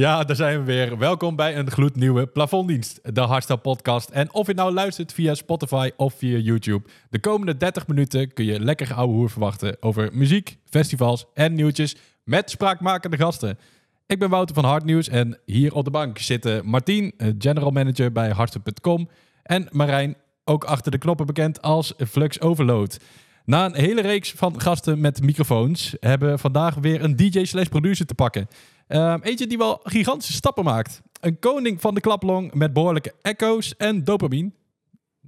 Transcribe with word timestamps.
Ja, 0.00 0.24
daar 0.24 0.36
zijn 0.36 0.58
we 0.58 0.64
weer. 0.64 0.98
Welkom 0.98 1.36
bij 1.36 1.56
een 1.56 1.70
gloednieuwe 1.70 2.26
plafonddienst, 2.26 3.14
de 3.14 3.20
Hardstyle 3.20 3.58
podcast. 3.58 4.10
En 4.10 4.34
of 4.34 4.46
je 4.46 4.54
nou 4.54 4.72
luistert 4.72 5.12
via 5.12 5.34
Spotify 5.34 5.90
of 5.96 6.14
via 6.14 6.38
YouTube, 6.38 6.88
de 7.10 7.20
komende 7.20 7.56
30 7.56 7.86
minuten 7.86 8.32
kun 8.32 8.44
je 8.44 8.60
lekker 8.60 8.94
ouwe 8.94 9.12
hoer 9.12 9.30
verwachten 9.30 9.76
over 9.80 10.08
muziek, 10.12 10.58
festivals 10.64 11.24
en 11.34 11.54
nieuwtjes 11.54 11.96
met 12.24 12.50
spraakmakende 12.50 13.16
gasten. 13.16 13.58
Ik 14.06 14.18
ben 14.18 14.30
Wouter 14.30 14.54
van 14.54 14.64
Hardnieuws 14.64 15.08
en 15.08 15.38
hier 15.44 15.74
op 15.74 15.84
de 15.84 15.90
bank 15.90 16.18
zitten 16.18 16.66
Martien, 16.66 17.12
eh, 17.16 17.28
general 17.38 17.70
manager 17.70 18.12
bij 18.12 18.30
hardstyle.com 18.30 19.08
en 19.42 19.68
Marijn, 19.70 20.16
ook 20.44 20.64
achter 20.64 20.90
de 20.90 20.98
knoppen 20.98 21.26
bekend 21.26 21.62
als 21.62 21.94
Flux 22.08 22.40
Overload. 22.40 22.98
Na 23.44 23.64
een 23.64 23.74
hele 23.74 24.00
reeks 24.00 24.32
van 24.32 24.60
gasten 24.60 25.00
met 25.00 25.22
microfoons 25.22 25.94
hebben 26.00 26.30
we 26.30 26.38
vandaag 26.38 26.74
weer 26.74 27.04
een 27.04 27.16
DJ 27.16 27.44
slash 27.44 27.66
producer 27.66 28.06
te 28.06 28.14
pakken. 28.14 28.48
Ehm, 28.90 29.18
eentje 29.22 29.46
die 29.46 29.58
wel 29.58 29.80
gigantische 29.82 30.32
stappen 30.32 30.64
maakt. 30.64 31.00
Een 31.20 31.38
koning 31.38 31.80
van 31.80 31.94
de 31.94 32.00
klaplong 32.00 32.54
met 32.54 32.72
behoorlijke 32.72 33.14
echo's 33.22 33.74
en 33.76 34.04
dopamine. 34.04 34.50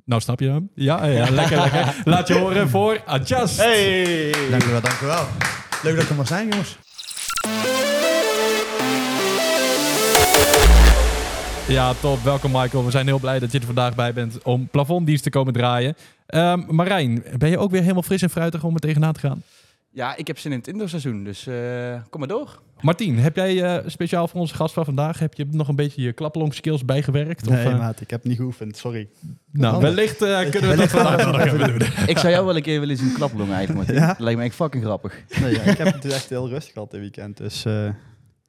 Nou, 0.05 0.21
snap 0.21 0.41
je 0.41 0.49
hem? 0.49 0.71
Ja, 0.75 1.07
ja 1.07 1.31
lekker, 1.31 1.57
lekker. 1.57 1.95
Laat 2.05 2.29
je 2.29 2.35
horen 2.35 2.69
voor 2.69 3.03
Adjust. 3.07 3.57
Hey! 3.57 4.35
Dank 4.51 4.65
u 4.65 4.71
wel, 4.71 4.81
dank 4.81 5.01
u 5.01 5.07
wel. 5.07 5.27
Leuk 5.83 5.95
dat 5.95 6.05
ik 6.05 6.11
er 6.11 6.17
mag 6.17 6.27
zijn, 6.27 6.49
jongens. 6.49 6.79
Ja, 11.69 11.95
top. 12.01 12.23
Welkom 12.23 12.51
Michael. 12.51 12.85
We 12.85 12.91
zijn 12.91 13.07
heel 13.07 13.19
blij 13.19 13.39
dat 13.39 13.53
je 13.53 13.59
er 13.59 13.65
vandaag 13.65 13.95
bij 13.95 14.13
bent 14.13 14.43
om 14.43 14.69
plafonddienst 14.69 15.23
te 15.23 15.31
komen 15.31 15.53
draaien. 15.53 15.97
Ehm, 16.27 16.63
Marijn, 16.69 17.25
ben 17.39 17.51
je 17.51 17.59
ook 17.59 17.71
weer 17.71 17.81
helemaal 17.81 18.03
fris 18.03 18.23
en 18.23 18.31
fruitig 18.31 18.65
om 18.65 18.75
er 18.75 18.81
tegenaan 18.81 19.13
te 19.13 19.21
gaan? 19.21 19.43
Ja, 19.95 20.17
ik 20.17 20.27
heb 20.27 20.39
zin 20.39 20.53
in 20.53 20.59
het 20.59 20.69
indoorseizoen, 20.69 21.25
dus 21.25 21.47
eh, 21.47 22.01
kom 22.11 22.21
maar 22.21 22.29
door. 22.29 22.61
Martien, 22.81 23.19
heb 23.19 23.37
jij 23.37 23.63
eh, 23.63 23.89
speciaal 23.89 24.29
voor 24.29 24.41
onze 24.41 24.55
gast 24.55 24.75
van 24.75 24.85
vandaag, 24.85 25.19
heb 25.19 25.35
je 25.35 25.47
nog 25.51 25.69
een 25.69 25.77
beetje 25.77 26.03
je 26.03 26.13
klaplong 26.13 26.55
skills 26.55 26.85
bijgewerkt? 26.85 27.49
Nee, 27.49 27.67
of, 27.67 27.73
eh, 27.73 27.79
maat, 27.79 28.01
ik 28.01 28.11
heb 28.11 28.25
niet 28.25 28.37
geoefend, 28.37 28.77
sorry. 28.77 29.09
nou, 29.53 29.81
wellicht 29.81 30.23
eh, 30.23 30.51
kunnen 30.51 30.71
we 30.71 30.77
dat 30.77 30.89
vandaag 30.89 31.27
nog 31.27 31.41
even 31.41 31.59
doen. 31.59 31.89
Ik 32.07 32.19
zou 32.19 32.33
jou 32.33 32.47
wel 32.47 32.57
een 32.57 32.63
keer 32.63 32.81
willen 32.81 32.97
zien 32.97 33.13
klaplongen 33.13 33.55
eigenlijk, 33.55 33.87
Martin. 33.87 34.07
Ja? 34.07 34.15
Lijkt 34.19 34.39
me 34.39 34.45
echt 34.45 34.55
fucking 34.55 34.85
grappig. 34.85 35.25
Nee, 35.41 35.53
ja, 35.53 35.61
ik 35.63 35.79
heb 35.79 35.93
het 35.93 36.03
dus 36.03 36.15
echt 36.15 36.29
heel 36.29 36.49
rustig 36.49 36.73
gehad 36.73 36.91
dit 36.91 37.01
weekend, 37.01 37.37
dus 37.37 37.65
eh, 37.65 37.89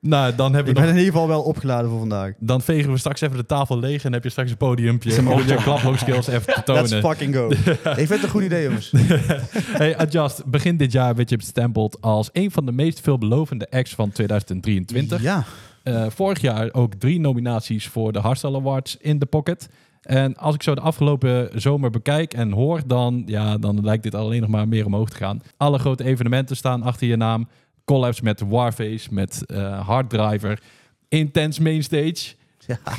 Nou, 0.06 0.36
dan 0.36 0.54
hebben 0.54 0.72
ik 0.72 0.78
we 0.80 0.86
ben 0.86 0.90
nog 0.90 1.00
in 1.00 1.06
ieder 1.06 1.12
geval 1.14 1.28
wel 1.28 1.42
opgeladen 1.42 1.90
voor 1.90 2.00
vandaag. 2.00 2.34
Dan 2.40 2.62
vegen 2.62 2.92
we 2.92 2.98
straks 2.98 3.22
even 3.22 3.38
de 3.38 3.46
tafel 3.46 3.80
leeg 3.80 4.04
en 4.04 4.14
heb 4.14 4.24
je 4.24 4.30
straks 4.30 4.52
een 4.52 4.58
podiumpje 4.58 5.18
om 5.30 5.42
je 5.48 5.56
klaplong 5.56 6.00
skills 6.00 6.28
even 6.28 6.64
te 6.64 6.72
Let's 6.74 6.90
tonen. 6.90 7.04
fucking 7.10 7.36
go. 7.36 7.50
ik 7.90 7.96
vind 7.96 8.10
het 8.10 8.24
een 8.24 8.30
goed 8.30 8.44
idee, 8.44 8.64
jongens. 8.64 8.92
Hey, 9.82 9.98
Adjust, 9.98 10.46
begin 10.46 10.78
dit 10.78 10.92
jaar 10.92 11.16
werd 11.16 11.30
je 11.30 11.38
bestempeld 11.38 12.02
als 12.02 12.30
een 12.34 12.52
van 12.52 12.66
de 12.66 12.72
meest 12.72 13.00
veelbelovende 13.02 13.68
acts 13.72 13.96
van 13.96 14.12
2023. 14.12 15.22
Ja, 15.22 15.44
Eh, 15.84 16.06
vorig 16.10 16.42
jaar 16.42 16.70
ook 16.74 16.94
drie 16.94 17.20
nominaties 17.20 17.88
voor 17.88 18.12
de 18.12 18.20
Hardstyle 18.20 18.58
Awards 18.58 18.98
in 19.02 19.20
de 19.20 19.26
pocket. 19.26 19.70
En 20.02 20.38
als 20.38 20.56
ik 20.56 20.64
zo 20.64 20.76
de 20.76 20.82
afgelopen 20.82 21.50
zomer 21.62 21.90
bekijk 21.90 22.34
en 22.34 22.52
hoor, 22.52 22.82
dan, 22.86 23.24
ja, 23.26 23.58
dan 23.58 23.80
lijkt 23.84 24.04
dit 24.04 24.16
alleen 24.16 24.42
nog 24.42 24.50
maar 24.50 24.68
meer 24.68 24.86
omhoog 24.86 25.10
te 25.10 25.16
gaan. 25.16 25.42
Alle 25.58 25.80
grote 25.80 26.04
evenementen 26.04 26.56
staan 26.56 26.82
achter 26.84 27.08
je 27.08 27.16
naam. 27.16 27.48
Collabs 27.86 28.22
met 28.22 28.40
Warface, 28.40 29.14
met 29.14 29.46
eh 29.46 29.88
Harddriver, 29.88 30.62
Intense 31.10 31.62
Mainstage. 31.62 32.34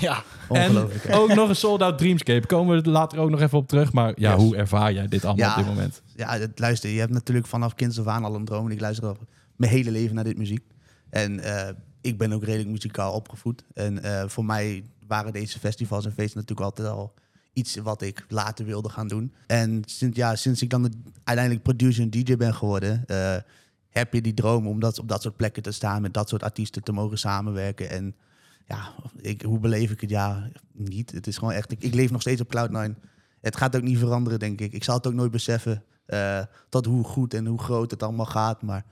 Ja. 0.00 0.22
ongelooflijk. 0.48 1.04
En 1.04 1.14
ook 1.18 1.34
nog 1.34 1.48
een 1.48 1.56
sold-out 1.56 1.98
Dreamscape. 1.98 2.46
Komen 2.46 2.82
we 2.82 2.90
later 2.90 3.18
ook 3.18 3.30
nog 3.30 3.40
even 3.40 3.58
op 3.58 3.68
terug. 3.68 3.92
Maar 3.92 4.12
ja, 4.16 4.32
Yes. 4.32 4.42
hoe 4.42 4.56
ervaar 4.56 4.92
jij 4.92 5.08
dit 5.08 5.24
allemaal 5.24 5.44
Ja. 5.46 5.50
op 5.52 5.56
dit 5.58 5.66
moment? 5.74 6.02
Ja, 6.16 6.38
het- 6.38 6.58
luister, 6.58 6.90
je 6.90 6.98
hebt 6.98 7.12
natuurlijk 7.12 7.46
vanaf 7.46 7.74
kinds 7.74 7.98
af 8.00 8.06
aan 8.06 8.24
al 8.24 8.34
een 8.34 8.44
droom. 8.44 8.66
En 8.66 8.72
ik 8.72 8.80
luister 8.80 9.06
al 9.06 9.16
mijn 9.56 9.72
hele 9.72 9.90
leven 9.90 10.14
naar 10.14 10.24
dit 10.24 10.38
muziek. 10.38 10.64
En 11.10 11.40
eh, 11.40 11.68
ik 12.00 12.18
ben 12.18 12.32
ook 12.32 12.44
redelijk 12.44 12.68
muzikaal 12.70 13.12
opgevoed. 13.12 13.64
En 13.74 14.02
eh, 14.02 14.24
voor 14.28 14.44
mij 14.44 14.84
waren 15.06 15.32
deze 15.32 15.58
festivals 15.58 16.04
en 16.04 16.12
feesten 16.12 16.40
natuurlijk 16.40 16.66
altijd 16.66 16.88
al 16.88 17.14
iets 17.52 17.76
wat 17.76 18.02
ik 18.02 18.24
later 18.28 18.64
wilde 18.64 18.88
gaan 18.88 19.08
doen. 19.08 19.32
En 19.46 19.82
sinds, 19.86 20.16
ja, 20.16 20.36
sinds 20.36 20.62
ik 20.62 20.70
dan 20.70 20.82
de- 20.82 20.90
uiteindelijk 21.24 21.64
producer 21.66 22.02
en 22.02 22.10
DJ 22.10 22.36
ben 22.36 22.54
geworden, 22.54 23.02
eh, 23.06 23.36
heb 23.94 24.12
je 24.12 24.20
die 24.20 24.34
droom 24.34 24.66
om 24.66 24.80
dat, 24.80 24.98
op 24.98 25.08
dat 25.08 25.22
soort 25.22 25.36
plekken 25.36 25.62
te 25.62 25.72
staan, 25.72 26.02
met 26.02 26.14
dat 26.14 26.28
soort 26.28 26.42
artiesten 26.42 26.82
te 26.82 26.92
mogen 26.92 27.18
samenwerken. 27.18 27.90
En 27.90 28.14
ja, 28.66 28.92
ik, 29.20 29.42
hoe 29.42 29.58
beleef 29.58 29.90
ik 29.90 30.00
het? 30.00 30.10
Ja, 30.10 30.48
niet. 30.72 31.10
Het 31.10 31.26
is 31.26 31.38
gewoon 31.38 31.54
echt, 31.54 31.72
ik, 31.72 31.82
ik 31.82 31.94
leef 31.94 32.10
nog 32.10 32.20
steeds 32.20 32.40
op 32.40 32.54
Cloud9. 32.56 33.00
Het 33.40 33.56
gaat 33.56 33.76
ook 33.76 33.82
niet 33.82 33.98
veranderen, 33.98 34.38
denk 34.38 34.60
ik. 34.60 34.72
Ik 34.72 34.84
zal 34.84 34.96
het 34.96 35.06
ook 35.06 35.14
nooit 35.14 35.30
beseffen 35.30 35.84
eh, 36.06 36.42
tot 36.68 36.86
hoe 36.86 37.04
goed 37.04 37.34
en 37.34 37.46
hoe 37.46 37.58
groot 37.58 37.90
het 37.90 38.02
allemaal 38.02 38.26
gaat. 38.26 38.62
Maar 38.62 38.84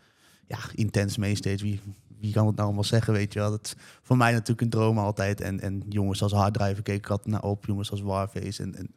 ja, 0.47 0.59
intens 0.75 1.17
meesteeds. 1.17 1.63
Wie, 1.63 1.81
wie 2.21 2.33
kan 2.33 2.47
het 2.47 2.55
nou 2.55 2.67
allemaal 2.67 2.85
zeggen, 2.85 3.13
weet 3.13 3.33
je 3.33 3.39
wel? 3.39 3.51
Dat 3.51 3.67
is 3.67 3.75
voor 4.03 4.17
mij 4.17 4.33
natuurlijk 4.33 4.61
een 4.61 4.71
droom 4.71 4.99
altijd. 4.99 5.41
En, 5.41 5.61
en 5.61 5.83
jongens 5.89 6.23
als 6.23 6.33
Harddriver 6.33 6.83
keek 6.83 6.97
ik 6.97 7.11
altijd 7.11 7.29
naar 7.29 7.43
op. 7.43 7.65
Jongens 7.67 7.91
als 7.91 8.01
Warface. 8.01 8.63
En, 8.63 8.75
en 8.75 8.95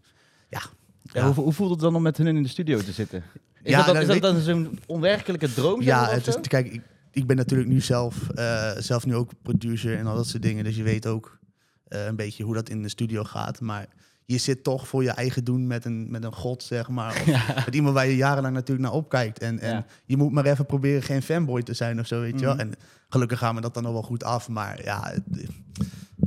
ja, 0.49 0.61
Ja, 1.01 1.25
Hoe, 1.25 1.43
hoe 1.43 1.53
voelt 1.53 1.71
het 1.71 1.79
dan 1.79 1.95
om 1.95 2.01
met 2.01 2.17
hun 2.17 2.27
in 2.27 2.43
de 2.43 2.49
studio 2.49 2.79
te 2.79 2.91
zitten? 2.91 3.23
Is 3.65 3.71
Ja, 3.71 3.77
dat, 3.77 3.85
dan, 3.85 3.95
is 3.95 4.01
dat 4.07 4.13
weet- 4.13 4.21
dan 4.21 4.39
zo'n 4.41 4.79
onwerkelijke 4.87 5.53
droom? 5.53 5.81
Ja, 5.81 6.09
het 6.09 6.27
is, 6.27 6.37
kijk, 6.41 6.73
ik, 6.73 6.81
ik 7.11 7.27
ben 7.27 7.35
natuurlijk 7.35 7.69
nu 7.69 7.81
zelf, 7.81 8.29
eh, 8.29 8.71
zelf 8.77 9.05
nu 9.05 9.15
ook 9.15 9.31
producer 9.41 9.97
en 9.97 10.07
al 10.07 10.15
dat 10.15 10.27
soort 10.27 10.43
dingen. 10.43 10.63
Dus 10.63 10.75
je 10.75 10.83
weet 10.83 11.07
ook 11.07 11.39
eh, 11.87 12.05
een 12.05 12.15
beetje 12.15 12.43
hoe 12.43 12.53
dat 12.53 12.69
in 12.69 12.81
de 12.81 12.89
studio 12.89 13.23
gaat. 13.23 13.61
Maar 13.61 13.85
je 14.25 14.37
zit 14.37 14.63
toch 14.63 14.87
voor 14.87 15.03
je 15.03 15.09
eigen 15.09 15.43
doen 15.43 15.67
met 15.67 15.85
een, 15.85 16.11
met 16.11 16.23
een 16.23 16.33
god, 16.33 16.63
zeg 16.63 16.89
maar. 16.89 17.11
Of 17.11 17.55
met 17.65 17.75
iemand 17.75 17.93
waar 17.93 18.07
je 18.07 18.15
jarenlang 18.15 18.53
natuurlijk 18.53 18.87
naar 18.87 18.95
opkijkt. 18.97 19.39
En, 19.39 19.59
en 19.59 19.71
Ja. 19.75 19.85
je 20.05 20.17
moet 20.17 20.31
maar 20.31 20.45
even 20.45 20.65
proberen 20.65 21.01
geen 21.03 21.21
fanboy 21.21 21.61
te 21.63 21.73
zijn 21.73 21.99
of 21.99 22.07
zo, 22.07 22.19
weet 22.21 22.39
je 22.39 22.45
wel. 22.45 22.53
Mhm. 22.55 22.61
En 22.63 22.73
gelukkig 23.09 23.39
gaan 23.39 23.55
we 23.55 23.61
dat 23.61 23.73
dan 23.73 23.83
nog 23.83 23.91
wel 23.91 24.01
goed 24.01 24.23
af. 24.23 24.49
Maar 24.49 24.83
ja, 24.83 25.01
het- 25.13 25.47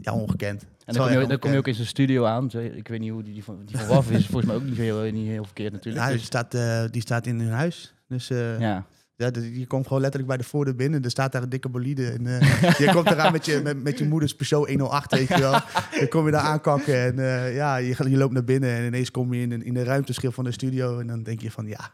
ja 0.03 0.13
ongekend. 0.13 0.65
En 0.89 0.95
dan 0.95 1.07
kom, 1.09 1.21
je, 1.21 1.27
dan 1.27 1.39
kom 1.39 1.53
je 1.53 1.59
ook 1.59 1.69
in 1.69 1.75
zijn 1.75 1.87
studio 1.87 2.25
aan. 2.25 2.51
Ik 2.75 2.89
weet 2.89 3.01
niet 3.01 3.11
hoe 3.11 3.23
die, 3.23 3.33
die 3.33 3.45
van, 3.45 3.63
die 3.65 3.77
van 3.79 3.87
Waff 3.87 4.11
is. 4.11 4.27
Volgens 4.27 4.47
mij 4.47 4.55
ook 4.55 4.63
niet 4.63 4.77
heel, 4.77 5.01
niet 5.01 5.27
heel 5.27 5.45
verkeerd 5.45 5.73
natuurlijk. 5.73 6.05
Ja, 6.05 6.11
die, 6.11 6.19
Dus, 6.19 6.27
staat, 6.27 6.55
eh, 6.55 6.85
die 6.91 7.01
staat 7.01 7.27
in 7.27 7.41
hun 7.41 7.53
huis. 7.53 7.95
Dus 8.09 8.31
eh, 8.31 8.61
ja. 8.61 8.87
Ja, 9.17 9.31
je 9.53 9.67
komt 9.67 9.87
gewoon 9.87 10.01
letterlijk 10.01 10.33
bij 10.33 10.41
de 10.41 10.49
voordeur 10.49 10.75
binnen. 10.75 11.03
Er 11.03 11.11
staat 11.11 11.33
daar 11.33 11.43
een 11.43 11.49
dikke 11.49 11.69
bolide. 11.69 12.11
En, 12.11 12.27
eh, 12.27 12.79
je 12.87 12.91
komt 12.93 13.11
eraan 13.11 13.33
met 13.33 13.45
je, 13.47 13.61
met, 13.63 13.83
met 13.83 13.99
je 13.99 14.05
moeders 14.05 14.35
Peugeot 14.35 14.69
108, 14.69 15.13
weet 15.13 15.29
je 15.29 15.39
wel. 15.39 15.61
Dan 15.99 16.09
kom 16.09 16.25
je 16.25 16.33
daar 16.33 16.41
aankakken 16.41 17.19
en 17.19 17.53
ja, 17.53 17.77
je, 17.77 18.11
je 18.11 18.17
loopt 18.17 18.33
naar 18.33 18.45
binnen. 18.45 18.71
En 18.71 18.87
ineens 18.87 19.11
kom 19.11 19.35
je 19.35 19.41
in, 19.41 19.65
in 19.65 19.75
de 19.75 19.85
ruimteschil 19.85 20.33
van 20.33 20.45
de 20.45 20.53
studio. 20.53 20.99
En 20.99 21.07
dan 21.07 21.23
denk 21.23 21.41
je 21.41 21.51
van, 21.51 21.67
ja, 21.67 21.91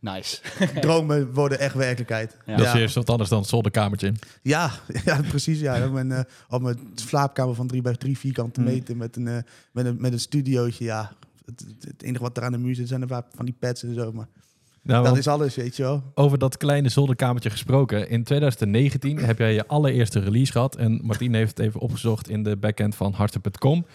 Nice. 0.00 0.40
dromen 0.80 1.32
worden 1.32 1.58
echt 1.58 1.74
werkelijkheid. 1.74 2.36
Ja. 2.46 2.56
Dat 2.56 2.66
is 2.66 2.72
eerst 2.72 2.94
wat 2.94 3.10
anders 3.10 3.28
dan 3.30 3.38
het 3.38 3.48
zolderkamertje. 3.48 4.12
Ja, 4.42 4.70
ja, 5.04 5.20
precies. 5.28 5.60
Ja. 5.60 5.86
Op, 5.86 5.92
mijn, 5.92 6.12
eh, 6.12 6.20
op 6.48 6.62
mijn 6.62 6.78
slaapkamer 6.94 7.54
van 7.54 7.66
3 7.66 7.82
bij 7.82 7.94
3 7.94 8.18
vierkante 8.18 8.60
Hmm. 8.60 8.70
meter 8.70 8.96
met 8.96 9.16
een, 9.16 9.28
eh, 9.28 9.36
met 9.72 9.86
een, 9.86 9.96
met 10.00 10.12
een 10.12 10.20
studiootje. 10.20 10.84
Ja, 10.84 11.12
het, 11.44 11.64
het- 11.80 12.02
enige 12.02 12.22
wat 12.22 12.36
er 12.36 12.42
aan 12.42 12.52
de 12.52 12.58
muur 12.58 12.74
zit 12.74 12.88
zijn 12.88 13.02
een 13.02 13.08
paar 13.08 13.24
van 13.34 13.44
die 13.44 13.54
pads 13.58 13.82
en 13.82 13.94
zo. 13.94 14.12
Maar 14.12 14.26
Nou, 14.82 15.04
dat 15.04 15.16
is 15.16 15.28
alles, 15.28 15.54
weet 15.56 15.76
je 15.76 15.82
wel. 15.82 16.02
over 16.14 16.38
dat 16.38 16.56
kleine 16.56 16.88
zolderkamertje 16.88 17.50
gesproken. 17.50 18.08
In 18.08 18.24
2019 18.24 19.18
heb 19.18 19.38
jij 19.38 19.54
je 19.54 19.66
allereerste 19.66 20.20
release 20.20 20.52
gehad. 20.52 20.76
En 20.76 21.00
Martien 21.02 21.34
heeft 21.34 21.56
het 21.58 21.66
even 21.66 21.80
opgezocht 21.80 22.28
in 22.28 22.42
de 22.42 22.56
backend 22.56 22.94
van 22.94 23.12
harten.com. 23.12 23.86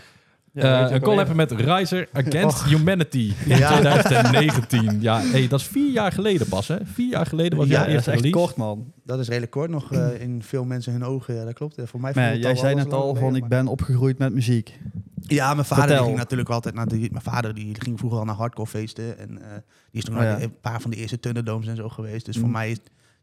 Eh, 0.55 0.85
een 0.89 1.01
collab 1.01 1.33
met 1.33 1.51
Riser 1.51 2.07
Against 2.13 2.63
Humanity 2.63 3.33
in 3.45 3.57
Ja. 3.57 3.69
2019. 3.71 5.01
Ja, 5.01 5.21
hey, 5.21 5.47
dat 5.47 5.59
is 5.59 5.65
vier 5.67 5.91
jaar 5.91 6.11
geleden 6.11 6.47
pas, 6.47 6.67
hè? 6.67 6.75
Vier 6.83 7.09
jaar 7.09 7.25
geleden 7.25 7.57
was 7.57 7.67
Ja, 7.67 7.71
jouw 7.73 7.79
dat 7.81 7.89
is 7.89 7.93
eerste 7.95 8.11
echt 8.11 8.21
release. 8.21 8.45
kort, 8.45 8.55
man. 8.57 8.93
Dat 9.03 9.19
is 9.19 9.27
redelijk 9.27 9.51
kort 9.51 9.69
nog 9.69 9.91
eh, 9.93 10.21
in 10.21 10.43
veel 10.43 10.65
mensen 10.65 10.91
hun 10.93 11.03
ogen. 11.03 11.35
Ja, 11.35 11.43
dat 11.45 11.53
klopt. 11.53 11.75
Voor 11.85 11.99
mij 11.99 12.11
het 12.15 12.41
jij 12.41 12.51
al 12.51 12.57
zei 12.57 12.75
net 12.75 12.93
al 12.93 13.15
van 13.15 13.35
ik 13.35 13.47
ben 13.47 13.67
opgegroeid 13.67 14.17
met 14.17 14.33
muziek. 14.33 14.79
Ja, 15.21 15.53
mijn 15.53 15.65
vader 15.65 15.95
die 15.97 16.05
ging 16.05 16.17
natuurlijk 16.17 16.49
altijd 16.49 16.75
naar 16.75 16.87
de... 16.87 16.95
Mijn 16.97 17.23
vader 17.23 17.53
die 17.53 17.75
ging 17.79 17.99
vroeger 17.99 18.19
al 18.19 18.25
naar 18.25 18.35
hardcore 18.35 18.67
feesten. 18.69 19.17
En 19.19 19.29
eh, 19.41 19.47
die 19.91 20.01
is 20.01 20.03
toen 20.03 20.15
Oh, 20.17 20.21
ja. 20.23 20.41
een 20.41 20.59
paar 20.61 20.81
van 20.81 20.91
de 20.91 20.97
eerste 20.97 21.19
Thunderdomes 21.19 21.67
en 21.67 21.75
zo 21.75 21.89
geweest. 21.89 22.25
Dus 22.25 22.35
voor 22.37 22.45
Mm. 22.47 22.51
mij 22.51 22.71
is 22.71 22.77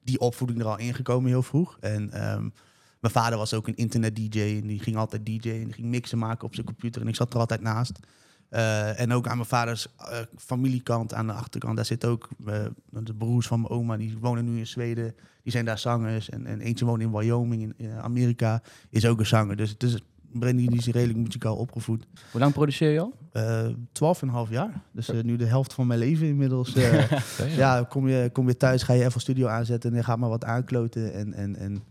die 0.04 0.20
opvoeding 0.20 0.60
er 0.60 0.66
al 0.66 0.78
ingekomen 0.78 1.30
heel 1.30 1.42
vroeg. 1.42 1.76
En 1.80 2.10
ehm, 2.12 2.48
mijn 3.02 3.14
vader 3.14 3.38
was 3.38 3.54
ook 3.54 3.68
een 3.68 3.76
internet-dj. 3.76 4.40
En 4.40 4.66
die 4.66 4.78
ging 4.78 4.96
altijd 4.96 5.26
DJ 5.26 5.50
en 5.50 5.64
die 5.64 5.72
ging 5.72 5.88
mixen 5.88 6.18
maken 6.18 6.46
op 6.46 6.54
zijn 6.54 6.66
computer. 6.66 7.02
En 7.02 7.08
ik 7.08 7.14
zat 7.14 7.34
er 7.34 7.40
altijd 7.40 7.60
naast. 7.60 7.98
Eh, 8.48 9.00
en 9.00 9.12
ook 9.12 9.26
aan 9.26 9.36
mijn 9.36 9.48
vaders 9.48 9.86
eh, 9.96 10.18
familiekant, 10.36 11.14
aan 11.14 11.26
de 11.26 11.32
achterkant, 11.32 11.76
daar 11.76 11.84
zit 11.84 12.04
ook 12.04 12.28
eh, 12.46 12.64
de 12.90 13.14
broers 13.14 13.46
van 13.46 13.60
mijn 13.60 13.72
oma, 13.72 13.96
die 13.96 14.18
wonen 14.20 14.44
nu 14.44 14.58
in 14.58 14.66
Zweden. 14.66 15.14
Die 15.42 15.52
zijn 15.52 15.64
daar 15.64 15.78
zangers. 15.78 16.30
En, 16.30 16.46
en 16.46 16.60
eentje 16.60 16.84
woont 16.84 17.00
in 17.00 17.12
Wyoming, 17.12 17.74
in, 17.76 17.90
Amerika, 18.00 18.62
is 18.90 19.06
ook 19.06 19.18
een 19.18 19.26
zanger. 19.26 19.56
Dus 19.56 19.70
het 19.70 19.82
is, 19.82 19.98
Brandy 20.32 20.66
die 20.66 20.78
is 20.78 20.86
redelijk 20.86 21.18
muzikaal 21.18 21.56
opgevoed. 21.56 22.06
Hoe 22.30 22.40
lang 22.40 22.52
produceer 22.52 22.90
je 22.90 23.00
al? 23.00 23.14
Twaalf 23.92 24.22
en 24.22 24.28
een 24.28 24.34
half 24.34 24.50
jaar. 24.50 24.82
Dus 24.92 25.10
nu 25.22 25.36
de 25.36 25.46
helft 25.46 25.74
van 25.74 25.86
mijn 25.86 25.98
leven 25.98 26.26
inmiddels. 26.26 26.72
ja, 27.62 27.82
kom 27.88 28.08
je, 28.08 28.30
kom 28.32 28.48
je 28.48 28.56
thuis, 28.56 28.82
ga 28.82 28.92
je 28.92 29.04
even 29.04 29.20
studio 29.20 29.46
aanzetten 29.46 29.90
en 29.90 29.96
je 29.96 30.02
gaat 30.02 30.18
maar 30.18 30.28
wat 30.28 30.44
aankloten. 30.44 31.12
En, 31.12 31.32
en, 31.32 31.56
en 31.56 31.82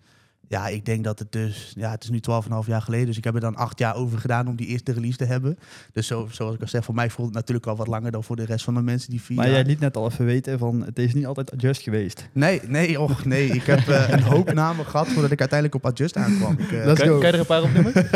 Ja, 0.51 0.67
ik 0.67 0.85
denk 0.85 1.03
dat 1.03 1.19
het 1.19 1.31
dus... 1.31 1.71
Ja, 1.75 1.91
het 1.91 2.03
is 2.03 2.09
nu 2.09 2.19
12,5 2.29 2.67
jaar 2.67 2.81
geleden. 2.81 3.05
Dus 3.05 3.17
ik 3.17 3.23
heb 3.23 3.35
er 3.35 3.39
dan 3.41 3.55
acht 3.55 3.79
jaar 3.79 3.95
over 3.95 4.19
gedaan 4.19 4.47
om 4.47 4.55
die 4.55 4.67
eerste 4.67 4.91
release 4.91 5.17
te 5.17 5.25
hebben. 5.25 5.57
Dus 5.93 6.07
zo, 6.07 6.27
zoals 6.31 6.55
ik 6.55 6.61
al 6.61 6.67
zeg, 6.67 6.83
voor 6.83 6.95
mij 6.95 7.09
voelt 7.09 7.27
het 7.27 7.35
natuurlijk 7.37 7.67
al 7.67 7.75
wat 7.75 7.87
langer 7.87 8.11
dan 8.11 8.23
voor 8.23 8.35
de 8.35 8.45
rest 8.45 8.63
van 8.63 8.73
de 8.73 8.81
mensen 8.81 9.09
die 9.09 9.21
vier 9.21 9.35
Maar 9.37 9.45
jaar- 9.45 9.55
jij 9.55 9.65
liet 9.65 9.79
net 9.79 9.97
al 9.97 10.09
even 10.11 10.25
weten 10.25 10.59
van, 10.59 10.83
het 10.85 10.99
is 10.99 11.13
niet 11.13 11.25
altijd 11.25 11.51
adjust 11.51 11.81
geweest. 11.81 12.27
Nee, 12.33 12.61
nee, 12.67 12.99
och, 13.01 13.25
nee. 13.25 13.47
Ik 13.49 13.63
heb 13.63 13.87
eh, 13.87 14.09
een 14.09 14.21
hoop 14.23 14.53
namen 14.63 14.85
gehad 14.85 15.07
voordat 15.07 15.31
ik 15.31 15.39
uiteindelijk 15.39 15.83
op 15.85 15.91
Adjust 15.91 16.17
aankwam. 16.17 16.51
Ik, 16.57 16.71
eh, 16.71 16.85
Let's 16.85 16.99
Kan, 16.99 17.09
go. 17.09 17.17
kan 17.19 17.27
je 17.27 17.33
er 17.33 17.39
een 17.39 17.45
paar 17.45 17.63
opnoemen? 17.63 17.93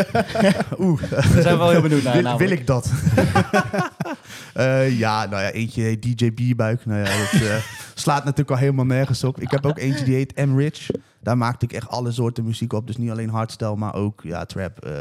Oeh, 0.79 1.01
Daar 1.09 1.23
zijn 1.23 1.43
we 1.43 1.57
wel 1.57 1.69
heel 1.69 1.81
benieuwd 1.81 2.03
naar. 2.03 2.38
wil, 2.38 2.49
ik 2.49 2.67
dat? 2.67 2.91
Eh, 4.53 4.97
ja, 4.99 5.25
nou 5.25 5.41
ja, 5.43 5.51
eentje 5.51 5.81
heet 5.81 6.01
DJ 6.01 6.33
Bierbuik. 6.33 6.85
Nou 6.85 6.99
ja, 6.99 7.17
dat 7.31 7.63
slaat 7.93 8.23
natuurlijk 8.23 8.51
al 8.51 8.57
helemaal 8.57 8.85
nergens 8.85 9.23
op. 9.23 9.39
Ik 9.41 9.51
heb 9.51 9.65
ook 9.65 9.77
eentje 9.77 10.05
die 10.05 10.15
heet 10.15 10.45
M 10.45 10.57
Rich. 10.57 10.89
Daar 11.25 11.38
maakte 11.38 11.66
ik 11.66 11.74
echt 11.74 11.88
alle 11.89 12.12
soorten 12.12 12.44
muziek 12.44 12.74
op. 12.74 12.88
Dus 12.88 12.98
niet 12.98 13.10
alleen 13.10 13.30
hardstyle, 13.30 13.75
maar 13.75 13.94
ook 13.95 14.22
ja, 14.24 14.45
trap. 14.45 14.80
eh, 14.80 14.92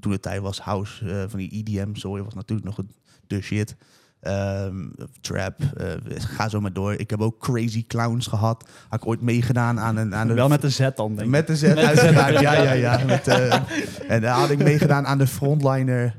toen 0.00 0.12
de 0.12 0.20
tijd 0.20 0.40
was 0.40 0.60
house, 0.60 1.10
eh, 1.10 1.24
van 1.28 1.38
die 1.38 1.50
EDM, 1.50 1.94
sorry, 1.94 2.22
was 2.22 2.34
natuurlijk 2.34 2.66
nog 2.66 2.86
de 3.26 3.40
shit. 3.40 3.76
Ehm, 4.20 4.74
trap, 5.20 5.60
eh, 5.76 5.86
ga 6.16 6.48
zo 6.48 6.60
maar 6.60 6.72
door. 6.72 6.92
Ik 6.92 7.10
heb 7.10 7.20
ook 7.20 7.38
Crazy 7.38 7.86
Clowns 7.86 8.26
gehad. 8.26 8.68
Had 8.88 9.00
ik 9.00 9.06
ooit 9.06 9.20
meegedaan 9.20 9.80
aan 9.80 9.96
een... 9.96 10.14
Aan 10.14 10.34
Wel 10.34 10.48
met 10.48 10.64
een 10.64 10.72
Z 10.72 10.88
dan, 10.94 11.08
denk 11.08 11.20
ik. 11.20 11.26
met 11.26 11.46
de 11.46 11.56
Z 11.56 11.62
ja, 11.62 12.52
ja, 12.62 12.72
ja. 12.72 13.04
Met, 13.04 13.26
en 14.08 14.20
daar 14.20 14.38
had 14.38 14.50
ik 14.50 14.62
meegedaan 14.62 15.06
aan 15.06 15.18
de 15.18 15.26
frontliner 15.26 16.16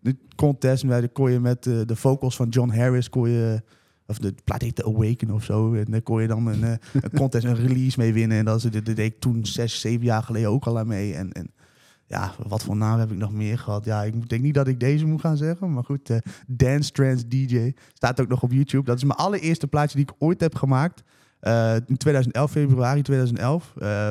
de 0.00 0.16
contest. 0.36 0.82
Waar 0.82 1.00
de 1.00 1.08
kon 1.08 1.30
je 1.30 1.40
met 1.40 1.62
de 1.62 1.96
vocals 1.96 2.36
van 2.36 2.48
John 2.48 2.70
Harris 2.70 3.08
kon 3.08 3.30
je... 3.30 3.62
Of 4.10 4.18
de 4.18 4.34
plaat 4.44 4.62
heette 4.62 4.84
Awaken 4.84 5.30
of 5.30 5.44
zo. 5.44 5.74
En 5.74 5.84
daar 5.88 6.02
kon 6.02 6.22
je 6.22 6.28
dan 6.28 6.46
een, 6.46 6.64
eh, 6.64 6.72
een 6.92 7.10
contest, 7.14 7.44
een 7.44 7.66
release 7.66 7.98
mee 7.98 8.12
winnen. 8.12 8.38
En 8.38 8.44
dat, 8.44 8.62
dat 8.62 8.84
deed 8.84 8.98
ik 8.98 9.20
toen 9.20 9.46
zes, 9.46 9.80
zeven 9.80 10.04
jaar 10.04 10.22
geleden 10.22 10.50
ook 10.50 10.66
al 10.66 10.78
aan 10.78 10.86
mee. 10.86 11.14
En, 11.14 11.32
en 11.32 11.50
ja, 12.08 12.34
wat 12.46 12.62
voor 12.62 12.76
naam 12.76 12.98
heb 12.98 13.10
ik 13.10 13.16
nog 13.16 13.32
meer 13.32 13.58
gehad? 13.58 13.84
Ja, 13.84 14.02
ik 14.02 14.28
denk 14.28 14.42
niet 14.42 14.54
dat 14.54 14.68
ik 14.68 14.80
deze 14.80 15.06
moet 15.06 15.20
gaan 15.20 15.36
zeggen. 15.36 15.72
Maar 15.72 15.84
goed, 15.84 16.10
eh, 16.10 16.16
Dance 16.46 16.92
Trance 16.92 17.28
DJ. 17.28 17.72
Staat 17.92 18.20
ook 18.20 18.28
nog 18.28 18.42
op 18.42 18.52
YouTube. 18.52 18.84
Dat 18.84 18.96
is 18.96 19.04
mijn 19.04 19.18
allereerste 19.18 19.66
plaatje 19.66 19.96
die 19.96 20.06
ik 20.06 20.14
ooit 20.18 20.40
heb 20.40 20.54
gemaakt. 20.54 21.02
Eh, 21.40 21.74
in 21.86 21.96
2011, 21.96 22.50
februari 22.50 23.02
2011. 23.02 23.74
Eh, 23.78 24.10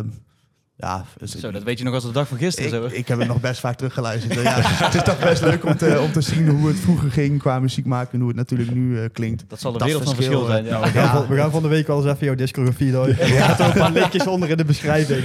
ja, 0.79 1.05
dus 1.17 1.35
Zo, 1.39 1.51
dat 1.51 1.63
weet 1.63 1.77
je 1.77 1.83
nog 1.83 1.93
als 1.93 2.03
de 2.03 2.11
dag 2.11 2.27
van 2.27 2.37
gisteren. 2.37 2.69
zo. 2.69 2.85
ik, 2.85 2.91
ik 2.91 3.07
heb 3.07 3.19
het 3.19 3.27
nog 3.27 3.39
best 3.39 3.59
vaak 3.59 3.77
teruggeluisterd. 3.77 4.33
Ja, 4.41 4.53
het 4.85 4.93
is 4.95 5.03
toch 5.03 5.19
best 5.19 5.41
leuk 5.41 5.65
om 5.65 5.77
te, 5.77 5.99
om 6.01 6.11
te 6.11 6.21
zien 6.21 6.47
hoe 6.49 6.67
het 6.67 6.79
vroeger 6.79 7.11
ging 7.11 7.39
qua 7.39 7.59
muziek 7.59 7.85
maken 7.85 8.11
en 8.13 8.19
hoe 8.19 8.27
het 8.27 8.37
natuurlijk 8.37 8.71
nu 8.73 8.99
eh, 8.99 9.05
klinkt. 9.13 9.43
dat 9.47 9.59
zal 9.59 9.73
een 9.73 9.85
wereld 9.85 10.03
van 10.03 10.15
verschil, 10.15 10.45
verschil 10.45 10.63
zijn. 10.63 10.65
eh, 10.65 10.71
Ja. 10.71 10.77
Nou, 10.79 10.91
we, 10.93 10.99
gaan 10.99 11.03
Ja. 11.03 11.11
van, 11.17 11.27
we 11.27 11.35
gaan 11.41 11.51
van 11.51 11.61
de 11.61 11.67
week 11.67 11.87
wel 11.87 11.97
eens 11.97 12.05
even 12.13 12.25
jouw 12.25 12.35
discografie 12.35 12.91
door. 12.91 13.07
Er 13.19 13.27
zaten 13.27 13.65
een 13.65 13.71
paar 13.73 13.91
linkjes 13.91 14.27
onder 14.27 14.49
in 14.49 14.57
de 14.57 14.65
beschrijving. 14.65 15.23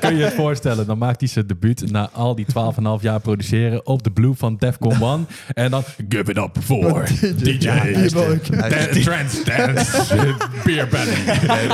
Kun 0.00 0.16
je 0.16 0.24
het 0.24 0.34
voorstellen, 0.34 0.86
dan 0.86 0.98
maakt 0.98 1.20
hij 1.20 1.28
zijn 1.28 1.46
debuut 1.46 1.90
na 1.90 2.08
al 2.12 2.34
die 2.34 2.46
12,5 2.48 2.52
jaar 3.00 3.20
produceren 3.20 3.86
op 3.86 4.02
de 4.02 4.10
Blue 4.10 4.34
van 4.34 4.56
Defcon 4.56 5.02
1. 5.02 5.26
En 5.54 5.70
dan 5.70 5.82
give 6.08 6.30
it 6.30 6.36
up 6.36 6.56
for 6.62 7.04
DJ, 7.36 7.68
Trance 9.02 9.44
Dance, 9.44 10.34
Beer 10.64 10.88
Belly. 10.88 11.14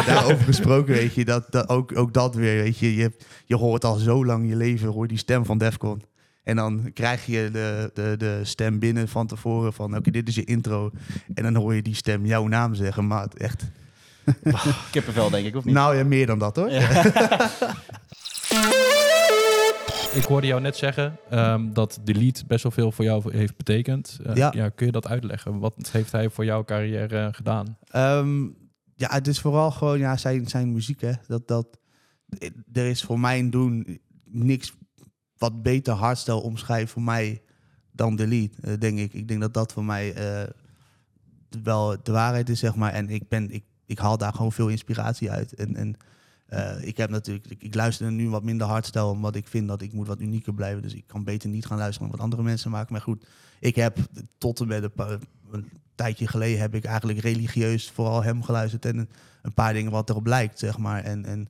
Daarover 0.06 0.44
gesproken, 0.44 0.94
weet 0.94 1.14
je, 1.14 1.24
dat, 1.24 1.44
dat, 1.50 1.68
ook, 1.68 1.98
ook 1.98 2.14
dat 2.14 2.34
weer, 2.34 2.62
weet 2.62 2.78
je, 2.78 3.01
je, 3.02 3.12
je 3.44 3.56
hoort 3.56 3.84
al 3.84 3.94
zo 3.96 4.24
lang 4.24 4.48
je 4.48 4.56
leven, 4.56 4.88
hoor 4.88 5.02
je 5.02 5.08
die 5.08 5.18
stem 5.18 5.44
van 5.44 5.58
Defcon. 5.58 6.02
En 6.42 6.56
dan 6.56 6.90
krijg 6.94 7.26
je 7.26 7.48
de, 7.52 7.90
de, 7.94 8.14
de 8.18 8.40
stem 8.42 8.78
binnen 8.78 9.08
van 9.08 9.26
tevoren 9.26 9.72
van, 9.72 9.96
oké, 9.96 10.10
dit 10.10 10.28
is 10.28 10.34
je 10.34 10.44
intro. 10.44 10.90
En 11.34 11.42
dan 11.42 11.54
hoor 11.54 11.74
je 11.74 11.82
die 11.82 11.94
stem 11.94 12.26
jouw 12.26 12.46
naam 12.46 12.74
zeggen, 12.74 13.06
maar 13.06 13.22
het 13.22 13.36
echt, 13.36 13.64
Kippenvel, 14.90 15.30
denk 15.30 15.46
ik, 15.46 15.56
of 15.56 15.64
niet? 15.64 15.74
nou 15.74 15.96
ja, 15.96 16.04
meer 16.04 16.26
dan 16.26 16.38
dat 16.38 16.56
hoor. 16.56 16.70
Ja. 16.70 16.90
Ik 20.14 20.24
hoorde 20.24 20.46
jou 20.46 20.60
net 20.60 20.76
zeggen 20.76 21.16
ehm, 21.30 21.72
dat 21.72 21.98
Delete 22.04 22.44
best 22.46 22.62
wel 22.62 22.72
veel 22.72 22.92
voor 22.92 23.04
jou 23.04 23.36
heeft 23.36 23.56
betekend. 23.56 24.18
Eh, 24.26 24.34
Ja. 24.34 24.52
ja. 24.54 24.68
Kun 24.68 24.86
je 24.86 24.92
dat 24.92 25.06
uitleggen? 25.08 25.58
Wat 25.58 25.88
heeft 25.92 26.12
hij 26.12 26.30
voor 26.30 26.44
jouw 26.44 26.64
carrière 26.64 27.18
eh, 27.18 27.28
gedaan? 27.30 27.78
Ehm, 27.88 28.42
ja, 28.94 29.08
het 29.10 29.26
is 29.26 29.40
vooral 29.40 29.70
gewoon 29.70 29.98
ja, 29.98 30.16
zijn, 30.16 30.48
zijn 30.48 30.72
muziek. 30.72 31.00
Hè. 31.00 31.12
Dat, 31.26 31.48
dat, 31.48 31.66
er 32.72 32.86
is 32.86 33.02
voor 33.02 33.20
mijn 33.20 33.50
doen 33.50 34.00
niks 34.24 34.72
wat 35.38 35.62
beter 35.62 35.94
hardstyle 35.94 36.42
omschrijft 36.42 36.92
voor 36.92 37.02
mij 37.02 37.42
dan 37.92 38.16
Delete, 38.16 38.62
eh, 38.62 38.72
denk 38.78 38.98
ik. 38.98 39.14
Ik 39.14 39.28
denk 39.28 39.40
dat 39.40 39.54
dat 39.54 39.72
voor 39.72 39.84
mij 39.84 40.14
eh, 40.14 40.48
wel 41.62 41.96
de 42.02 42.12
waarheid 42.12 42.48
is, 42.48 42.58
zeg 42.58 42.74
maar. 42.74 42.92
En 42.92 43.10
ik, 43.10 43.28
ben, 43.28 43.50
ik, 43.50 43.64
ik 43.86 43.98
haal 43.98 44.18
daar 44.18 44.32
gewoon 44.32 44.52
veel 44.52 44.68
inspiratie 44.68 45.30
uit. 45.30 45.54
En, 45.54 45.76
en 45.76 45.96
eh, 46.46 46.86
ik 46.86 46.96
heb 46.96 47.10
natuurlijk, 47.10 47.46
ik, 47.58 47.74
luister 47.74 48.12
nu 48.12 48.28
wat 48.28 48.42
minder 48.42 48.66
hardstyle, 48.66 49.04
omdat 49.04 49.36
ik 49.36 49.46
vind 49.46 49.68
dat 49.68 49.82
ik 49.82 49.92
moet 49.92 50.06
wat 50.06 50.20
unieker 50.20 50.54
blijven. 50.54 50.82
Dus 50.82 50.94
ik 50.94 51.06
kan 51.06 51.24
beter 51.24 51.48
niet 51.48 51.66
gaan 51.66 51.78
luisteren 51.78 52.08
naar 52.08 52.16
wat 52.16 52.24
andere 52.24 52.42
mensen 52.42 52.70
maken. 52.70 52.92
Maar 52.92 53.02
goed, 53.02 53.26
ik 53.60 53.76
heb 53.76 53.98
tot 54.38 54.60
en 54.60 54.66
met 54.66 54.90
een, 54.96 55.20
een 55.50 55.68
tijdje 55.94 56.26
geleden 56.26 56.60
heb 56.60 56.74
ik 56.74 56.84
eigenlijk 56.84 57.18
religieus 57.18 57.90
vooral 57.90 58.22
hem 58.22 58.42
geluisterd 58.42 58.84
en 58.84 58.98
een, 58.98 59.08
een 59.42 59.54
paar 59.54 59.72
dingen 59.72 59.92
wat 59.92 60.10
erop 60.10 60.26
lijkt, 60.26 60.58
zeg 60.58 60.78
maar. 60.78 61.02
En, 61.02 61.24
en 61.24 61.48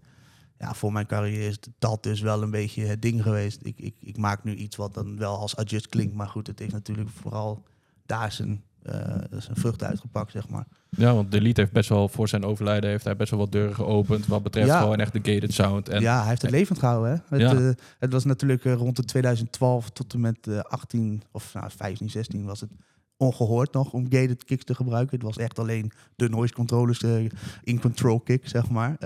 ja, 0.63 0.75
voor 0.75 0.93
mijn 0.93 1.07
carrière 1.07 1.47
is 1.47 1.59
dat 1.79 2.03
dus 2.03 2.21
wel 2.21 2.43
een 2.43 2.51
beetje 2.51 2.85
het 2.85 3.03
ding 3.03 3.23
geweest. 3.23 3.61
Ik, 3.63 3.79
ik, 3.79 3.95
ik 4.01 4.17
maak 4.17 4.45
nu 4.45 4.55
iets 4.55 4.77
wat 4.77 4.95
dan 4.95 5.17
wel 5.19 5.39
als 5.39 5.57
adjust 5.57 5.89
klinkt, 5.89 6.15
maar 6.15 6.29
goed, 6.29 6.47
het 6.47 6.59
heeft 6.59 6.73
natuurlijk 6.73 7.09
vooral 7.11 7.63
daar 8.07 8.33
zijn, 8.33 8.63
eh, 8.83 8.95
zijn 9.39 9.57
vruchten 9.57 9.87
uitgepakt, 9.89 10.33
zeg 10.33 10.49
maar. 10.49 10.67
Ja, 10.89 11.15
want 11.15 11.31
Delete 11.31 11.61
heeft 11.61 11.73
best 11.73 11.89
wel 11.89 12.09
voor 12.09 12.29
zijn 12.29 12.45
overlijden 12.45 12.91
heeft 12.91 13.05
hij 13.05 13.17
best 13.17 13.31
wel 13.31 13.39
wat 13.41 13.53
deuren 13.53 13.75
geopend 13.75 14.27
wat 14.27 14.43
betreft 14.43 14.67
Ja. 14.69 14.81
gewoon 14.81 14.99
echt 14.99 15.13
de 15.25 15.33
gated 15.33 15.53
sound. 15.53 15.89
En 15.89 16.01
ja, 16.01 16.19
hij 16.21 16.29
heeft 16.29 16.43
het 16.43 16.51
levend 16.51 16.79
gehouden. 16.79 17.11
Hè? 17.29 17.37
Het, 17.37 17.51
Ja. 17.51 17.61
eh, 17.69 17.71
het 17.99 18.13
was 18.13 18.25
natuurlijk 18.25 18.65
eh, 18.65 18.75
rond 18.75 18.97
de 18.97 19.05
2012 19.05 19.91
tot 19.91 20.13
en 20.15 20.21
met 20.21 20.47
eh, 20.47 20.59
18 20.59 21.23
of 21.33 21.55
nou, 21.55 21.71
15, 21.77 22.11
16 22.11 22.45
was 22.45 22.61
het 22.61 22.71
ongehoord 23.17 23.73
nog 23.73 23.93
om 23.93 24.05
gated 24.09 24.45
kicks 24.45 24.65
te 24.65 24.75
gebruiken. 24.75 25.17
Het 25.17 25.27
was 25.27 25.37
echt 25.37 25.59
alleen 25.59 25.93
de 26.17 26.29
noise 26.29 26.55
controllers 26.55 27.03
eh, 27.03 27.25
in 27.63 27.81
control 27.81 28.21
kick, 28.21 28.49
zeg 28.49 28.71
maar. 28.71 28.97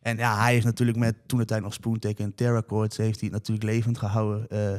En 0.00 0.16
ja, 0.16 0.42
hij 0.42 0.52
heeft 0.52 0.64
natuurlijk 0.64 0.98
met 0.98 1.16
toen 1.26 1.38
de 1.38 1.44
tijd 1.44 1.62
nog 1.62 1.72
Spoontech 1.72 2.14
en 2.14 2.34
Terra 2.34 2.62
Chords 2.66 2.96
heeft 2.96 3.20
hij 3.20 3.28
het 3.28 3.38
natuurlijk 3.38 3.66
levend 3.66 3.98
gehouden. 3.98 4.48
eh, 4.48 4.72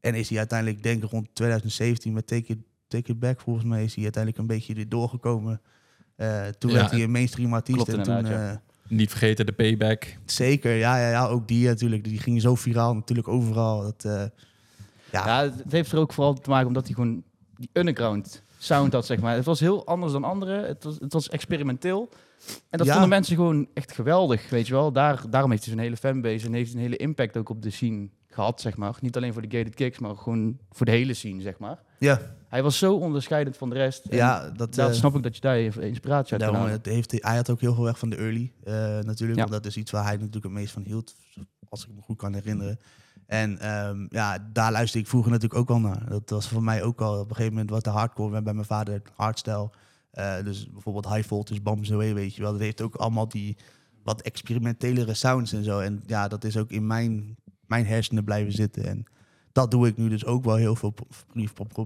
en 0.00 0.14
is 0.14 0.28
hij 0.28 0.38
uiteindelijk, 0.38 0.82
denk 0.82 1.04
ik 1.04 1.10
rond 1.10 1.28
2017 1.32 2.12
met 2.12 2.26
Take 2.26 2.52
It, 2.52 2.58
Take 2.88 3.10
It 3.10 3.18
Back, 3.18 3.40
volgens 3.40 3.64
mij 3.64 3.84
is 3.84 3.94
hij 3.94 4.02
uiteindelijk 4.02 4.42
een 4.42 4.56
beetje 4.56 4.74
weer 4.74 4.88
doorgekomen. 4.88 5.60
Eh, 6.16 6.46
toen 6.46 6.70
Ja, 6.70 6.76
werd 6.76 6.90
hij 6.90 7.02
een 7.02 7.10
mainstream 7.10 7.54
artiest 7.54 7.84
klopt 7.84 7.92
en 7.94 8.02
toen... 8.02 8.26
ja. 8.26 8.50
eh, 8.50 8.56
niet 8.88 9.10
vergeten 9.10 9.46
de 9.46 9.52
payback. 9.52 10.16
Zeker, 10.24 10.74
ja, 10.74 10.96
ja, 10.98 11.10
ja, 11.10 11.26
ook 11.26 11.48
die 11.48 11.66
natuurlijk. 11.66 12.04
Die 12.04 12.18
ging 12.18 12.40
zo 12.40 12.54
viraal 12.54 12.94
natuurlijk 12.94 13.28
overal. 13.28 13.82
Dat, 13.82 14.04
eh, 14.04 14.24
ja, 15.12 15.26
Ja, 15.26 15.42
het 15.42 15.72
heeft 15.72 15.92
er 15.92 15.98
ook 15.98 16.12
vooral 16.12 16.34
te 16.34 16.50
maken 16.50 16.66
omdat 16.66 16.84
hij 16.84 16.94
gewoon 16.94 17.22
die 17.56 17.70
underground 17.72 18.42
sound 18.58 18.92
had, 18.92 19.06
zeg 19.06 19.20
maar. 19.20 19.34
Het 19.34 19.44
was 19.44 19.60
heel 19.60 19.86
anders 19.86 20.12
dan 20.12 20.24
anderen. 20.24 20.66
Het 20.66 20.84
was, 20.84 20.96
het 20.98 21.12
was 21.12 21.28
experimenteel. 21.28 22.08
En 22.70 22.78
dat 22.78 22.86
Ja. 22.86 22.92
vonden 22.92 23.10
mensen 23.10 23.36
gewoon 23.36 23.68
echt 23.74 23.92
geweldig, 23.92 24.50
weet 24.50 24.66
je 24.66 24.72
wel. 24.72 24.92
Daar, 24.92 25.22
daarom 25.30 25.50
heeft 25.50 25.64
hij 25.64 25.72
zo'n 25.74 25.82
hele 25.82 25.96
fanbase 25.96 26.46
en 26.46 26.52
heeft 26.52 26.72
hij 26.72 26.76
een 26.82 26.86
hele 26.86 26.96
impact 26.96 27.36
ook 27.36 27.48
op 27.48 27.62
de 27.62 27.70
scene 27.70 28.08
gehad, 28.26 28.60
zeg 28.60 28.76
maar. 28.76 28.96
Niet 29.00 29.16
alleen 29.16 29.32
voor 29.32 29.48
de 29.48 29.56
gated 29.56 29.74
kicks, 29.74 29.98
maar 29.98 30.16
gewoon 30.16 30.58
voor 30.70 30.86
de 30.86 30.92
hele 30.92 31.14
scene, 31.14 31.40
zeg 31.42 31.58
maar. 31.58 31.78
ja, 31.98 32.20
Hij 32.48 32.62
was 32.62 32.78
zo 32.78 32.94
onderscheidend 32.94 33.56
van 33.56 33.68
de 33.68 33.74
rest. 33.74 34.06
Ja, 34.10 34.50
dat, 34.50 34.78
eh, 34.78 34.90
snap 34.92 35.14
ik 35.16 35.22
dat 35.22 35.34
je 35.34 35.40
daar 35.40 35.56
even 35.56 35.82
inspiratie 35.82 36.32
uit 36.32 36.40
daarom, 36.40 36.70
het 36.70 36.86
heeft, 36.86 37.12
hij 37.12 37.36
had 37.36 37.50
ook 37.50 37.60
heel 37.60 37.74
veel 37.74 37.84
weg 37.84 37.98
van 37.98 38.10
de 38.10 38.16
early 38.16 38.52
eh, 38.64 38.72
natuurlijk. 38.74 39.18
Ja. 39.38 39.46
Want 39.46 39.50
dat 39.50 39.66
is 39.66 39.76
iets 39.76 39.90
waar 39.90 40.04
hij 40.04 40.12
natuurlijk 40.16 40.44
het 40.44 40.52
meest 40.52 40.72
van 40.72 40.82
hield, 40.82 41.14
als 41.68 41.82
ik 41.86 41.94
me 41.94 42.00
goed 42.02 42.16
kan 42.16 42.34
herinneren. 42.34 42.78
En 43.26 43.58
ehm, 43.58 44.06
ja, 44.08 44.48
daar 44.52 44.72
luisterde 44.72 45.04
ik 45.04 45.10
vroeger 45.10 45.30
natuurlijk 45.30 45.60
ook 45.60 45.70
al 45.70 45.78
naar. 45.80 46.08
Dat 46.08 46.30
was 46.30 46.48
voor 46.48 46.62
mij 46.62 46.82
ook 46.82 47.00
al 47.00 47.14
op 47.20 47.28
een 47.28 47.34
gegeven 47.36 47.52
moment 47.52 47.70
wat 47.70 47.84
de 47.84 47.90
hardcore 47.90 48.42
bij 48.42 48.54
mijn 48.54 48.66
vader 48.66 49.02
hardstyle. 49.14 49.70
Eh, 50.12 50.44
dus 50.44 50.70
bijvoorbeeld 50.70 51.08
High 51.14 51.28
Voltage, 51.28 51.60
Bam 51.60 51.84
Zoe, 51.84 52.14
weet 52.14 52.34
je 52.34 52.42
wel. 52.42 52.52
Dat 52.52 52.60
heeft 52.60 52.80
ook 52.80 52.94
allemaal 52.94 53.28
die 53.28 53.56
wat 54.02 54.22
experimentelere 54.22 55.14
sounds 55.14 55.52
en 55.52 55.64
zo. 55.64 55.78
En 55.78 56.02
ja, 56.06 56.28
dat 56.28 56.44
is 56.44 56.56
ook 56.56 56.70
in 56.70 56.86
mijn, 56.86 57.36
mijn 57.66 57.86
hersenen 57.86 58.24
blijven 58.24 58.52
zitten. 58.52 58.84
En 58.84 59.04
dat 59.52 59.70
doe 59.70 59.86
ik 59.86 59.96
nu 59.96 60.08
dus 60.08 60.24
ook 60.24 60.44
wel 60.44 60.56
heel 60.56 60.76
veel. 60.76 60.94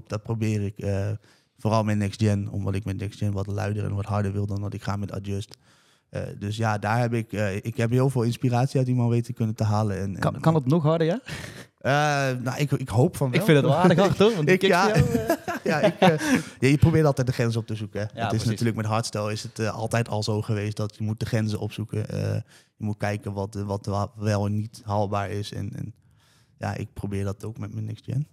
Dat 0.07 0.23
probeer 0.23 0.63
ik. 0.63 0.79
eh, 0.79 1.11
vooral 1.59 1.85
met 1.85 1.97
Next 1.97 2.21
Gen, 2.23 2.49
omdat 2.49 2.75
ik 2.75 2.85
met 2.85 2.97
Next 2.97 3.19
Gen 3.19 3.33
wat 3.33 3.47
luider 3.47 3.85
en 3.85 3.95
wat 3.95 4.05
harder 4.05 4.33
wil 4.33 4.47
dan 4.47 4.61
dat 4.61 4.75
ik 4.75 4.83
ga 4.83 4.97
met 4.97 5.13
Adjust. 5.13 5.57
Eh, 6.09 6.23
dus 6.39 6.57
ja, 6.57 6.79
daar 6.79 7.01
heb 7.01 7.13
ik, 7.15 7.33
eh, 7.33 7.57
ik 7.57 7.77
heb 7.77 7.91
heel 7.91 8.11
veel 8.11 8.23
inspiratie 8.23 8.77
uit 8.79 8.87
die 8.87 8.95
man 8.95 9.09
weten 9.09 9.35
kunnen 9.35 9.55
te 9.55 9.65
halen. 9.65 9.97
En, 9.99 10.15
en- 10.15 10.21
Kan, 10.21 10.41
kan 10.41 10.55
het 10.55 10.67
nog 10.67 10.83
harder, 10.83 11.07
ja? 11.07 11.21
Eh, 11.79 12.39
nou, 12.43 12.59
ik, 12.59 12.71
ik 12.73 12.89
hoop 12.89 13.17
van 13.17 13.31
wel. 13.31 13.39
Ik 13.41 13.45
vind 13.47 13.57
het 13.57 13.67
wel 13.67 13.77
aardig 13.77 13.99
hard, 14.07 14.19
hoor. 14.19 14.35
Want 14.37 14.49
Ik- 14.49 14.63
ja. 14.63 14.89
van 14.89 15.03
jou, 15.13 15.39
ja, 15.65 15.81
ik, 15.81 15.95
ja, 16.61 16.69
je 16.69 16.79
probeert 16.79 17.05
altijd 17.07 17.27
de 17.27 17.33
grens 17.33 17.57
op 17.57 17.67
te 17.67 17.75
zoeken. 17.75 18.01
Hè. 18.01 18.07
het 18.07 18.21
is 18.23 18.27
precies. 18.29 18.47
natuurlijk 18.49 18.77
met 18.77 18.87
hardstyle 18.87 19.33
is 19.33 19.43
het 19.43 19.69
altijd 19.69 20.09
al 20.09 20.23
zo 20.23 20.43
geweest 20.43 20.77
dat 20.77 20.95
je 20.99 21.05
moet 21.05 21.21
de 21.21 21.27
grenzen 21.27 21.59
opzoeken. 21.59 22.09
Eh, 22.09 22.35
je 22.77 22.85
moet 22.85 22.97
kijken 22.97 23.33
wat, 23.33 23.55
wat 23.55 23.87
wa- 23.87 24.11
wel 24.17 24.47
en 24.47 24.55
niet 24.57 24.81
haalbaar 24.85 25.31
is. 25.31 25.53
En, 25.53 25.71
en 25.77 25.95
ja, 26.59 26.75
ik 26.75 26.89
probeer 26.93 27.25
dat 27.25 27.45
ook 27.45 27.59
met 27.59 27.75
mijn 27.75 27.85
Next 27.87 28.05
Gen. 28.05 28.27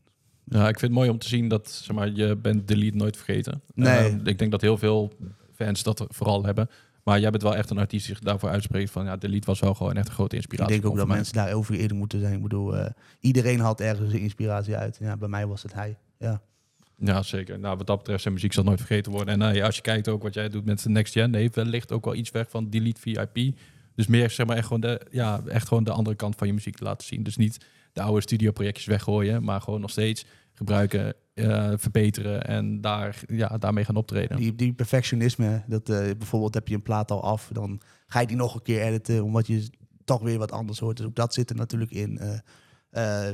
Ja, 0.46 0.60
ik 0.68 0.80
vind 0.80 0.82
het 0.82 0.92
mooi 0.92 1.10
om 1.10 1.18
te 1.20 1.28
zien 1.28 1.48
dat 1.48 1.70
zeg 1.72 1.96
maar, 1.96 2.10
je 2.10 2.36
bent 2.36 2.68
Delete 2.68 2.98
nooit 2.98 3.16
vergeten. 3.16 3.62
Nee. 3.74 3.98
Eh, 3.98 4.16
ik 4.24 4.38
denk 4.38 4.52
dat 4.52 4.62
heel 4.62 4.78
veel 4.78 5.14
fans 5.56 5.84
dat 5.84 6.06
vooral 6.10 6.44
hebben. 6.44 6.70
Maar 7.04 7.20
jij 7.20 7.30
bent 7.30 7.44
wel 7.44 7.56
echt 7.56 7.70
een 7.70 7.78
artiest 7.78 8.06
die 8.06 8.16
zich 8.16 8.24
daarvoor 8.24 8.50
uitspreekt 8.50 8.92
van 8.92 9.06
ja, 9.06 9.18
Delete 9.18 9.46
was 9.46 9.60
wel 9.60 9.74
gewoon 9.74 9.96
echt 9.96 10.08
een 10.08 10.14
grote 10.14 10.36
Ik 10.36 10.42
inspiratie. 10.42 10.74
denk 10.74 10.92
ook 10.92 10.98
dat 10.98 11.08
mensen 11.08 11.34
daarover 11.34 11.76
eerder 11.76 11.98
moeten 11.98 12.20
zijn. 12.20 12.34
Ik 12.34 12.42
bedoel, 12.42 12.78
eh, 12.78 12.92
iedereen 13.20 13.60
had 13.60 13.82
ergens 13.82 14.14
een 14.14 14.20
inspiratie 14.20 14.76
uit. 14.76 14.98
Ja, 15.00 15.18
bij 15.18 15.28
mij 15.28 15.48
was 15.48 15.64
het 15.64 15.74
hij. 15.74 15.98
Ja. 16.20 16.42
Ja, 16.98 17.22
zeker. 17.22 17.60
Nou, 17.60 17.78
wat 17.78 17.88
dat 17.88 17.98
betreft 17.98 18.22
zijn 18.22 18.34
muziek 18.34 18.54
zal 18.54 18.64
nooit 18.64 18.80
vergeten 18.80 19.12
worden. 19.12 19.42
En 19.42 19.56
eh, 19.56 19.64
als 19.64 19.76
je 19.76 19.82
kijkt 19.82 20.08
ook 20.08 20.24
wat 20.24 20.34
jij 20.34 20.50
doet 20.50 20.66
met 20.66 20.84
de 20.84 20.90
Next 20.90 21.14
Gen, 21.14 21.36
heeft 21.36 21.56
wellicht 21.56 21.92
ook 21.92 22.06
wel 22.06 22.16
iets 22.16 22.32
weg 22.32 22.50
van 22.50 22.70
Delete 22.70 23.00
VIP. 23.02 23.58
Dus 23.96 24.08
meer 24.08 24.30
zeg 24.30 24.46
maar 24.46 24.58
echt 24.58 24.66
gewoon 24.66 24.82
de, 24.82 25.02
ja, 25.12 25.42
echt 25.48 25.68
gewoon 25.68 25.84
de 25.84 25.92
andere 25.92 26.16
kant 26.16 26.36
van 26.36 26.48
je 26.48 26.54
muziek 26.54 26.76
te 26.76 26.84
laten 26.84 27.08
zien. 27.08 27.24
Dus 27.24 27.38
niet 27.38 27.66
de 27.94 28.02
oude 28.02 28.22
studioprojectjes 28.22 28.86
weggooien, 28.86 29.44
maar 29.44 29.62
gewoon 29.62 29.82
nog 29.82 29.90
steeds 29.90 30.26
gebruiken, 30.64 31.16
eh, 31.34 31.72
verbeteren 31.76 32.48
en 32.48 32.82
daar, 32.82 33.22
ja, 33.28 33.58
daarmee 33.58 33.86
gaan 33.86 33.96
optreden. 33.96 34.38
Die, 34.38 34.56
die 34.56 34.74
perfectionisme, 34.74 35.64
dat 35.68 35.90
eh, 35.90 35.98
bijvoorbeeld 36.18 36.54
heb 36.54 36.68
je 36.68 36.76
een 36.76 36.82
plaat 36.82 37.12
al 37.12 37.24
af, 37.24 37.50
dan 37.52 37.82
ga 38.08 38.20
je 38.20 38.28
die 38.28 38.36
nog 38.36 38.56
een 38.56 38.62
keer 38.62 38.82
editen, 38.82 39.24
omdat 39.24 39.48
je 39.48 39.70
toch 40.06 40.22
weer 40.22 40.38
wat 40.38 40.52
anders 40.52 40.80
hoort. 40.80 40.98
Dus 40.98 41.06
ook 41.06 41.16
dat 41.16 41.34
zit 41.34 41.50
er 41.50 41.56
natuurlijk 41.56 41.92
in. 41.92 42.20
Eh, 42.90 43.30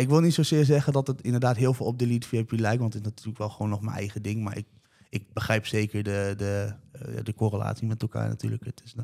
ik 0.00 0.08
wil 0.08 0.20
niet 0.20 0.34
zozeer 0.34 0.64
zeggen 0.64 0.92
dat 0.92 1.06
het 1.06 1.22
inderdaad 1.22 1.56
heel 1.56 1.74
veel 1.74 1.86
op 1.86 1.98
Delete 1.98 2.28
VIP 2.28 2.50
lijkt, 2.50 2.80
want 2.80 2.94
het 2.94 3.02
is 3.02 3.08
natuurlijk 3.08 3.38
wel 3.38 3.48
gewoon 3.48 3.70
nog 3.70 3.80
mijn 3.80 3.96
eigen 3.96 4.22
ding. 4.22 4.42
Maar 4.42 4.56
ik, 4.56 4.66
ik 5.12 5.32
begrijp 5.32 5.66
zeker 5.66 6.02
de, 6.02 6.34
de, 6.36 6.74
eh, 6.92 7.24
de 7.24 7.34
correlatie 7.34 7.86
met 7.86 8.02
elkaar 8.02 8.28
natuurlijk. 8.28 8.64
Het 8.64 8.82
is, 8.84 8.94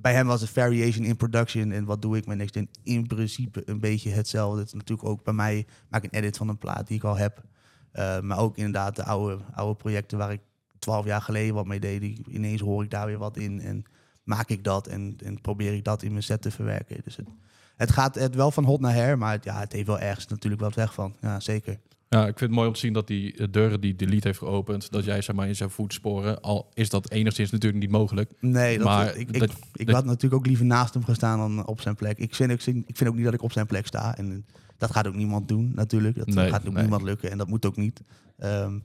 bij 0.00 0.12
hem 0.12 0.26
was 0.26 0.40
het 0.40 0.50
variation 0.50 1.04
in 1.04 1.16
production 1.16 1.72
en 1.72 1.84
wat 1.84 2.02
doe 2.02 2.16
ik 2.16 2.26
met 2.26 2.50
Gen? 2.50 2.68
In 2.82 3.06
principe 3.06 3.62
een 3.64 3.80
beetje 3.80 4.10
hetzelfde. 4.10 4.58
Het 4.58 4.66
is 4.66 4.72
natuurlijk 4.72 5.08
ook 5.08 5.24
bij 5.24 5.32
mij, 5.34 5.66
maak 5.88 6.04
een 6.04 6.10
edit 6.10 6.36
van 6.36 6.48
een 6.48 6.58
plaat 6.58 6.86
die 6.86 6.96
ik 6.96 7.04
al 7.04 7.16
heb. 7.16 7.42
Uh, 7.92 8.20
maar 8.20 8.38
ook 8.38 8.56
inderdaad 8.56 8.96
de 8.96 9.04
oude, 9.04 9.42
oude 9.52 9.74
projecten 9.74 10.18
waar 10.18 10.32
ik 10.32 10.40
twaalf 10.78 11.04
jaar 11.04 11.22
geleden 11.22 11.54
wat 11.54 11.66
mee 11.66 11.80
deed. 11.80 12.00
Die, 12.00 12.24
ineens 12.28 12.60
hoor 12.60 12.84
ik 12.84 12.90
daar 12.90 13.06
weer 13.06 13.18
wat 13.18 13.36
in 13.36 13.60
en 13.60 13.84
maak 14.22 14.48
ik 14.48 14.64
dat 14.64 14.86
en, 14.86 15.16
en 15.24 15.40
probeer 15.40 15.74
ik 15.74 15.84
dat 15.84 16.02
in 16.02 16.10
mijn 16.10 16.22
set 16.22 16.42
te 16.42 16.50
verwerken. 16.50 17.00
Dus 17.04 17.16
het, 17.16 17.28
het 17.76 17.90
gaat 17.90 18.14
het 18.14 18.34
wel 18.34 18.50
van 18.50 18.64
hot 18.64 18.80
naar 18.80 18.94
her, 18.94 19.18
maar 19.18 19.32
het, 19.32 19.44
ja, 19.44 19.58
het 19.58 19.72
heeft 19.72 19.86
wel 19.86 20.00
ergens 20.00 20.26
natuurlijk 20.26 20.62
wat 20.62 20.74
weg 20.74 20.94
van. 20.94 21.16
Ja, 21.20 21.40
zeker. 21.40 21.78
Ja, 22.08 22.20
ik 22.20 22.38
vind 22.38 22.40
het 22.40 22.50
mooi 22.50 22.66
om 22.68 22.74
te 22.74 22.80
zien 22.80 22.92
dat 22.92 23.06
die 23.06 23.36
eh, 23.36 23.46
deuren 23.50 23.80
die 23.80 23.96
Delete 23.96 24.26
heeft 24.26 24.38
geopend, 24.38 24.90
dat 24.90 25.04
jij 25.04 25.22
zeg 25.22 25.36
maar 25.36 25.48
in 25.48 25.56
zijn 25.56 25.70
voetsporen, 25.70 26.40
al 26.40 26.70
is 26.74 26.90
dat 26.90 27.10
enigszins 27.10 27.50
natuurlijk 27.50 27.82
niet 27.82 27.90
mogelijk. 27.92 28.30
Nee, 28.40 28.76
dat, 28.78 28.86
Maar 28.86 29.16
ik, 29.16 29.30
ik, 29.30 29.38
dat- 29.38 29.56
ik 29.72 29.86
dat- 29.86 29.94
had 29.94 30.04
natuurlijk 30.04 30.34
ook 30.34 30.46
liever 30.46 30.64
naast 30.66 30.94
hem 30.94 31.04
gestaan 31.04 31.38
dan 31.38 31.66
op 31.66 31.80
zijn 31.80 31.94
plek. 31.94 32.18
Ik 32.18 32.34
vind, 32.34 32.52
ook, 32.52 32.60
ik 32.60 32.96
vind 32.96 33.10
ook 33.10 33.14
niet 33.16 33.24
dat 33.24 33.34
ik 33.34 33.42
op 33.42 33.52
zijn 33.52 33.66
plek 33.66 33.86
sta. 33.86 34.16
En 34.16 34.46
dat 34.78 34.90
gaat 34.90 35.06
ook 35.06 35.14
niemand 35.14 35.48
doen, 35.48 35.72
natuurlijk. 35.74 36.16
Dat 36.16 36.26
Nee, 36.26 36.50
gaat 36.50 36.66
ook 36.66 36.72
nee. 36.72 36.82
niemand 36.82 37.02
lukken 37.02 37.30
en 37.30 37.38
dat 37.38 37.48
moet 37.48 37.66
ook 37.66 37.76
niet. 37.76 38.00
Ehm, 38.38 38.78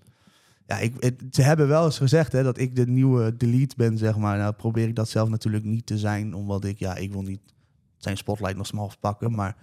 ja, 0.68 0.78
ik, 0.80 0.94
het- 1.00 1.22
ze 1.32 1.42
hebben 1.42 1.68
wel 1.68 1.86
eens 1.86 1.98
gezegd 1.98 2.32
hè, 2.32 2.44
dat 2.44 2.58
ik 2.58 2.76
de 2.76 2.88
nieuwe 2.88 3.38
delete 3.38 3.76
ben, 3.78 3.98
zeg 3.98 4.18
maar. 4.18 4.38
Nou 4.38 4.54
probeer 4.54 4.88
ik 4.88 4.96
dat 4.96 5.10
zelf 5.10 5.30
natuurlijk 5.30 5.64
niet 5.64 5.86
te 5.86 5.98
zijn, 5.98 6.34
omdat 6.36 6.66
ik, 6.66 6.80
ja, 6.80 6.96
ik 6.96 7.12
wil 7.12 7.22
niet 7.22 7.42
zijn 7.98 8.18
spotlight 8.18 8.58
nog 8.58 8.68
smal 8.68 8.92
pakken. 9.00 9.32
Maar 9.32 9.56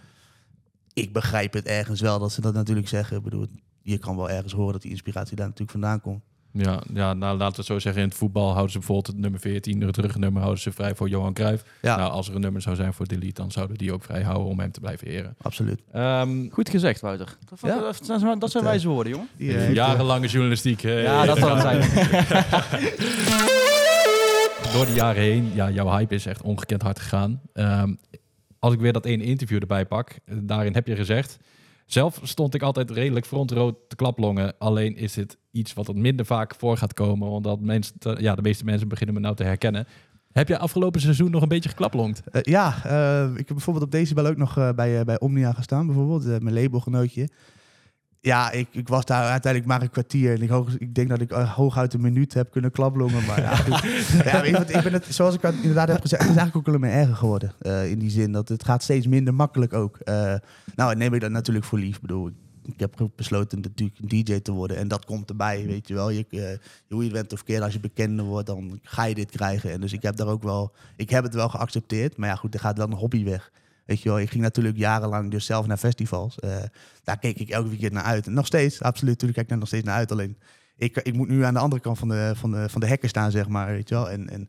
ik 0.99 1.13
begrijp 1.13 1.53
het 1.53 1.67
ergens 1.67 2.01
wel 2.01 2.19
dat 2.19 2.33
ze 2.33 2.41
dat 2.41 2.55
natuurlijk 2.55 2.89
zeggen. 2.89 3.17
Ik 3.17 3.23
bedoel, 3.23 3.47
je 3.83 3.99
kan 3.99 4.17
wel 4.17 4.31
ergens 4.31 4.53
horen 4.53 4.73
dat 4.73 4.83
die 4.83 4.91
inspiratie 4.91 5.37
daar 5.37 5.45
natuurlijk 5.47 5.71
vandaan 5.79 6.01
komt. 6.01 6.23
Ja, 6.53 6.83
ja, 6.95 7.15
nou 7.15 7.33
laten 7.37 7.51
we 7.51 7.57
het 7.57 7.67
zo 7.67 7.79
zeggen, 7.79 8.03
in 8.03 8.09
het 8.09 8.17
voetbal 8.17 8.51
houden 8.51 8.71
ze 8.71 8.79
bijvoorbeeld 8.79 9.07
het 9.07 9.19
nummer 9.19 9.41
14, 9.41 9.81
het 9.81 9.97
rugnummer 9.97 10.41
houden 10.43 10.63
ze 10.63 10.73
vrij 10.73 10.95
voor 10.95 11.09
Johan 11.09 11.33
Cruijff. 11.33 11.65
Ja, 11.83 11.97
Nou, 11.97 12.11
als 12.11 12.29
er 12.29 12.35
een 12.35 12.41
nummer 12.41 12.63
zou 12.63 12.77
zijn 12.77 12.93
voor 12.95 13.07
Delete, 13.07 13.41
dan 13.41 13.51
zouden 13.51 13.77
we 13.77 13.83
die 13.83 13.93
ook 13.93 14.03
vrij 14.05 14.23
houden 14.23 14.47
om 14.47 14.59
hem 14.61 14.71
te 14.73 14.81
blijven 14.81 15.07
eren. 15.07 15.35
absoluut. 15.43 15.81
Ehm, 15.93 16.49
Goed 16.51 16.69
gezegd, 16.71 17.01
Wouter. 17.01 17.37
Dat, 17.49 17.59
Ja. 17.63 17.69
dat, 17.81 17.83
dat 18.07 18.21
zijn, 18.21 18.21
dat 18.21 18.21
zijn 18.21 18.39
Het, 18.41 18.55
eh, 18.55 18.63
wijze 18.63 18.89
woorden, 18.89 19.13
jongen. 19.13 19.29
Die, 19.37 19.57
eh, 19.57 19.75
jarenlange 19.75 20.27
journalistiek. 20.27 20.81
Ja, 20.81 21.25
dat 21.25 21.39
zal 21.39 21.57
het 21.57 21.63
zijn. 21.63 21.81
Door 24.73 24.87
de 24.87 24.93
jaren 24.95 25.23
heen, 25.23 25.51
ja, 25.55 25.71
jouw 25.71 25.91
hype 25.97 26.15
is 26.15 26.27
echt 26.27 26.43
ongekend 26.43 26.83
hard 26.83 26.99
gegaan. 26.99 27.41
Ehm, 27.53 27.95
als 28.59 28.75
ik 28.75 28.81
weer 28.81 28.93
dat 28.93 29.05
ene 29.05 29.25
interview 29.25 29.61
erbij 29.61 29.87
pak, 29.87 30.19
eh, 30.25 30.37
daarin 30.43 30.75
heb 30.75 30.87
je 30.87 30.97
gezegd... 30.97 31.39
Zelf 31.89 32.21
stond 32.23 32.55
ik 32.55 32.63
altijd 32.63 32.91
redelijk 32.91 33.27
frontrood 33.27 33.77
te 33.89 33.97
klaplongen. 33.97 34.55
Alleen 34.59 34.97
is 34.97 35.17
het 35.17 35.37
iets 35.51 35.75
wat 35.75 35.89
er 35.89 35.97
minder 35.97 36.27
vaak 36.27 36.55
voor 36.55 36.77
gaat 36.77 36.95
komen. 36.95 37.29
Omdat 37.29 37.59
ja, 38.19 38.35
de 38.35 38.43
meeste 38.43 38.65
mensen 38.65 38.89
beginnen 38.89 39.15
me 39.15 39.21
nou 39.21 39.35
te 39.35 39.45
herkennen. 39.45 39.87
Heb 40.33 40.49
je 40.49 40.59
afgelopen 40.59 41.01
seizoen 41.01 41.31
nog 41.31 41.43
een 41.43 41.49
beetje 41.49 41.69
geklaplongd? 41.69 42.23
Eh, 42.31 42.43
ja, 42.43 42.85
eh, 42.85 43.31
ik 43.31 43.37
heb 43.37 43.47
bijvoorbeeld 43.47 43.85
op 43.85 43.91
Decibel 43.91 44.27
ook 44.27 44.37
nog 44.37 44.75
bij, 44.75 45.05
bij 45.05 45.19
Omnia 45.19 45.53
gestaan, 45.53 45.87
bijvoorbeeld, 45.87 46.43
mijn 46.43 46.55
labelgenootje. 46.55 47.29
Ja, 48.21 48.51
ik, 48.51 48.69
ik 48.71 48.89
was 48.89 49.05
daar 49.05 49.23
uiteindelijk 49.31 49.73
maar 49.73 49.83
een 49.83 49.91
kwartier 49.91 50.35
en 50.35 50.43
ik, 50.43 50.49
hoog, 50.49 50.79
ik 50.79 50.95
denk 50.95 51.09
dat 51.09 51.21
ik 51.21 51.31
eh, 51.31 51.55
hooguit 51.55 51.95
een 51.95 52.01
minuut 52.01 52.35
heb 52.35 52.51
kunnen 52.51 52.71
klaplongen. 52.71 53.25
Maar 53.25 53.41
ja, 53.41 53.51
wat, 54.59 54.71
ik 54.71 54.83
ben 54.83 54.93
het, 54.93 55.07
zoals 55.09 55.35
ik 55.35 55.43
inderdaad 55.43 55.89
heb 55.89 56.01
gezegd, 56.01 56.23
het 56.23 56.31
is 56.31 56.37
eigenlijk 56.37 56.57
ook 56.57 56.67
alleen 56.67 56.91
maar 56.91 57.01
erger 57.01 57.17
geworden. 57.17 57.53
eh, 57.59 57.91
in 57.91 57.99
die 57.99 58.11
zin 58.11 58.33
dat 58.33 58.49
het 58.49 58.65
gaat 58.65 58.83
steeds 58.83 59.07
minder 59.07 59.35
makkelijk 59.35 59.73
ook. 59.73 59.97
Eh, 59.97 60.35
nou, 60.75 60.97
neem 60.97 61.15
ik 61.15 61.21
dat 61.21 61.31
natuurlijk 61.31 61.67
voor 61.67 61.79
lief. 61.79 61.95
Ik 61.95 62.01
bedoel, 62.01 62.31
ik 62.65 62.81
heb 62.81 63.09
besloten 63.17 63.61
natuurlijk 63.61 63.99
een 63.99 64.09
DJ 64.09 64.41
te 64.41 64.53
worden 64.53 64.77
en 64.77 64.89
dat 64.89 65.05
komt 65.05 65.29
erbij, 65.29 65.67
weet 65.67 65.89
je 65.89 65.95
wel. 65.95 66.11
Je, 66.11 66.59
hoe 66.89 67.05
je 67.05 67.11
bent 67.11 67.33
of 67.33 67.45
keer 67.45 67.63
als 67.63 67.73
je 67.73 67.81
bekender 67.81 68.25
wordt, 68.25 68.47
dan 68.47 68.79
ga 68.83 69.05
je 69.05 69.15
dit 69.15 69.31
krijgen. 69.31 69.73
En 69.73 69.81
dus 69.81 69.93
ik 69.93 70.03
heb 70.03 70.17
daar 70.17 70.27
ook 70.27 70.43
wel, 70.43 70.73
ik 70.97 71.11
heb 71.11 71.25
het 71.25 71.35
wel 71.35 71.49
geaccepteerd, 71.49 72.17
maar 72.17 72.29
ja 72.29 72.35
goed, 72.35 72.55
er 72.55 72.61
gaat 72.61 72.77
wel 72.79 72.87
een 72.87 72.93
hobby 72.93 73.25
weg. 73.25 73.51
Weet 73.89 74.03
je 74.03 74.09
wel, 74.09 74.19
ik 74.19 74.31
ging 74.31 74.43
natuurlijk 74.43 74.77
jarenlang 74.77 75.31
dus 75.31 75.47
zelf 75.47 75.67
naar 75.67 75.77
festivals. 75.77 76.39
Eh, 76.39 76.57
daar 77.05 77.19
keek 77.19 77.39
ik 77.39 77.49
elke 77.49 77.69
weekend 77.69 77.93
naar 77.93 78.03
uit. 78.03 78.27
En 78.27 78.33
nog 78.33 78.47
steeds, 78.47 78.83
absoluut, 78.83 79.13
natuurlijk 79.13 79.33
kijk 79.33 79.45
ik 79.45 79.49
daar 79.49 79.59
nog 79.59 79.69
steeds 79.69 79.85
naar 79.85 79.95
uit. 79.97 80.13
Alleen, 80.13 80.39
ik, 80.77 80.97
ik 80.97 81.15
moet 81.15 81.29
nu 81.29 81.45
aan 81.45 81.55
de 81.55 81.61
andere 81.61 81.83
kant 81.83 81.99
van 81.99 82.09
de, 82.09 82.33
van 82.35 82.51
de, 82.51 82.69
van 82.69 82.81
de 82.81 82.87
hekken 82.87 83.09
staan, 83.09 83.31
zeg 83.31 83.49
maar, 83.49 83.67
weet 83.67 83.89
je 83.89 83.95
wel. 83.95 84.11
En, 84.11 84.29
en 84.29 84.49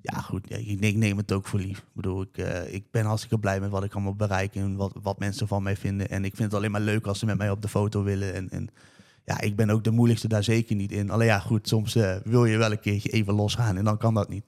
ja, 0.00 0.20
goed, 0.20 0.48
ja, 0.48 0.56
ik, 0.56 0.80
ik 0.80 0.96
neem 0.96 1.16
het 1.16 1.32
ook 1.32 1.46
voor 1.46 1.58
lief. 1.58 1.78
Ik 1.78 1.84
bedoel, 1.92 2.22
ik, 2.22 2.38
eh, 2.38 2.74
ik 2.74 2.84
ben 2.90 3.04
hartstikke 3.04 3.38
blij 3.38 3.60
met 3.60 3.70
wat 3.70 3.84
ik 3.84 3.92
allemaal 3.92 4.14
bereik 4.14 4.54
en 4.54 4.76
wat, 4.76 4.92
wat 5.02 5.18
mensen 5.18 5.48
van 5.48 5.62
mij 5.62 5.76
vinden. 5.76 6.08
En 6.08 6.24
ik 6.24 6.36
vind 6.36 6.48
het 6.48 6.58
alleen 6.58 6.70
maar 6.70 6.80
leuk 6.80 7.06
als 7.06 7.18
ze 7.18 7.26
met 7.26 7.38
mij 7.38 7.50
op 7.50 7.62
de 7.62 7.68
foto 7.68 8.02
willen. 8.02 8.34
En, 8.34 8.50
en 8.50 8.68
ja, 9.24 9.40
ik 9.40 9.56
ben 9.56 9.70
ook 9.70 9.84
de 9.84 9.90
moeilijkste 9.90 10.28
daar 10.28 10.44
zeker 10.44 10.76
niet 10.76 10.92
in. 10.92 11.10
Alleen 11.10 11.26
ja, 11.26 11.38
goed, 11.38 11.68
soms 11.68 11.94
eh, 11.94 12.16
wil 12.24 12.44
je 12.44 12.56
wel 12.56 12.70
een 12.70 12.80
keertje 12.80 13.10
even 13.10 13.34
losgaan 13.34 13.76
en 13.76 13.84
dan 13.84 13.98
kan 13.98 14.14
dat 14.14 14.28
niet. 14.28 14.44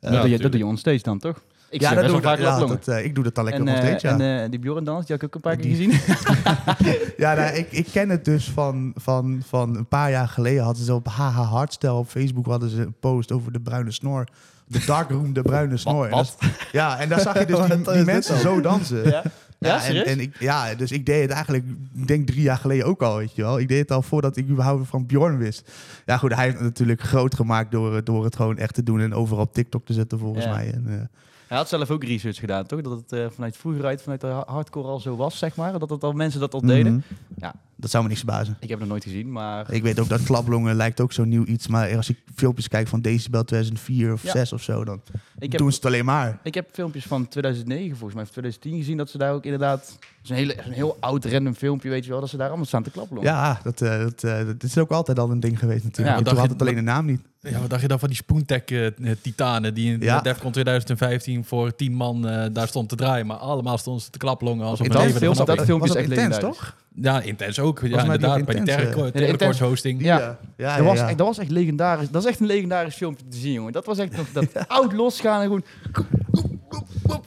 dat, 0.00 0.10
doe 0.10 0.10
je, 0.10 0.18
dat 0.18 0.22
tuurlijk. 0.22 0.52
doe 0.52 0.60
je 0.60 0.66
onstage 0.66 1.02
dan, 1.02 1.18
toch? 1.18 1.42
Ik 1.70 1.80
ja, 1.80 1.94
dat 1.94 2.06
doe 2.06 2.16
ik, 2.16 2.22
vaak 2.22 2.38
ja, 2.38 2.58
dat, 2.58 2.88
eh, 2.88 3.04
ik 3.04 3.14
doe 3.14 3.24
dat 3.24 3.34
dan 3.34 3.44
lekker 3.44 3.62
En, 3.62 3.68
nog 3.68 3.78
eh, 3.78 3.86
steeds, 3.86 4.02
ja. 4.02 4.18
en 4.18 4.42
eh, 4.44 4.50
die 4.50 4.58
Bjorn 4.58 4.84
dans, 4.84 5.06
die 5.06 5.16
heb 5.16 5.22
ik 5.24 5.28
ook 5.28 5.34
een 5.34 5.40
paar 5.50 5.56
keer 5.56 5.76
Die- 5.76 5.90
gezien. 5.90 6.16
Ja, 7.16 7.34
nou, 7.34 7.54
ik, 7.56 7.72
ik 7.72 7.86
ken 7.92 8.08
het 8.08 8.24
dus 8.24 8.50
van, 8.50 8.92
van, 8.96 9.42
van 9.48 9.76
een 9.76 9.86
paar 9.86 10.10
jaar 10.10 10.28
geleden. 10.28 10.62
Hadden 10.64 10.84
ze 10.84 10.94
op 10.94 11.06
HH 11.08 11.50
Hardstyle 11.50 11.92
op 11.92 12.08
Facebook 12.08 12.46
hadden 12.46 12.68
ze 12.70 12.80
een 12.80 12.94
post 13.00 13.32
over 13.32 13.52
de 13.52 13.60
bruine 13.60 13.90
snor. 13.90 14.24
De 14.66 14.84
darkroom, 14.86 15.32
de 15.32 15.42
bruine 15.42 15.76
snor. 15.76 16.04
En 16.04 16.10
wat? 16.10 16.36
dat- 16.40 16.50
ja, 16.72 16.98
en 16.98 17.08
daar 17.08 17.20
zag 17.20 17.38
je 17.38 17.46
dus 17.46 17.66
die, 17.66 17.92
die 17.92 18.04
mensen 18.04 18.38
zo 18.38 18.60
dansen. 18.60 19.04
ja? 19.10 19.22
Ja, 19.58 19.84
en, 19.84 20.06
en 20.06 20.20
ik, 20.20 20.36
ja, 20.40 20.74
dus 20.74 20.92
ik 20.92 21.06
deed 21.06 21.22
het 21.22 21.30
eigenlijk, 21.30 21.64
ik 21.94 22.06
denk 22.06 22.26
drie 22.26 22.42
jaar 22.42 22.56
geleden 22.56 22.86
ook 22.86 23.02
al, 23.02 23.16
weet 23.16 23.34
je 23.34 23.42
wel. 23.42 23.58
Ik 23.58 23.68
deed 23.68 23.78
het 23.78 23.90
al 23.90 24.02
voordat 24.02 24.36
ik 24.36 24.48
überhaupt 24.48 24.88
van 24.88 25.06
Bjorn 25.06 25.38
wist. 25.38 25.70
Ja 26.06 26.16
goed, 26.16 26.34
hij 26.34 26.44
heeft 26.44 26.54
het 26.56 26.64
natuurlijk 26.64 27.00
groot 27.02 27.34
gemaakt 27.34 27.70
door, 27.72 27.94
het- 27.94 28.06
door 28.06 28.24
het 28.24 28.36
gewoon 28.36 28.58
echt 28.58 28.74
te 28.74 28.82
doen 28.82 29.00
en 29.00 29.14
overal 29.14 29.42
op 29.44 29.54
TikTok 29.54 29.86
te 29.86 29.92
zetten 29.92 30.18
volgens 30.18 30.44
Ja. 30.44 30.50
mij. 30.50 30.70
En, 30.72 31.10
Hij 31.48 31.56
had 31.58 31.68
zelf 31.68 31.90
ook 31.90 32.04
research 32.04 32.36
gedaan, 32.38 32.66
toch? 32.66 32.80
Dat 32.80 32.92
het 32.92 33.12
eh, 33.12 33.26
vanuit 33.30 33.56
vroeger 33.56 33.84
uit, 33.84 34.02
vanuit 34.02 34.20
de 34.20 34.26
ha- 34.26 34.44
hardcore 34.46 34.88
al 34.88 35.00
zo 35.00 35.16
was, 35.16 35.38
zeg 35.38 35.56
maar. 35.56 35.78
Dat 35.78 35.90
het 35.90 36.04
al 36.04 36.12
mensen 36.12 36.40
dat 36.40 36.54
al 36.54 36.60
deden. 36.60 36.92
mhm. 36.94 37.14
Ja. 37.40 37.54
Dat 37.80 37.90
zou 37.90 38.02
me 38.02 38.08
niks 38.08 38.20
verbazen. 38.22 38.56
Ik 38.60 38.68
heb 38.68 38.70
het 38.70 38.78
nog 38.78 38.88
nooit 38.88 39.02
gezien, 39.04 39.32
maar... 39.32 39.72
Ik 39.72 39.82
weet 39.82 39.98
ook 40.00 40.08
dat 40.08 40.22
klaplongen 40.22 40.74
lijkt 40.76 41.00
ook 41.00 41.12
zo 41.12 41.24
nieuw 41.24 41.44
iets. 41.44 41.66
Maar 41.66 41.96
als 41.96 42.08
ik 42.08 42.18
filmpjes 42.34 42.68
kijk 42.68 42.88
van 42.88 43.00
Decibel 43.00 43.44
2004 43.44 44.12
of 44.12 44.22
Ja. 44.22 44.30
6 44.32 44.52
of 44.52 44.62
zo, 44.62 44.84
dan 44.84 45.00
Ik 45.38 45.50
heb, 45.52 45.60
doen 45.60 45.70
ze 45.70 45.76
het 45.76 45.86
alleen 45.86 46.04
maar. 46.04 46.38
ik 46.42 46.54
heb 46.54 46.68
filmpjes 46.72 47.04
van 47.04 47.28
2009, 47.28 47.90
volgens 47.90 48.14
mij, 48.14 48.22
of 48.22 48.30
2010 48.30 48.76
gezien, 48.78 48.96
dat 48.96 49.10
ze 49.10 49.18
daar 49.18 49.32
ook 49.32 49.44
inderdaad... 49.44 49.98
Zo'n 50.22 50.36
hele, 50.36 50.66
een 50.66 50.72
heel 50.72 50.96
oud 51.00 51.24
random 51.24 51.54
filmpje, 51.54 51.88
weet 51.90 52.04
je 52.04 52.10
wel, 52.10 52.20
dat 52.20 52.28
ze 52.28 52.36
daar 52.36 52.46
allemaal 52.48 52.66
staan 52.66 52.82
te 52.82 52.90
klappen. 52.90 53.20
Ja, 53.22 53.60
dat, 53.62 53.80
eh, 53.80 53.98
dat, 53.98 54.24
eh, 54.24 54.46
dat 54.46 54.62
is 54.62 54.78
ook 54.78 54.90
altijd 54.90 55.18
al 55.18 55.30
een 55.30 55.40
ding 55.40 55.58
geweest 55.58 55.84
natuurlijk. 55.84 56.08
Ja, 56.08 56.16
En 56.22 56.24
toen 56.28 56.36
had 56.38 56.46
je- 56.46 56.52
het 56.52 56.60
alleen 56.62 56.74
de 56.74 56.80
naam 56.80 57.04
niet. 57.06 57.20
Ja, 57.40 57.60
wat 57.60 57.70
dacht 57.70 57.82
je 57.82 57.88
dan 57.88 57.98
van 57.98 58.08
die 58.08 58.16
Spoontech-titanen 58.16 59.74
die 59.74 59.92
in 59.92 60.00
Ja. 60.00 60.20
Defcon 60.20 60.52
2015 60.52 61.44
voor 61.44 61.74
10 61.76 61.92
man 61.94 62.28
eh, 62.28 62.46
daar 62.52 62.68
stond 62.68 62.88
te 62.88 62.96
draaien. 62.96 63.26
Maar 63.26 63.36
allemaal 63.36 63.78
stonden 63.78 64.02
ze 64.02 64.10
te 64.10 64.18
klaplongen 64.18 64.64
alsof 64.64 64.78
een 64.78 64.84
Intens, 64.84 65.04
leven 65.04 65.20
films- 65.20 65.38
ervan 65.38 65.54
dat 65.54 65.64
op- 65.64 65.70
filmpje 65.70 65.88
is 65.88 65.94
echt 65.94 66.10
intens, 66.10 66.38
toch? 66.38 66.76
Ja, 66.94 67.20
intens 67.20 67.58
ook. 67.58 67.80
Ja, 67.80 67.86
die 67.88 67.98
inderdaad. 67.98 68.44
Bij 68.44 68.54
die 68.54 68.56
Intens, 68.56 68.76
Terrecord- 69.12 69.60
eh, 69.60 69.66
hosting. 69.66 70.02
Ja. 70.02 70.18
ja, 70.18 70.38
ja, 70.56 70.76
dat, 70.76 70.84
was. 70.86 71.00
Echt, 71.00 71.18
dat 71.18 71.26
was 71.26 71.38
echt 71.38 71.50
legendarisch. 71.50 72.10
Dat 72.10 72.22
is 72.22 72.28
echt 72.30 72.40
een 72.40 72.46
legendarisch 72.46 72.94
filmpje 72.94 73.24
te 73.28 73.36
zien, 73.36 73.52
jongen. 73.52 73.72
Dat 73.72 73.86
was 73.86 73.98
echt 73.98 74.16
nog 74.16 74.26
dat 74.32 74.46
oud 74.68 74.92
losgaan 74.92 75.36
en 75.40 75.46
gewoon... 75.46 75.64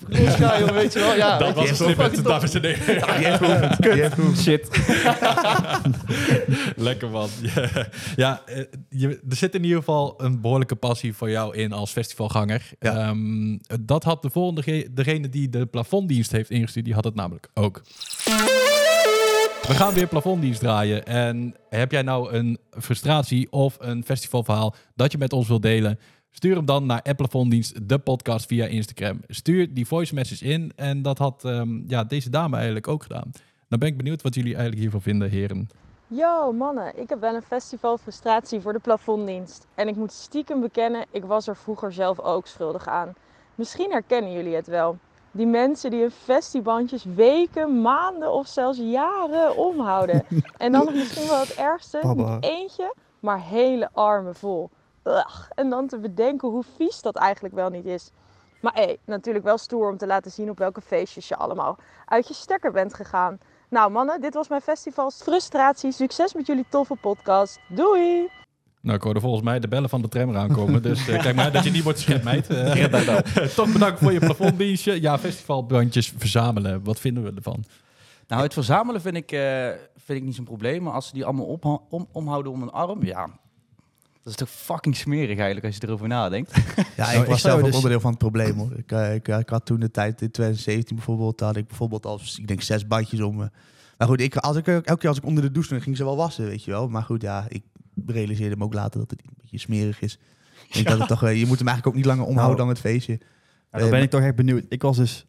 Losgaan, 0.07 0.59
jongen, 0.59 0.73
weet 0.73 0.93
je 0.93 0.99
wel. 0.99 1.15
Ja, 1.15 1.37
Dat 1.37 1.55
was 1.55 1.69
een 1.69 1.75
snippet, 1.75 2.13
top. 2.13 2.23
dames 2.23 2.53
en 2.53 2.61
heren. 2.61 2.95
Ja, 2.95 3.37
die 3.77 3.89
heeft. 3.89 4.15
Die. 4.15 4.35
Shit. 4.35 4.69
Lekker 6.75 7.09
man. 7.09 7.29
Ja, 8.15 8.41
eh, 8.45 8.63
je, 8.89 9.07
er 9.29 9.35
zit 9.35 9.55
in 9.55 9.63
ieder 9.63 9.77
geval 9.77 10.13
een 10.17 10.41
behoorlijke 10.41 10.75
passie 10.75 11.13
voor 11.13 11.29
jou 11.29 11.55
in 11.55 11.71
als 11.71 11.91
festivalganger. 11.91 12.69
Ehm, 12.79 13.57
dat 13.81 14.03
had 14.03 14.21
de 14.21 14.29
volgende, 14.29 14.61
ge- 14.63 14.87
degene 14.91 15.29
die 15.29 15.49
de 15.49 15.65
plafonddienst 15.65 16.31
heeft 16.31 16.49
ingestuurd, 16.49 16.85
die 16.85 16.93
had 16.93 17.03
het 17.03 17.15
namelijk 17.15 17.49
ook. 17.53 17.81
We 19.67 19.73
gaan 19.73 19.93
weer 19.93 20.07
plafonddienst 20.07 20.59
draaien. 20.59 21.05
En 21.05 21.55
heb 21.69 21.91
jij 21.91 22.01
nou 22.01 22.33
een 22.33 22.59
frustratie 22.69 23.51
of 23.51 23.77
een 23.79 24.03
festivalverhaal 24.03 24.75
dat 24.95 25.11
je 25.11 25.17
met 25.17 25.33
ons 25.33 25.47
wilt 25.47 25.61
delen? 25.61 25.99
Stuur 26.29 26.55
hem 26.55 26.65
dan 26.65 26.85
naar 26.85 27.01
Applefondienst, 27.01 27.87
de 27.89 27.99
podcast 27.99 28.45
via 28.45 28.65
Instagram. 28.65 29.19
Stuur 29.27 29.73
die 29.73 29.87
voice 29.87 30.13
message 30.13 30.45
in. 30.45 30.71
En 30.75 31.01
dat 31.01 31.17
had 31.17 31.45
ehm, 31.45 31.89
ja, 31.89 32.03
deze 32.03 32.29
dame 32.29 32.55
eigenlijk 32.55 32.87
ook 32.87 33.03
gedaan. 33.03 33.31
Dan 33.67 33.79
ben 33.79 33.87
ik 33.87 33.97
benieuwd 33.97 34.21
wat 34.21 34.35
jullie 34.35 34.51
eigenlijk 34.51 34.81
hiervan 34.81 35.01
vinden, 35.01 35.29
heren. 35.29 35.69
Yo 36.07 36.51
mannen, 36.51 36.99
ik 36.99 37.09
heb 37.09 37.19
wel 37.19 37.35
een 37.35 37.41
festival 37.41 37.97
frustratie 37.97 38.61
voor 38.61 38.73
de 38.73 38.79
plafonddienst. 38.79 39.67
En 39.75 39.87
ik 39.87 39.95
moet 39.95 40.11
stiekem 40.11 40.61
bekennen, 40.61 41.05
ik 41.11 41.23
was 41.23 41.47
er 41.47 41.55
vroeger 41.55 41.93
zelf 41.93 42.19
ook 42.19 42.47
schuldig 42.47 42.87
aan. 42.87 43.13
Misschien 43.55 43.91
herkennen 43.91 44.31
jullie 44.31 44.55
het 44.55 44.67
wel. 44.67 44.97
Die 45.31 45.47
mensen 45.47 45.89
die 45.91 46.01
hun 46.01 46.11
festibandjes 46.11 47.03
weken, 47.03 47.81
maanden 47.81 48.31
of 48.31 48.47
zelfs 48.47 48.77
jaren 48.77 49.57
omhouden. 49.57 50.25
En 50.57 50.71
dan 50.71 50.85
nog 50.85 50.93
misschien 50.93 51.27
wel 51.27 51.39
het 51.39 51.55
ergste, 51.55 51.99
niet 52.15 52.43
eentje, 52.43 52.93
maar 53.19 53.41
hele 53.41 53.89
armen 53.93 54.35
vol. 54.35 54.69
Ugh. 55.03 55.49
En 55.55 55.69
dan 55.69 55.87
te 55.87 55.99
bedenken 55.99 56.49
hoe 56.49 56.63
vies 56.75 57.01
dat 57.01 57.15
eigenlijk 57.15 57.55
wel 57.55 57.69
niet 57.69 57.85
is. 57.85 58.11
Maar 58.61 58.73
hé, 58.73 58.95
natuurlijk 59.05 59.45
wel 59.45 59.57
stoer 59.57 59.89
om 59.89 59.97
te 59.97 60.07
laten 60.07 60.31
zien 60.31 60.49
op 60.49 60.57
welke 60.57 60.81
feestjes 60.81 61.27
je 61.27 61.35
allemaal 61.35 61.77
uit 62.05 62.27
je 62.27 62.33
stekker 62.33 62.71
bent 62.71 62.93
gegaan. 62.93 63.39
Nou 63.69 63.91
mannen, 63.91 64.21
dit 64.21 64.33
was 64.33 64.47
mijn 64.47 64.61
festival 64.61 65.11
Frustratie. 65.11 65.91
Succes 65.91 66.33
met 66.33 66.45
jullie 66.45 66.65
toffe 66.69 66.95
podcast. 66.95 67.59
Doei! 67.69 68.40
Nou, 68.81 68.97
ik 68.97 69.03
hoorde 69.03 69.19
volgens 69.19 69.43
mij 69.43 69.59
de 69.59 69.67
bellen 69.67 69.89
van 69.89 70.01
de 70.01 70.07
tram 70.07 70.35
aankomen. 70.35 70.81
Dus 70.81 71.07
eh, 71.07 71.19
kijk 71.21 71.35
maar 71.35 71.51
dat 71.51 71.63
je 71.63 71.71
niet 71.71 71.83
wordt 71.83 71.99
geschetmeid. 71.99 72.47
Eh, 72.49 73.43
toch 73.55 73.71
bedankt 73.73 73.99
voor 73.99 74.13
je 74.13 74.19
plafonddienstje. 74.19 75.01
Ja, 75.01 75.19
festivalbandjes 75.19 76.13
verzamelen. 76.17 76.83
Wat 76.83 76.99
vinden 76.99 77.23
we 77.23 77.31
ervan? 77.35 77.63
Nou, 78.27 78.43
het 78.43 78.53
verzamelen 78.53 79.01
vind 79.01 79.15
ik, 79.15 79.31
eh, 79.31 79.67
vind 79.97 80.19
ik 80.19 80.23
niet 80.23 80.35
zo'n 80.35 80.45
probleem. 80.45 80.83
Maar 80.83 80.93
als 80.93 81.07
ze 81.07 81.13
die 81.13 81.25
allemaal 81.25 81.79
om, 81.89 82.07
omhouden 82.11 82.51
om 82.51 82.61
een 82.61 82.71
arm, 82.71 83.03
ja... 83.05 83.29
Dat 84.23 84.33
is 84.33 84.39
toch 84.39 84.49
fucking 84.49 84.95
smerig 84.95 85.37
eigenlijk 85.37 85.65
als 85.65 85.75
je 85.75 85.87
erover 85.87 86.07
nadenkt. 86.07 86.51
Ja, 86.75 87.05
Nou, 87.05 87.11
ik 87.11 87.17
was 87.17 87.19
ik 87.19 87.25
zou 87.25 87.39
zelf 87.39 87.57
ook 87.57 87.65
dus- 87.65 87.75
onderdeel 87.75 87.99
van 87.99 88.09
het 88.09 88.19
probleem 88.19 88.57
hoor. 88.57 88.71
Ik, 88.75 88.91
ik, 88.91 89.27
ik 89.27 89.49
had 89.49 89.65
toen 89.65 89.79
de 89.79 89.91
tijd 89.91 90.21
in 90.21 90.31
2017 90.31 90.95
bijvoorbeeld, 90.95 91.39
had 91.39 91.55
ik 91.55 91.67
bijvoorbeeld 91.67 92.05
al, 92.05 92.19
ik 92.37 92.47
denk 92.47 92.61
zes 92.61 92.87
bandjes 92.87 93.21
om 93.21 93.35
me. 93.35 93.49
Maar 93.97 94.07
goed, 94.07 94.21
ik, 94.21 94.35
als 94.35 94.57
ik, 94.57 94.67
elke 94.67 94.97
keer 94.97 95.09
als 95.09 95.17
ik 95.17 95.25
onder 95.25 95.43
de 95.43 95.51
douche 95.51 95.67
stond, 95.67 95.83
ging 95.83 95.97
ze 95.97 96.03
wel 96.03 96.15
wassen, 96.15 96.45
weet 96.45 96.63
je 96.63 96.71
wel. 96.71 96.87
Maar 96.87 97.03
goed, 97.03 97.21
ja, 97.21 97.45
ik 97.47 97.63
realiseerde 98.07 98.55
me 98.57 98.63
ook 98.63 98.73
later 98.73 98.99
dat 98.99 99.09
het 99.11 99.21
een 99.25 99.33
beetje 99.41 99.57
smerig 99.57 100.01
is. 100.01 100.19
Ik 100.67 100.73
denk 100.73 100.87
dat 100.87 100.99
het 100.99 101.07
toch, 101.07 101.23
eh, 101.23 101.39
je 101.39 101.45
moet 101.45 101.57
hem 101.57 101.67
eigenlijk 101.67 101.87
ook 101.87 101.95
niet 102.03 102.05
langer 102.11 102.25
omhouden 102.25 102.57
Nou. 102.57 102.57
dan 102.57 102.67
het 102.67 102.79
feestje. 102.79 103.19
Ja, 103.71 103.79
dan 103.79 103.89
ben 103.89 104.01
ik 104.01 104.09
toch 104.09 104.21
echt 104.21 104.35
benieuwd. 104.35 104.65
Ik 104.69 104.81
was 104.81 104.97
dus... 104.97 105.25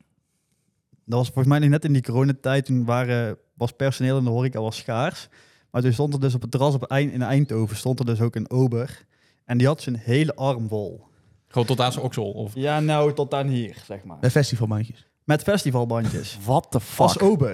Dat 1.05 1.19
was 1.19 1.27
volgens 1.27 1.47
mij 1.59 1.69
net 1.69 1.85
in 1.85 1.93
die 1.93 2.03
coronatijd. 2.03 2.65
Toen 2.65 2.85
waren, 2.85 3.37
was 3.55 3.73
personeel 3.73 4.19
in 4.19 4.25
de 4.25 4.31
horeca 4.31 4.61
was 4.61 4.77
schaars. 4.77 5.29
Maar 5.71 5.83
toen 5.83 5.93
stond 5.93 6.15
er 6.15 6.21
dus 6.21 6.35
op 6.35 6.43
het 6.43 6.51
terras 6.51 6.75
op 6.75 6.83
Eind, 6.85 7.13
in 7.13 7.23
Eindhoven... 7.23 7.77
stond 7.77 7.99
er 7.99 8.05
dus 8.07 8.21
ook 8.21 8.35
een 8.37 8.51
ober. 8.51 9.05
En 9.45 9.59
die 9.59 9.67
had 9.67 9.83
zijn 9.83 9.97
hele 9.97 10.35
arm 10.35 10.69
vol. 10.69 11.05
Gewoon 11.49 11.67
tot 11.67 11.81
aan 11.81 11.93
zijn 11.93 12.05
oksel? 12.05 12.31
Of... 12.31 12.55
Ja, 12.55 12.81
nou, 12.81 13.13
tot 13.15 13.35
aan 13.35 13.47
hier, 13.47 13.77
zeg 13.87 14.05
maar. 14.05 14.17
Met 14.21 14.31
festivalbandjes. 14.31 15.07
Met 15.25 15.43
festivalbandjes. 15.43 16.39
What 16.45 16.71
the 16.71 16.79
Als 16.97 17.19
ober. 17.19 17.53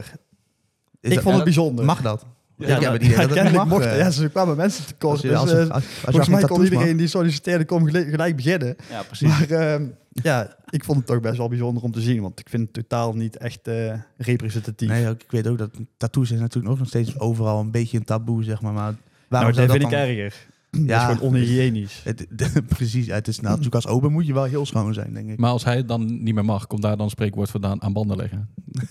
Is 1.01 1.09
ik 1.11 1.15
dat- 1.15 1.23
vond 1.23 1.35
het 1.35 1.45
bijzonder. 1.45 1.85
Mag 1.85 2.03
dat? 2.03 2.27
Ja, 2.59 2.81
nou, 2.81 2.93
het 2.93 3.03
idee 3.03 3.17
ja, 3.17 3.23
dat 3.23 3.33
kennelijk 3.33 3.65
mag. 3.65 3.81
eh, 3.83 3.99
Ja, 3.99 4.11
ze 4.11 4.29
kwamen 4.29 4.57
mensen 4.57 4.87
te 4.87 4.95
kort. 4.95 5.13
als 5.13 5.21
je- 5.23 5.29
Dus, 5.29 5.37
als- 5.37 5.53
eh, 5.53 5.59
als- 5.59 5.71
als- 5.71 5.85
volgens 6.03 6.29
mij 6.29 6.43
kon 6.43 6.57
mag. 6.61 6.71
iedereen 6.71 6.97
die 6.97 7.07
solliciteerde 7.07 7.65
kon 7.65 7.87
gelijk, 7.87 8.09
gelijk 8.11 8.37
beginnen. 8.37 8.77
Ja, 8.91 9.03
precies. 9.03 9.29
Maar 9.29 9.51
ehm, 9.51 9.85
ja, 10.13 10.57
ik 10.71 10.85
vond 10.85 10.99
het 10.99 11.07
toch 11.07 11.21
best 11.21 11.37
wel 11.37 11.49
bijzonder 11.49 11.83
om 11.83 11.93
te 11.93 12.01
zien. 12.01 12.21
Want 12.23 12.41
ik 12.41 12.49
vind 12.49 12.63
het 12.63 12.73
totaal 12.73 13.13
niet 13.15 13.37
echt 13.37 13.69
eh, 13.69 13.93
representatief. 14.17 14.89
Nee, 14.89 15.07
ik 15.11 15.25
weet 15.29 15.47
ook 15.49 15.59
dat 15.59 15.71
tattoos 15.97 16.31
is 16.31 16.39
natuurlijk 16.41 16.73
ook 16.73 16.79
nog 16.79 16.89
steeds 16.89 17.19
overal 17.19 17.61
een 17.61 17.71
beetje 17.71 17.99
een 17.99 18.05
taboe, 18.05 18.43
zeg 18.45 18.61
maar. 18.61 18.73
Maar 18.73 18.83
nou, 18.83 18.97
waarom 19.29 19.49
dat 19.53 19.59
zou 19.59 19.71
vind 19.79 19.91
dat 19.91 19.93
ik 20.01 20.07
dan... 20.07 20.17
erger. 20.17 20.35
Ja, 20.71 20.81
Ja, 20.87 21.09
is 21.09 21.15
gewoon 21.17 21.31
onhygiënisch. 21.33 22.01
Het, 22.05 22.27
precies, 22.77 23.07
het 23.07 23.29
is 23.29 23.37
nou, 23.37 23.49
natuurlijk 23.49 23.75
als 23.75 23.87
ober 23.87 24.11
moet 24.11 24.27
je 24.27 24.33
wel 24.35 24.45
heel 24.45 24.67
schoon 24.67 24.95
zijn, 24.95 25.13
denk 25.13 25.31
ik. 25.31 25.39
Maar 25.39 25.51
als 25.51 25.65
hij 25.65 25.77
het 25.77 25.89
dan 25.89 26.23
niet 26.23 26.35
meer 26.35 26.45
mag, 26.45 26.67
komt 26.67 26.83
daar 26.83 26.97
dan 26.97 27.11
spreekwoord 27.11 27.51
vandaan 27.51 27.83
aan 27.83 27.93
banden 27.93 28.17
leggen? 28.17 28.49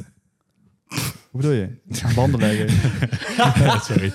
Hoe 1.31 1.41
bedoel 1.41 1.55
je? 1.55 1.69
Banden 2.15 2.39
leggen. 2.39 2.69
Sorry. 3.87 4.11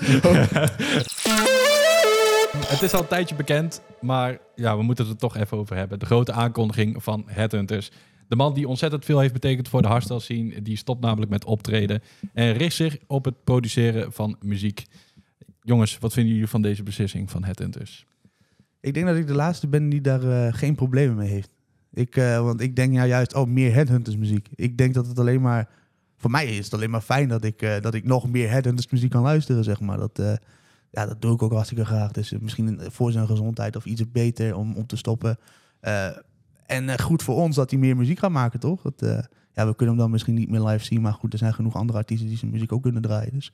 Het 2.67 2.81
is 2.81 2.93
al 2.93 3.01
een 3.01 3.07
tijdje 3.07 3.35
bekend, 3.35 3.81
maar 4.01 4.37
ja, 4.55 4.77
we 4.77 4.83
moeten 4.83 5.05
het 5.05 5.13
er 5.13 5.19
toch 5.19 5.37
even 5.37 5.57
over 5.57 5.75
hebben. 5.75 5.99
De 5.99 6.05
grote 6.05 6.31
aankondiging 6.31 7.03
van 7.03 7.23
Headhunters. 7.25 7.91
De 8.27 8.35
man 8.35 8.53
die 8.53 8.67
ontzettend 8.67 9.05
veel 9.05 9.19
heeft 9.19 9.33
betekend 9.33 9.69
voor 9.69 9.81
de 9.81 9.87
hardstyle 9.87 10.19
scene, 10.19 10.61
die 10.61 10.77
stopt 10.77 11.01
namelijk 11.01 11.31
met 11.31 11.45
optreden 11.45 12.01
en 12.33 12.53
richt 12.53 12.75
zich 12.75 12.97
op 13.07 13.25
het 13.25 13.43
produceren 13.43 14.13
van 14.13 14.35
muziek. 14.41 14.85
Jongens, 15.61 15.97
wat 15.99 16.13
vinden 16.13 16.33
jullie 16.33 16.49
van 16.49 16.61
deze 16.61 16.83
beslissing 16.83 17.31
van 17.31 17.43
Headhunters? 17.43 18.05
Ik 18.79 18.93
denk 18.93 19.05
dat 19.05 19.15
ik 19.15 19.27
de 19.27 19.33
laatste 19.33 19.67
ben 19.67 19.89
die 19.89 20.01
daar 20.01 20.23
eh, 20.23 20.53
geen 20.53 20.75
problemen 20.75 21.15
mee 21.15 21.29
heeft. 21.29 21.53
Ik, 21.93 22.15
eh, 22.15 22.41
want 22.43 22.61
ik 22.61 22.75
denk 22.75 22.93
nou 22.93 23.07
juist, 23.07 23.33
oh, 23.35 23.47
meer 23.47 23.73
Headhunters 23.73 24.17
muziek. 24.17 24.47
Ik 24.55 24.77
denk 24.77 24.93
dat 24.93 25.07
het 25.07 25.19
alleen 25.19 25.41
maar, 25.41 25.69
voor 26.23 26.31
mij 26.31 26.45
is 26.45 26.65
het 26.65 26.73
alleen 26.73 26.89
maar 26.89 27.01
fijn 27.01 27.27
dat 27.27 27.43
ik, 27.43 27.61
eh, 27.61 27.81
dat 27.81 27.93
ik 27.93 28.03
nog 28.03 28.29
meer 28.29 28.49
Headhunters 28.49 28.89
muziek 28.89 29.11
kan 29.11 29.21
luisteren, 29.21 29.63
zeg 29.63 29.79
maar. 29.79 29.97
Dat, 29.97 30.19
eh, 30.19 30.33
ja, 30.89 31.05
dat 31.05 31.21
doe 31.21 31.33
ik 31.33 31.41
ook 31.41 31.51
hartstikke 31.51 31.85
graag. 31.85 32.11
Dus 32.11 32.31
eh, 32.31 32.39
misschien 32.39 32.79
voor 32.81 33.11
zijn 33.11 33.27
gezondheid 33.27 33.75
of 33.75 33.85
iets 33.85 34.11
beter 34.11 34.55
om, 34.55 34.73
om 34.75 34.85
te 34.85 34.95
stoppen. 34.95 35.37
En 36.65 36.99
goed 36.99 37.23
voor 37.23 37.35
ons 37.35 37.55
dat 37.55 37.69
hij 37.69 37.79
meer 37.79 37.97
muziek 37.97 38.19
gaat 38.19 38.31
maken, 38.31 38.59
toch? 38.59 38.81
Dat, 38.81 39.27
ja, 39.53 39.67
we 39.67 39.75
kunnen 39.75 39.95
hem 39.95 39.97
dan 39.97 40.11
misschien 40.11 40.33
niet 40.33 40.49
meer 40.49 40.63
live 40.63 40.85
zien, 40.85 41.01
maar 41.01 41.13
goed, 41.13 41.33
er 41.33 41.39
zijn 41.39 41.53
genoeg 41.53 41.75
andere 41.75 41.97
artiesten 41.97 42.27
die 42.27 42.37
zijn 42.37 42.51
muziek 42.51 42.71
ook 42.71 42.81
kunnen 42.81 43.01
draaien. 43.01 43.33
Dus 43.33 43.53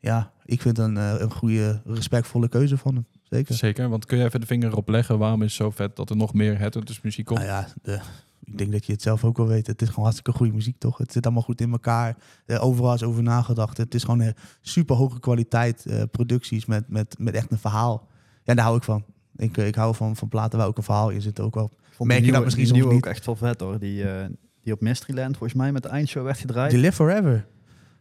ja, 0.00 0.32
ik 0.44 0.62
vind 0.62 0.76
het 0.76 0.86
een, 0.86 0.96
een 0.96 1.32
goede, 1.32 1.80
respectvolle 1.84 2.48
keuze 2.48 2.76
van 2.76 2.94
hem. 2.94 3.06
Zeker. 3.22 3.54
Zeker, 3.54 3.88
want 3.88 4.04
kun 4.04 4.18
je 4.18 4.24
even 4.24 4.40
de 4.40 4.46
vinger 4.46 4.70
erop 4.70 4.88
leggen 4.88 5.18
waarom 5.18 5.42
is 5.42 5.58
het 5.58 5.62
zo 5.62 5.70
vet 5.70 5.96
dat 5.96 6.10
er 6.10 6.16
nog 6.16 6.34
meer 6.34 6.58
Headhunters 6.58 7.00
muziek 7.00 7.26
komt? 7.26 7.40
Nou 7.40 7.50
ja, 7.50 7.68
de, 7.82 8.00
ik 8.46 8.58
denk 8.58 8.72
dat 8.72 8.86
je 8.86 8.92
het 8.92 9.02
zelf 9.02 9.24
ook 9.24 9.36
wel 9.36 9.46
weet. 9.46 9.66
Het 9.66 9.82
is 9.82 9.88
gewoon 9.88 10.04
hartstikke 10.04 10.32
goede 10.38 10.52
muziek, 10.52 10.78
toch? 10.78 10.98
Het 10.98 11.12
zit 11.12 11.24
allemaal 11.24 11.42
goed 11.42 11.60
in 11.60 11.72
elkaar. 11.72 12.16
Eh, 12.46 12.64
overal 12.64 12.94
is 12.94 13.02
over 13.02 13.22
nagedacht. 13.22 13.76
Het 13.76 13.94
is 13.94 14.04
gewoon 14.04 14.20
een 14.20 14.34
super 14.60 14.96
hoge 14.96 15.20
kwaliteit 15.20 15.86
eh, 15.86 16.02
producties 16.10 16.66
met, 16.66 16.88
met, 16.88 17.16
met 17.18 17.34
echt 17.34 17.50
een 17.50 17.58
verhaal. 17.58 18.08
Ja, 18.44 18.54
daar 18.54 18.64
hou 18.64 18.76
ik 18.76 18.82
van. 18.82 19.04
Ik, 19.36 19.56
eh, 19.56 19.66
ik 19.66 19.74
hou 19.74 19.94
van, 19.94 20.16
van 20.16 20.28
platen 20.28 20.58
waar 20.58 20.66
ook 20.68 20.76
een 20.76 20.82
verhaal 20.82 21.10
in 21.10 21.20
zit. 21.22 21.40
Ook 21.40 21.54
wel. 21.54 21.72
Vond 21.90 22.08
Merk 22.08 22.24
je 22.24 22.32
dat 22.32 22.44
misschien 22.44 22.66
soms 22.66 22.80
niet? 22.84 22.92
ook 22.92 23.06
echt 23.06 23.26
wel 23.26 23.36
vet 23.36 23.60
hoor. 23.60 23.78
Die, 23.78 24.08
eh, 24.10 24.26
die 24.62 24.72
op 24.72 24.80
Mysteryland 24.80 25.36
volgens 25.36 25.58
mij 25.58 25.72
met 25.72 25.82
de 25.82 25.88
eindshow 25.88 26.24
werd 26.24 26.38
gedraaid. 26.38 26.70
Die 26.70 26.80
Live 26.80 26.92
Forever. 26.92 27.46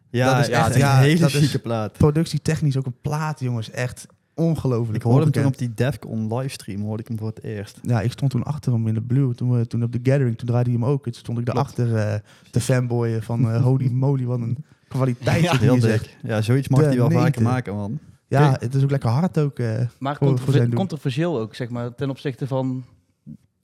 ja, 0.10 0.32
dat 0.34 0.40
is 0.42 0.48
ja, 0.48 0.66
echt- 0.68 0.76
ja, 0.78 0.98
een 0.98 1.04
hele 1.04 1.30
zieke 1.30 1.60
plaat. 1.60 1.98
Productietechnisch 1.98 2.78
ook 2.78 2.86
een 2.86 3.02
plaat, 3.02 3.40
jongens. 3.40 3.70
Echt 3.72 4.08
ongelooflijk. 4.36 4.96
Ik 4.96 5.02
hoorde 5.02 5.22
hem 5.24 5.32
toen 5.32 5.46
op 5.46 5.58
die 5.58 5.74
Defcon 5.74 6.36
livestream, 6.38 6.82
hoorde 6.82 7.02
ik 7.02 7.08
hem 7.08 7.18
voor 7.18 7.28
het 7.28 7.44
eerst. 7.44 7.80
Ja, 7.82 8.02
ik 8.02 8.12
stond 8.12 8.32
toen 8.32 8.44
achter 8.44 8.72
hem 8.74 8.88
in 8.88 8.94
de 8.94 9.02
Blue. 9.02 9.34
Toen, 9.36 9.52
we, 9.52 9.68
toen 9.68 9.84
op 9.84 9.92
de 9.92 10.00
Gathering, 10.04 10.38
toen 10.38 10.48
draaide 10.48 10.70
hij 10.70 10.80
hem 10.80 10.90
ook. 10.90 11.04
Toen 11.04 11.14
stond 11.14 11.38
ik 11.40 11.46
daarachter 11.46 11.96
eh 11.96 12.20
te 12.52 12.62
fanboyen 12.62 13.24
van 13.24 13.52
eh, 13.52 13.64
holy 13.68 13.90
moly, 13.92 14.26
wat 14.26 14.40
een 14.40 14.58
kwaliteit 14.88 15.44
Ja, 15.44 15.58
Heel 15.58 15.80
dik. 15.80 16.18
Ja, 16.24 16.42
zoiets 16.42 16.68
mag 16.68 16.80
hij 16.82 16.96
wel 16.98 17.12
vaker 17.12 17.42
maken, 17.42 17.76
man. 17.76 18.00
Ja, 18.28 18.56
het 18.60 18.74
is 18.76 18.84
ook 18.84 18.92
lekker 18.92 19.10
hard 19.10 19.38
ook. 19.40 19.60
eh, 19.60 19.80
Maar 20.00 20.16
Voor- 20.16 20.40
voor 20.40 20.54
zijn 20.54 20.74
controversieel 20.74 21.40
ook, 21.40 21.56
zeg 21.56 21.70
maar, 21.70 21.96
ten 21.96 22.10
opzichte 22.10 22.48
van 22.48 22.84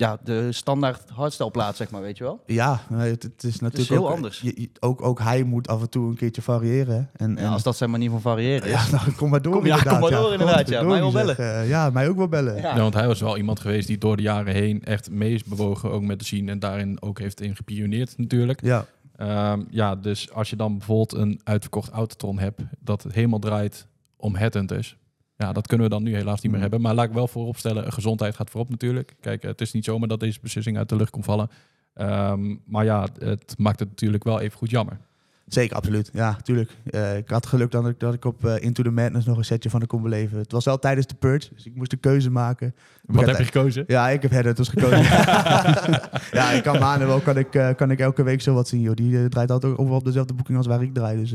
ja, 0.01 0.17
de 0.23 0.51
standaard 0.51 1.09
hardstyle 1.09 1.71
zeg 1.75 1.89
maar, 1.91 2.01
weet 2.01 2.17
je 2.17 2.23
wel? 2.23 2.41
Ja, 2.45 2.79
het, 2.93 3.23
het 3.23 3.43
is 3.43 3.59
natuurlijk 3.59 3.89
heel 3.89 4.07
ook, 4.09 4.15
anders. 4.15 4.39
je- 4.41 4.69
ook, 4.79 5.01
ook 5.01 5.19
hij 5.19 5.43
moet 5.43 5.67
af 5.67 5.81
en 5.81 5.89
toe 5.89 6.09
een 6.09 6.15
keertje 6.15 6.41
variëren. 6.41 6.95
hè. 6.95 7.25
En, 7.25 7.31
Ja, 7.35 7.37
en, 7.37 7.47
als 7.47 7.63
dat 7.63 7.77
zijn 7.77 7.89
manier 7.89 8.09
van 8.09 8.21
variëren 8.21 8.67
is. 8.67 8.71
ja, 8.71 8.91
nou, 8.97 9.11
kom 9.11 9.29
maar 9.29 9.41
door 9.41 9.53
Kom- 9.53 9.65
ja, 9.65 9.77
inderdaad. 9.77 9.99
kom 9.99 10.09
maar 10.09 10.19
door 10.19 10.31
inderdaad, 10.31 10.69
ja. 10.69 10.81
Mij 10.83 10.99
wel 10.99 11.11
zeg. 11.11 11.37
Eh, 11.37 11.69
ja, 11.69 11.89
mij 11.89 12.09
ook 12.09 12.17
wel 12.17 12.27
bellen. 12.27 12.55
Ja. 12.55 12.75
Ja, 12.75 12.81
want 12.81 12.93
hij 12.93 13.07
was 13.07 13.21
wel 13.21 13.37
iemand 13.37 13.59
geweest 13.59 13.87
die 13.87 13.97
door 13.97 14.17
de 14.17 14.23
jaren 14.23 14.53
heen 14.53 14.83
echt 14.83 15.09
mee 15.11 15.33
is 15.33 15.43
bewogen, 15.43 15.91
ook 15.91 16.01
met 16.01 16.19
de 16.19 16.25
scene 16.25 16.51
en 16.51 16.59
daarin 16.59 17.01
ook 17.01 17.19
heeft 17.19 17.41
in 17.41 17.55
gepioneerd 17.55 18.17
natuurlijk. 18.17 18.61
Ja, 18.61 18.85
Ehm, 19.15 19.63
ja, 19.69 19.95
dus 19.95 20.31
als 20.31 20.49
je 20.49 20.55
dan 20.55 20.77
bijvoorbeeld 20.77 21.13
een 21.13 21.39
uitverkocht 21.43 21.89
Autotron 21.91 22.39
hebt 22.39 22.61
dat 22.79 23.03
het 23.03 23.13
helemaal 23.13 23.39
draait 23.39 23.87
om 24.17 24.35
Headhunters. 24.35 24.97
Ja, 25.41 25.53
dat 25.53 25.67
kunnen 25.67 25.87
we 25.87 25.93
dan 25.93 26.03
nu 26.03 26.15
helaas 26.15 26.41
niet 26.41 26.43
meer 26.51 26.55
Mm. 26.55 26.61
hebben. 26.61 26.81
Maar 26.81 26.93
laat 26.93 27.05
ik 27.07 27.13
wel 27.13 27.27
vooropstellen, 27.27 27.93
gezondheid 27.93 28.35
gaat 28.35 28.49
voorop 28.49 28.69
natuurlijk. 28.69 29.15
Kijk, 29.21 29.41
het 29.41 29.61
is 29.61 29.71
niet 29.73 29.85
zomaar 29.85 30.07
dat 30.07 30.19
deze 30.19 30.39
beslissing 30.41 30.77
uit 30.77 30.89
de 30.89 30.95
lucht 30.95 31.09
komt 31.11 31.25
vallen. 31.25 31.49
Ehm, 31.93 32.55
maar 32.65 32.85
ja, 32.85 33.07
het 33.19 33.53
maakt 33.57 33.79
het 33.79 33.89
natuurlijk 33.89 34.23
wel 34.23 34.39
even 34.39 34.57
goed 34.57 34.69
jammer. 34.69 34.97
zeker, 35.47 35.75
absoluut. 35.75 36.09
Ja, 36.13 36.37
tuurlijk. 36.43 36.71
Eh, 36.85 37.17
ik 37.17 37.29
had 37.29 37.45
geluk 37.45 37.71
dat 37.71 37.87
ik, 37.87 37.99
dat 37.99 38.13
ik 38.13 38.25
op 38.25 38.45
eh, 38.45 38.63
Into 38.63 38.83
the 38.83 38.89
Madness 38.89 39.25
nog 39.25 39.37
een 39.37 39.45
setje 39.45 39.69
van 39.69 39.79
de 39.79 39.85
kon 39.85 40.01
beleven. 40.01 40.37
Het 40.37 40.51
was 40.51 40.65
wel 40.65 40.79
tijdens 40.79 41.07
de 41.07 41.15
purge, 41.15 41.49
dus 41.55 41.65
ik 41.65 41.75
moest 41.75 41.91
een 41.91 41.99
keuze 41.99 42.31
maken. 42.31 42.75
Wat 43.05 43.25
heb 43.25 43.37
je 43.37 43.43
gekozen? 43.43 43.83
Ja, 43.87 44.09
ik 44.09 44.21
heb 44.21 44.31
Headhunters 44.31 44.69
gekozen. 44.69 45.01
ja, 46.39 46.51
ik 46.51 46.63
kan 46.63 46.79
maanden 46.79 47.07
wel, 47.07 47.19
kan 47.19 47.37
ik, 47.37 47.55
eh, 47.55 47.69
kan 47.75 47.91
ik 47.91 47.99
elke 47.99 48.23
week 48.23 48.41
zo 48.41 48.53
wat 48.53 48.67
zien. 48.67 48.81
Joh. 48.81 48.95
Die 48.95 49.29
draait 49.29 49.51
altijd 49.51 49.77
overal 49.77 49.97
op 49.99 50.05
dezelfde 50.05 50.33
boeking 50.33 50.57
als 50.57 50.67
waar 50.67 50.81
ik 50.83 50.93
draai. 50.93 51.17
Dus 51.17 51.33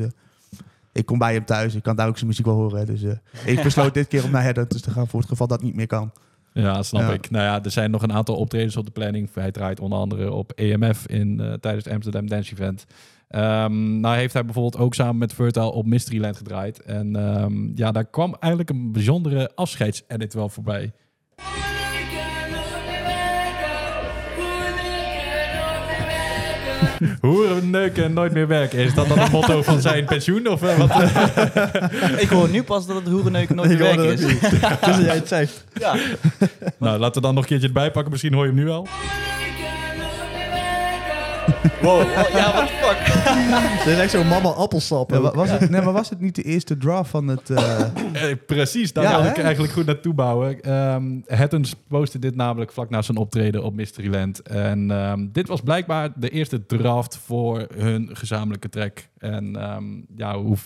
ik 0.96 1.06
kom 1.06 1.18
bij 1.18 1.32
hem 1.32 1.44
thuis. 1.44 1.74
Ik 1.74 1.82
kan 1.82 1.96
daar 1.96 2.08
ook 2.08 2.16
zijn 2.16 2.28
muziek 2.28 2.46
wel 2.46 2.54
horen. 2.54 2.86
Dus 2.86 3.02
eh, 3.02 3.12
ik 3.44 3.62
besloot 3.62 3.94
dit 3.94 4.08
keer 4.08 4.24
om 4.24 4.30
naar 4.30 4.42
Headhunters 4.42 4.82
te 4.82 4.90
gaan 4.90 5.08
voor 5.08 5.20
het 5.20 5.28
geval 5.28 5.46
dat 5.46 5.62
niet 5.62 5.74
meer 5.74 5.86
kan. 5.86 6.12
Ja, 6.52 6.82
snap 6.82 7.00
Ja. 7.02 7.12
ik. 7.12 7.30
Nou 7.30 7.44
ja, 7.44 7.64
er 7.64 7.70
zijn 7.70 7.90
nog 7.90 8.02
een 8.02 8.12
aantal 8.12 8.36
optredens 8.36 8.76
op 8.76 8.84
de 8.84 8.90
planning. 8.90 9.28
Hij 9.34 9.50
draait 9.50 9.80
onder 9.80 9.98
andere 9.98 10.32
op 10.32 10.52
EMF 10.54 11.06
in, 11.06 11.40
eh, 11.40 11.52
tijdens 11.52 11.84
het 11.84 11.92
Amsterdam 11.94 12.28
Dance 12.28 12.52
Event. 12.52 12.84
Ehm, 13.28 14.00
nou 14.00 14.16
heeft 14.16 14.32
hij 14.32 14.44
bijvoorbeeld 14.44 14.82
ook 14.82 14.94
samen 14.94 15.18
met 15.18 15.32
Fertile 15.32 15.72
op 15.72 15.86
Mysteryland 15.86 16.36
gedraaid. 16.36 16.80
En 16.82 17.16
ehm, 17.16 17.76
ja, 17.76 17.92
daar 17.92 18.04
kwam 18.04 18.36
eigenlijk 18.40 18.70
een 18.70 18.92
bijzondere 18.92 19.50
afscheidsedit 19.54 20.34
wel 20.34 20.48
voorbij. 20.48 20.92
Hoeren, 27.20 27.70
neuken 27.70 28.04
en 28.04 28.12
nooit 28.12 28.32
meer 28.32 28.46
werken. 28.46 28.78
Is 28.78 28.94
dat 28.94 29.08
dan 29.08 29.18
het 29.18 29.32
motto 29.32 29.62
van 29.62 29.80
zijn 29.80 30.04
pensioen? 30.04 30.48
Of 30.48 30.62
eh, 30.62 30.78
wat? 30.78 30.90
Ik 32.24 32.28
hoor 32.28 32.48
nu 32.48 32.62
pas 32.62 32.86
dat 32.86 32.96
het 32.96 33.08
hoerenneuken 33.08 33.56
nooit 33.56 33.70
Ik 33.70 33.78
meer 33.78 33.96
werken 33.96 34.12
is. 34.12 34.20
Dus 34.20 34.96
jij 35.04 35.14
het 35.14 35.28
zegt. 35.28 35.64
Ja. 35.80 35.94
nou, 36.78 36.98
laten 36.98 37.14
we 37.14 37.20
dan 37.20 37.34
nog 37.34 37.42
een 37.42 37.48
keertje 37.48 37.66
erbij 37.66 37.90
pakken. 37.90 38.10
Misschien 38.12 38.34
hoor 38.34 38.46
je 38.46 38.52
hem 38.52 38.60
nu 38.60 38.68
al. 38.70 38.88
Wow. 41.82 42.00
Ja, 42.34 42.52
what 42.52 42.66
the 42.66 42.72
fuck? 42.80 43.14
Dit 43.84 43.94
is 43.94 43.98
echt 44.00 44.10
zo'n 44.10 44.28
mama 44.28 44.48
appelsap. 44.48 45.10
Ja, 45.10 45.20
wa- 45.20 45.32
was, 45.34 45.50
het, 45.50 45.70
nee, 45.70 45.80
maar 45.82 45.92
was 45.92 46.08
het 46.10 46.20
niet 46.20 46.34
de 46.34 46.42
eerste 46.42 46.76
draft 46.76 47.10
van 47.10 47.26
het... 47.28 47.50
eh, 47.50 47.80
Eh, 48.12 48.36
precies, 48.46 48.92
daar 48.92 49.04
Ja, 49.04 49.10
wil 49.14 49.22
hè? 49.22 49.30
ik 49.30 49.38
eigenlijk 49.38 49.72
goed 49.72 49.86
naartoe 49.86 50.14
bouwen. 50.14 50.60
Ehm 50.60 51.04
Hattons 51.26 51.74
postte 51.88 52.18
dit 52.18 52.36
namelijk 52.36 52.72
vlak 52.72 52.90
na 52.90 53.02
zijn 53.02 53.16
optreden 53.16 53.62
op 53.62 53.74
Mysteryland. 53.74 54.42
En 54.42 54.90
ehm, 54.90 55.26
dit 55.32 55.48
was 55.48 55.60
blijkbaar 55.60 56.08
de 56.16 56.28
eerste 56.28 56.66
draft 56.66 57.18
voor 57.24 57.66
hun 57.76 58.08
gezamenlijke 58.12 58.68
track. 58.68 58.98
En 59.18 59.56
ehm, 59.56 59.84
ja, 60.16 60.38
hoe, 60.38 60.56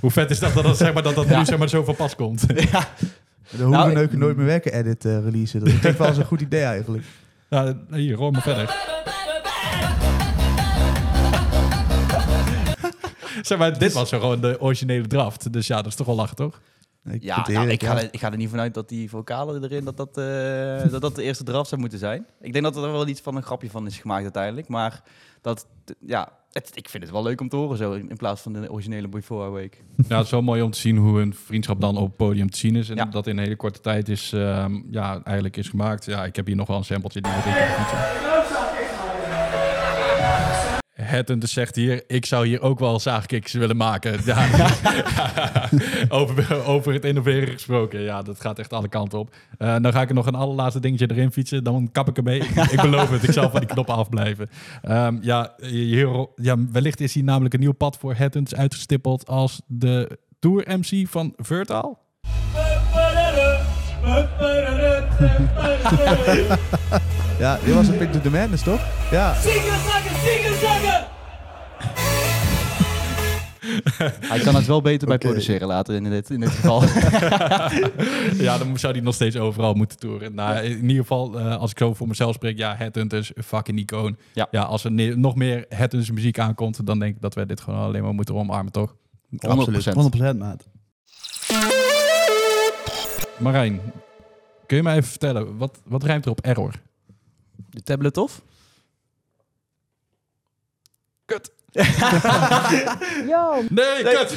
hoe 0.00 0.10
vet 0.10 0.30
is 0.30 0.38
dat 0.38 0.54
dat, 0.54 0.64
dat, 0.64 0.76
zeg 0.76 0.92
maar, 0.94 1.02
dat, 1.02 1.14
dat 1.14 1.28
nu 1.28 1.44
zeg 1.44 1.58
maar, 1.58 1.68
zo 1.68 1.84
van 1.84 1.94
pas 1.96 2.14
komt? 2.16 2.48
de 2.48 2.66
Nou, 3.58 3.74
Hoerenneuken 3.74 4.18
Nooit 4.18 4.36
meer 4.36 4.46
werken 4.46 4.72
edit 4.72 5.04
eh 5.04 5.18
releasen. 5.24 5.60
Dat 5.60 5.68
ik 5.92 5.96
wel 5.98 6.08
eens 6.08 6.16
een 6.16 6.24
goed 6.24 6.40
idee 6.40 6.62
eigenlijk. 6.62 7.04
ja, 7.50 7.74
hier, 7.90 8.16
hoor 8.16 8.32
maar 8.32 8.42
verder. 8.42 8.92
zeg 13.42 13.58
maar, 13.58 13.78
dit 13.78 13.92
was 13.92 14.08
zo 14.08 14.18
gewoon 14.18 14.40
de 14.40 14.60
originele 14.60 15.06
draft. 15.06 15.52
Dus 15.52 15.66
ja, 15.66 15.76
dat 15.76 15.86
is 15.86 15.94
toch 15.94 16.06
wel 16.06 16.16
lachen, 16.16 16.36
toch? 16.36 16.60
Ik 17.10 17.22
Ja, 17.22 17.48
nou, 17.48 17.68
ik, 17.68 17.82
ga 17.82 17.92
ja. 17.94 18.02
er, 18.02 18.08
ik 18.10 18.20
ga 18.20 18.30
er 18.30 18.36
niet 18.36 18.48
vanuit 18.50 18.74
dat 18.74 18.88
die 18.88 19.10
vocalen 19.10 19.62
erin, 19.64 19.84
dat 19.84 19.96
dat, 19.96 20.18
eh, 20.18 20.90
dat 20.90 21.00
dat 21.00 21.14
de 21.14 21.22
eerste 21.22 21.44
draft 21.44 21.68
zou 21.68 21.80
moeten 21.80 21.98
zijn. 21.98 22.26
Ik 22.40 22.52
denk 22.52 22.64
dat 22.64 22.76
er 22.76 22.82
wel 22.92 23.06
iets 23.08 23.20
van 23.20 23.36
een 23.36 23.42
grapje 23.42 23.70
van 23.70 23.86
is 23.86 23.98
gemaakt 23.98 24.22
uiteindelijk. 24.22 24.68
Maar 24.68 25.02
dat, 25.40 25.66
ja, 26.00 26.28
het, 26.52 26.70
ik 26.74 26.88
vind 26.88 27.02
het 27.02 27.12
wel 27.12 27.22
leuk 27.22 27.40
om 27.40 27.48
te 27.48 27.56
horen 27.56 27.76
zo, 27.76 27.92
in, 27.92 28.10
in 28.10 28.16
plaats 28.16 28.40
van 28.40 28.52
de 28.52 28.70
originele 28.72 29.08
Before 29.08 29.48
I 29.48 29.52
Wake. 29.52 29.76
Ja, 30.08 30.16
het 30.16 30.24
is 30.24 30.30
wel 30.30 30.42
mooi 30.42 30.62
om 30.62 30.70
te 30.70 30.78
zien 30.78 30.96
hoe 30.96 31.18
hun 31.18 31.34
vriendschap 31.34 31.80
dan 31.80 31.96
op 31.96 32.06
het 32.06 32.16
podium 32.16 32.50
te 32.50 32.58
zien 32.58 32.76
is. 32.76 32.88
En 32.88 32.96
Ja. 32.96 33.04
dat 33.04 33.26
in 33.26 33.36
een 33.36 33.42
hele 33.44 33.56
korte 33.56 33.80
tijd 33.80 34.08
is, 34.08 34.32
ehm, 34.32 34.80
ja, 34.90 35.20
eigenlijk 35.24 35.56
is 35.56 35.68
gemaakt. 35.68 36.04
Ja, 36.04 36.24
ik 36.24 36.36
heb 36.36 36.46
hier 36.46 36.56
nog 36.56 36.66
wel 36.66 36.76
een 36.76 36.84
sampletje 36.84 37.20
die 37.20 37.32
ik 37.32 37.38
fietsen. 37.42 37.98
Het 41.14 41.48
zegt 41.50 41.76
hier, 41.76 42.02
ik 42.06 42.26
zou 42.26 42.46
hier 42.46 42.60
ook 42.60 42.78
wel 42.78 43.00
zaagkicks 43.00 43.52
willen 43.52 43.76
maken. 43.76 44.20
Ja. 44.24 44.48
over, 46.08 46.64
over 46.64 46.92
het 46.92 47.04
innoveren 47.04 47.52
gesproken. 47.52 48.00
Ja, 48.00 48.22
dat 48.22 48.40
gaat 48.40 48.58
echt 48.58 48.72
alle 48.72 48.88
kanten 48.88 49.18
op. 49.18 49.34
Eh, 49.58 49.76
dan 49.80 49.92
ga 49.92 50.02
ik 50.02 50.08
er 50.08 50.14
nog 50.14 50.26
een 50.26 50.34
allerlaatste 50.34 50.80
dingetje 50.80 51.10
erin 51.10 51.32
fietsen. 51.32 51.64
Dan 51.64 51.88
kap 51.92 52.08
ik 52.08 52.16
ermee. 52.16 52.38
ik, 52.38 52.54
ik 52.54 52.80
beloof 52.80 53.10
het, 53.10 53.22
ik 53.22 53.32
zal 53.32 53.50
van 53.50 53.60
die 53.60 53.68
knoppen 53.68 53.94
afblijven. 53.94 54.50
Ehm, 54.82 55.18
ja, 55.20 55.54
hier, 55.60 56.26
ja, 56.36 56.56
wellicht 56.72 57.00
is 57.00 57.14
hier 57.14 57.24
namelijk 57.24 57.54
een 57.54 57.60
nieuw 57.60 57.72
pad 57.72 57.96
voor 57.96 58.14
Hattons 58.14 58.54
uitgestippeld 58.54 59.26
als 59.26 59.62
de 59.66 60.18
Tour 60.38 60.64
MC 60.78 61.08
van 61.08 61.32
Vertaal. 61.36 62.02
Ja, 67.38 67.58
dit 67.64 67.74
was 67.74 67.88
een 67.88 67.98
beetje 67.98 68.20
de 68.20 68.30
madness, 68.30 68.62
toch? 68.62 68.80
Ja. 69.10 69.34
Hij 74.20 74.38
kan 74.38 74.54
het 74.54 74.66
wel 74.66 74.80
beter 74.82 75.08
bij 75.08 75.18
produceren 75.18 75.66
later 75.68 75.94
in 75.94 76.04
dit, 76.04 76.30
in 76.30 76.40
dit 76.40 76.50
geval. 76.50 76.82
ja, 78.46 78.58
dan 78.58 78.78
zou 78.78 78.92
hij 78.92 79.02
nog 79.02 79.14
steeds 79.14 79.36
overal 79.36 79.74
moeten 79.74 79.98
toeren. 79.98 80.34
Nou, 80.34 80.58
in 80.64 80.82
ieder 80.82 80.96
geval, 80.96 81.38
eh, 81.38 81.56
als 81.56 81.70
ik 81.70 81.78
zo 81.78 81.94
voor 81.94 82.08
mezelf 82.08 82.34
spreek, 82.34 82.58
ja, 82.58 82.76
Headhunters, 82.76 83.32
fucking 83.44 83.78
icoon. 83.78 84.16
Ja. 84.32 84.48
ja, 84.50 84.62
als 84.62 84.84
er 84.84 84.92
ne- 84.92 85.16
nog 85.16 85.34
meer 85.34 85.64
Headhunters 85.68 86.10
muziek 86.10 86.38
aankomt, 86.38 86.86
dan 86.86 86.98
denk 86.98 87.14
ik 87.14 87.20
dat 87.22 87.34
wij 87.34 87.46
dit 87.46 87.60
gewoon 87.60 87.80
alleen 87.80 88.02
maar 88.02 88.14
moeten 88.14 88.34
omarmen, 88.34 88.72
toch? 88.72 88.94
100%. 89.30 89.94
100% 90.34 90.38
maat. 90.38 90.68
Marijn, 93.38 93.80
kun 94.66 94.76
je 94.76 94.82
mij 94.82 94.96
even 94.96 95.10
vertellen, 95.10 95.56
wat, 95.56 95.80
wat 95.84 96.02
rijmt 96.04 96.24
er 96.24 96.30
op 96.30 96.40
error? 96.40 96.72
De 97.70 97.82
tablet 97.82 98.16
of? 98.16 98.42
Kut. 101.24 101.52
Yo, 103.32 103.62
Nee, 103.68 104.02
kut! 104.02 104.36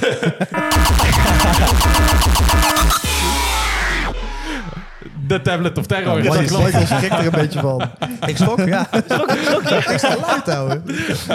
De 5.28 5.42
tablet 5.42 5.78
of 5.78 5.86
terror. 5.86 6.24
Ja. 6.24 6.40
Michael 6.40 6.86
schrikt 6.86 7.14
er 7.14 7.26
een 7.26 7.32
beetje 7.32 7.60
van. 7.60 7.82
Ik 8.26 8.38
schrok, 8.38 8.60
ja. 8.60 8.94
Ik 8.94 9.98
sta 9.98 10.18
luid, 10.20 10.46
houden. 10.46 10.84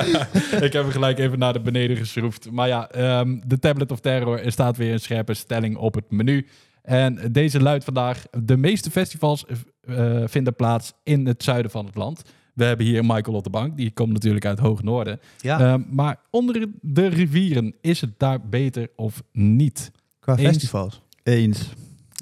ik 0.66 0.72
heb 0.72 0.82
hem 0.82 0.90
gelijk 0.90 1.18
even 1.18 1.38
naar 1.38 1.52
de 1.52 1.60
beneden 1.60 1.96
geschroefd. 1.96 2.50
Maar 2.50 2.68
ja, 2.68 2.88
ehm, 2.90 3.38
de 3.46 3.58
Tablet 3.58 3.90
of 3.90 4.00
Terror 4.00 4.40
er 4.40 4.52
staat 4.52 4.76
weer 4.76 4.92
een 4.92 5.00
scherpe 5.00 5.34
stelling 5.34 5.76
op 5.76 5.94
het 5.94 6.10
menu. 6.10 6.46
En 6.82 7.28
deze 7.32 7.60
luidt 7.60 7.84
vandaag: 7.84 8.22
de 8.30 8.56
meeste 8.56 8.90
festivals 8.90 9.44
eh, 9.86 10.22
vinden 10.24 10.54
plaats 10.54 10.92
in 11.02 11.26
het 11.26 11.42
zuiden 11.42 11.70
van 11.70 11.86
het 11.86 11.94
land. 11.94 12.22
We 12.52 12.64
hebben 12.64 12.86
hier 12.86 13.04
Michael 13.04 13.36
op 13.36 13.44
de 13.44 13.50
bank, 13.50 13.76
die 13.76 13.90
komt 13.90 14.12
natuurlijk 14.12 14.44
uit 14.44 14.58
Hoog 14.58 14.82
Noorden. 14.82 15.20
Ja, 15.38 15.60
Ehm, 15.60 15.82
maar 15.90 16.16
onder 16.30 16.66
de 16.80 17.06
rivieren, 17.06 17.74
is 17.80 18.00
het 18.00 18.18
daar 18.18 18.40
beter 18.48 18.88
of 18.96 19.22
niet? 19.32 19.90
qua 20.20 20.36
eens. 20.36 20.48
festivals. 20.48 21.02
Eens. 21.22 21.68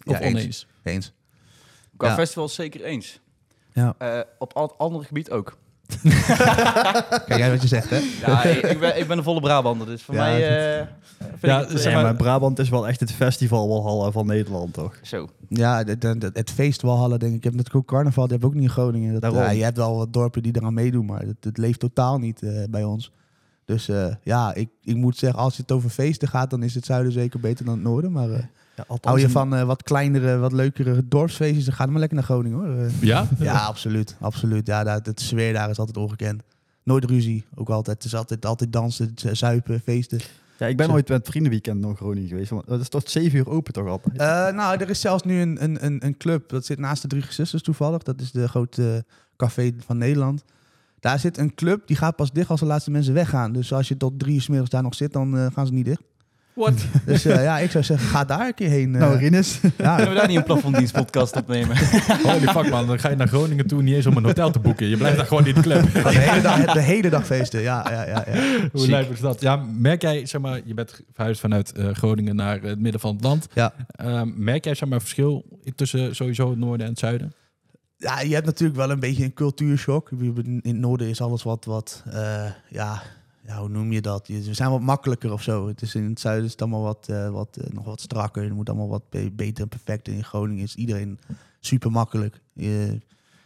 Of 0.05 0.19
Ja, 0.21 0.27
oneens? 0.27 0.67
Eens. 0.83 1.13
Qua 1.97 2.09
Ja. 2.09 2.15
festivals 2.15 2.55
zeker 2.55 2.85
eens. 2.85 3.21
Ja. 3.73 3.95
Eh, 3.99 4.21
op 4.39 4.53
al 4.53 4.63
het 4.63 4.79
andere 4.79 5.05
gebied 5.05 5.31
ook. 5.31 5.59
Kijk 7.27 7.37
jij 7.37 7.51
wat 7.51 7.63
je 7.63 7.69
zegt, 7.69 7.91
hè? 7.91 7.99
Ja, 8.27 8.45
ik, 8.45 8.79
ben, 8.81 8.99
ik 8.99 9.07
ben 9.09 9.19
een 9.19 9.25
volle 9.25 9.41
Brabander, 9.41 9.87
dus 9.87 10.03
voor 10.03 10.15
Ja, 10.15 10.21
mij... 10.23 10.79
eh, 10.79 10.87
vind 11.19 11.29
Ja, 11.41 11.61
ik 11.61 11.69
het, 11.69 11.71
zeg 11.81 11.87
eh, 11.87 11.91
Ja, 11.91 11.95
maar- 11.95 12.03
maar 12.05 12.15
Brabant 12.17 12.59
is 12.59 12.69
wel 12.69 12.89
echt 12.89 13.01
het 13.01 13.13
festival 13.13 13.69
Walhalla 13.69 14.11
van 14.11 14.27
Nederland, 14.27 14.73
toch? 14.73 14.95
Zo. 15.03 15.29
Ja, 15.49 15.85
de- 15.85 16.31
het 16.33 16.51
feest 16.51 16.83
Walhalla, 16.83 17.17
denk 17.17 17.31
ik. 17.33 17.37
Ik 17.39 17.45
heb 17.45 17.53
natuurlijk 17.55 17.85
ook 17.85 17.97
carnaval, 17.97 18.25
die 18.25 18.33
heb 18.33 18.43
ik 18.43 18.49
ook 18.49 18.55
niet 18.55 18.63
in 18.65 18.71
Groningen. 18.71 19.13
Dat, 19.13 19.23
Daarom. 19.23 19.41
ja, 19.41 19.51
je 19.51 19.63
hebt 19.63 19.77
wel 19.77 19.97
wat 19.97 20.13
dorpen 20.13 20.43
die 20.43 20.57
eraan 20.57 20.75
meedoen, 20.75 21.07
maar 21.07 21.21
het, 21.21 21.37
het 21.41 21.59
leeft 21.59 21.81
totaal 21.81 22.19
niet 22.19 22.43
eh, 22.43 22.51
bij 22.71 22.85
ons. 22.85 23.13
Dus 23.71 23.89
eh, 23.89 24.07
ja, 24.23 24.55
ik, 24.55 24.69
ik 24.83 24.97
moet 24.97 25.17
zeggen, 25.17 25.41
als 25.41 25.57
het 25.57 25.73
over 25.73 25.91
feesten 25.91 26.29
gaat, 26.29 26.51
dan 26.51 26.63
is 26.63 26.75
het 26.75 26.85
zuiden 26.85 27.13
zeker 27.13 27.41
beter 27.41 27.65
dan 27.65 27.75
het 27.75 27.83
noorden. 27.83 28.13
Maar 28.13 28.31
eh, 28.31 28.43
Ja, 28.77 28.85
althans 28.89 29.01
hou 29.05 29.21
je 29.21 29.31
van 29.31 29.55
eh, 29.55 29.63
wat 29.63 29.83
kleinere, 29.83 30.39
wat 30.39 30.53
leukere 30.53 31.09
dorpsfeestjes, 31.09 31.65
dan 31.65 31.75
ga 31.75 31.83
dan 31.83 31.91
maar 31.91 32.01
lekker 32.01 32.19
naar 32.19 32.27
Groningen 32.27 32.59
hoor. 32.59 32.91
Ja? 33.01 33.29
ja, 33.39 33.65
absoluut. 33.65 34.17
absoluut. 34.21 34.67
Ja, 34.67 34.85
daar, 34.85 35.01
het 35.03 35.21
sfeer 35.21 35.53
daar 35.53 35.71
is 35.71 35.79
altijd 35.79 35.97
ongekend. 35.97 36.43
Nooit 36.83 37.05
ruzie, 37.05 37.45
ook 37.55 37.69
altijd. 37.69 37.97
Het 37.97 38.07
is 38.07 38.15
altijd, 38.15 38.47
altijd 38.47 38.73
dansen, 38.73 39.13
zuipen, 39.33 39.81
feesten. 39.81 40.21
Ja, 40.59 40.67
ik 40.67 40.77
ben 40.77 40.87
Zo. 40.87 40.93
ooit 40.93 41.09
met 41.09 41.29
vriendenweekend 41.29 41.81
naar 41.81 41.97
Groningen 41.97 42.29
geweest. 42.29 42.51
want 42.51 42.67
Dat 42.67 42.81
is 42.81 42.89
tot 42.89 43.11
7 43.11 43.39
uur 43.39 43.49
open 43.49 43.73
toch 43.73 43.87
altijd? 43.89 44.17
Eh, 44.17 44.55
nou, 44.55 44.81
er 44.81 44.91
is 44.91 45.01
zelfs 45.01 45.23
nu 45.23 45.41
een, 45.41 45.63
een, 45.63 45.85
een, 45.85 46.07
een 46.07 46.17
club. 46.17 46.49
Dat 46.49 46.67
zit 46.67 46.79
naast 46.79 47.03
de 47.03 47.09
Drie 47.09 47.23
Gezusters 47.23 47.63
toevallig. 47.63 48.03
Dat 48.03 48.21
is 48.21 48.31
de 48.31 48.49
grote 48.49 49.05
café 49.37 49.73
van 49.79 49.99
Nederland. 49.99 50.45
Daar 51.01 51.19
zit 51.19 51.39
een 51.39 51.55
club, 51.55 51.87
die 51.87 51.97
gaat 51.97 52.17
pas 52.17 52.33
dicht 52.33 52.51
als 52.51 52.61
de 52.61 52.67
laatste 52.67 52.91
mensen 52.91 53.15
weggaan. 53.15 53.53
Dus 53.53 53.73
als 53.73 53.89
je 53.89 53.97
tot 53.97 54.19
drie 54.19 54.35
uur 54.35 54.41
's 54.41 54.49
middags 54.49 54.71
daar 54.71 54.83
nog 54.83 54.95
zit, 54.95 55.13
dan 55.13 55.39
eh, 55.39 55.47
gaan 55.53 55.67
ze 55.67 55.73
niet 55.73 55.85
dicht. 55.85 56.03
What? 56.55 56.73
Dus 57.07 57.25
eh, 57.25 57.43
ja, 57.43 57.59
ik 57.59 57.71
zou 57.71 57.85
zeggen, 57.85 58.09
ga 58.09 58.25
daar 58.25 58.47
een 58.47 58.55
keer 58.55 58.69
heen. 58.69 58.95
eh. 58.95 59.01
nou, 59.01 59.17
Rinus. 59.17 59.61
ja, 59.77 59.95
Kunnen 59.97 60.13
we 60.13 60.19
daar 60.19 60.29
niet 60.29 60.37
een 60.37 60.45
plafonddienstpodcast 60.45 61.37
opnemen? 61.37 61.77
Holy 62.23 62.49
fuck 62.49 62.71
man, 62.71 62.87
dan 62.87 62.99
ga 62.99 63.09
je 63.09 63.17
naar 63.17 63.29
Groningen 63.29 63.67
toe 63.67 63.83
niet 63.83 63.95
eens 63.95 64.07
om 64.07 64.17
een 64.17 64.25
hotel 64.25 64.51
te 64.51 64.59
boeken. 64.59 64.87
Je 64.87 64.97
blijft 64.97 65.17
daar 65.17 65.27
gewoon 65.27 65.47
in 65.47 65.55
de 65.55 65.61
club. 65.61 65.93
de, 65.93 66.09
hele 66.09 66.41
dag, 66.43 66.73
de 66.73 66.81
hele 66.81 67.11
dag 67.11 67.27
feesten. 67.27 67.61
Ja, 67.61 67.87
ja, 67.91 68.07
ja. 68.07 68.25
ja. 68.33 68.69
Hoe 68.73 68.89
lijp 68.89 69.11
is 69.11 69.21
dat? 69.21 69.41
Ja, 69.41 69.57
merk 69.79 70.03
jij, 70.03 70.27
zeg 70.27 70.41
maar, 70.41 70.61
je 70.65 70.75
bent 70.75 71.01
verhuisd 71.13 71.41
vanuit 71.41 71.73
Groningen 71.93 72.37
naar 72.37 72.63
het 72.63 72.79
midden 72.81 73.01
van 73.01 73.15
het 73.15 73.25
land. 73.25 73.47
Ja. 73.55 73.73
Ehm, 73.91 74.29
merk 74.35 74.65
jij, 74.65 74.75
zeg 74.75 74.89
maar, 74.89 75.01
verschil 75.01 75.45
tussen 75.75 76.17
sowieso 76.17 76.51
het 76.51 76.59
noorden 76.59 76.87
en 76.87 76.91
het 76.93 76.99
zuiden? 77.01 77.33
Ja, 78.01 78.21
je 78.21 78.35
hebt 78.35 78.47
natuurlijk 78.47 78.79
wel 78.79 78.91
een 78.91 79.01
beetje 79.01 79.25
een 79.25 79.35
cultuurshock. 79.35 80.11
In 80.11 80.61
het 80.63 80.77
noorden 80.77 81.09
is 81.09 81.21
alles 81.21 81.43
wat, 81.43 81.65
wat 81.65 82.03
eh, 82.13 82.45
ja, 82.69 83.03
ja, 83.47 83.59
hoe 83.59 83.69
noem 83.69 83.93
je 83.93 84.01
dat? 84.01 84.27
Je- 84.27 84.43
We 84.43 84.55
zijn 84.55 84.71
wat 84.71 84.81
makkelijker 84.81 85.33
of 85.33 85.43
zo. 85.43 85.69
Het 85.69 85.83
is 85.83 85.95
in 85.95 86.05
het 86.05 86.21
zuiden 86.21 86.45
is 86.45 86.51
het 86.53 86.61
allemaal 86.63 86.83
wat, 86.83 87.07
eh, 87.11 87.29
wat, 87.31 87.57
eh, 87.57 87.71
nog 87.73 87.85
wat 87.85 88.01
strakker. 88.01 88.43
Het 88.43 88.53
moet 88.53 88.69
allemaal 88.69 88.89
wat 88.89 89.03
be- 89.09 89.31
beter 89.33 89.63
en 89.63 89.69
perfecter. 89.69 90.13
In 90.13 90.25
Groningen 90.25 90.65
is 90.65 90.75
iedereen 90.75 91.19
super 91.61 91.91
makkelijk. 91.91 92.41
Je- 92.53 92.99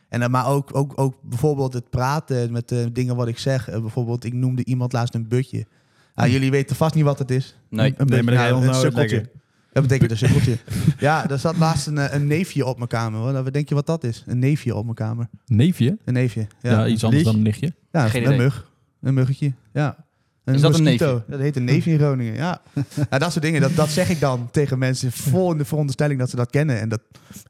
en, 0.08 0.20
dan 0.20 0.30
maar 0.30 0.46
ook, 0.46 0.76
ook, 0.76 0.92
ook 1.00 1.14
bijvoorbeeld 1.22 1.72
het 1.72 1.90
praten 1.90 2.52
met 2.52 2.68
de 2.68 2.92
dingen 2.92 3.16
wat 3.16 3.28
ik 3.28 3.38
zeg. 3.38 3.70
Bijvoorbeeld, 3.70 4.24
ik 4.24 4.32
noemde 4.32 4.64
iemand 4.64 4.92
laatst 4.92 5.14
een 5.14 5.28
butje. 5.28 5.66
Ah, 6.14 6.28
jullie 6.30 6.50
weten 6.50 6.76
vast 6.76 6.94
niet 6.94 7.04
wat 7.04 7.18
het 7.18 7.30
is. 7.30 7.56
Nee. 7.68 7.88
Een, 7.88 7.94
een 8.00 8.06
Nee, 8.06 8.22
maar 8.22 8.34
ga 8.34 8.44
je 8.46 8.52
nou, 8.52 9.26
een. 9.74 9.82
Dat 9.82 9.82
betekent 9.98 10.10
een 10.10 10.16
sukkeltje. 10.28 10.58
ja, 10.98 11.30
er 11.30 11.38
zat 11.38 11.56
laatst 11.56 11.86
een, 11.86 11.98
eh, 11.98 12.14
een 12.14 12.26
neefje 12.26 12.66
op 12.66 12.76
mijn 12.76 12.88
kamer. 12.88 13.20
Hoor. 13.20 13.32
Nou, 13.32 13.44
Wat 13.44 13.52
denk 13.52 13.68
je 13.68 13.74
wat 13.74 13.86
dat 13.86 14.04
is? 14.04 14.24
Een 14.26 14.38
neefje 14.38 14.74
op 14.74 14.82
mijn 14.84 14.94
kamer. 14.96 15.28
Neefje? 15.46 15.98
Een 16.04 16.12
neefje. 16.14 16.46
Ja, 16.60 16.70
Ja, 16.70 16.86
iets 16.86 17.04
anders 17.04 17.22
dan 17.24 17.34
een 17.34 17.42
nichtje. 17.42 17.72
ja 17.92 18.08
Geen 18.08 18.22
een 18.22 18.26
idee. 18.32 18.38
mug. 18.42 18.70
Een 19.00 19.14
muggetje. 19.14 19.52
Ja. 19.72 19.96
Is 20.44 20.60
dat 20.60 20.74
een 20.74 20.82
neefje? 20.82 21.22
Dat 21.28 21.40
heet 21.40 21.56
een 21.56 21.64
neefje 21.64 21.90
in 21.90 21.98
Groningen. 21.98 22.34
Ja. 22.34 22.60
nou, 23.10 23.18
dat 23.18 23.32
soort 23.32 23.44
dingen. 23.44 23.60
Dat, 23.60 23.74
dat 23.76 23.88
zeg 23.88 24.08
ik 24.10 24.20
dan 24.20 24.48
tegen 24.50 24.78
mensen 24.78 25.12
vol 25.12 25.52
in 25.52 25.58
de 25.58 25.64
veronderstelling 25.64 26.18
dat 26.18 26.30
ze 26.30 26.36
dat 26.36 26.50
kennen. 26.50 26.80
En 26.80 26.88
dat 26.88 27.00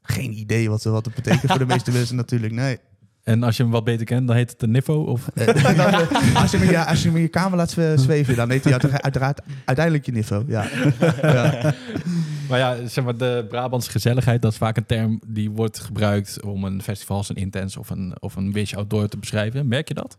geen 0.01 0.31
idee 0.37 0.69
wat, 0.69 0.81
ze- 0.81 0.89
wat 0.89 1.05
het 1.05 1.15
betekent 1.15 1.49
voor 1.51 1.59
de 1.59 1.65
meeste 1.73 1.91
mensen 1.91 2.15
natuurlijk. 2.15 2.53
Nee. 2.53 2.77
En 3.25 3.43
als 3.43 3.57
je 3.57 3.63
hem 3.63 3.71
wat 3.71 3.83
beter 3.83 4.05
kent, 4.05 4.27
dan 4.27 4.35
heet 4.35 4.51
het 4.51 4.61
een 4.61 4.71
Niffo? 4.71 5.03
Of... 5.03 5.27
Eh, 5.33 5.45
dan, 5.45 5.87
eh, 5.87 6.35
als, 6.35 6.51
je 6.51 6.57
hem 6.57 6.65
in 6.65 6.71
je, 6.71 6.85
als 6.85 7.01
je 7.01 7.07
hem 7.07 7.15
in 7.15 7.21
je 7.21 7.27
kamer 7.27 7.57
laat 7.57 7.69
zwe- 7.71 7.97
zweven, 7.97 8.35
dan 8.35 8.49
heet 8.49 8.63
hij 8.63 8.79
uiteraard, 9.01 9.41
uiteindelijk 9.65 10.05
je 10.05 10.11
niveau. 10.11 10.43
Ja. 10.47 10.67
ja. 11.21 11.73
Maar 12.49 12.59
ja, 12.59 12.87
zeg 12.87 13.03
maar, 13.03 13.17
de 13.17 13.45
Brabantse 13.49 13.91
gezelligheid, 13.91 14.41
dat 14.41 14.51
is 14.51 14.57
vaak 14.57 14.77
een 14.77 14.85
term 14.85 15.21
die 15.27 15.51
wordt 15.51 15.79
gebruikt 15.79 16.41
om 16.41 16.63
een 16.63 16.81
festival 16.81 17.17
als 17.17 17.29
een 17.29 17.35
Intense 17.35 17.79
of 17.79 17.89
een, 17.89 18.15
of 18.19 18.35
een 18.35 18.51
Wish 18.51 18.73
Outdoor 18.73 19.07
te 19.07 19.17
beschrijven. 19.17 19.67
Merk 19.67 19.87
je 19.87 19.93
dat? 19.93 20.17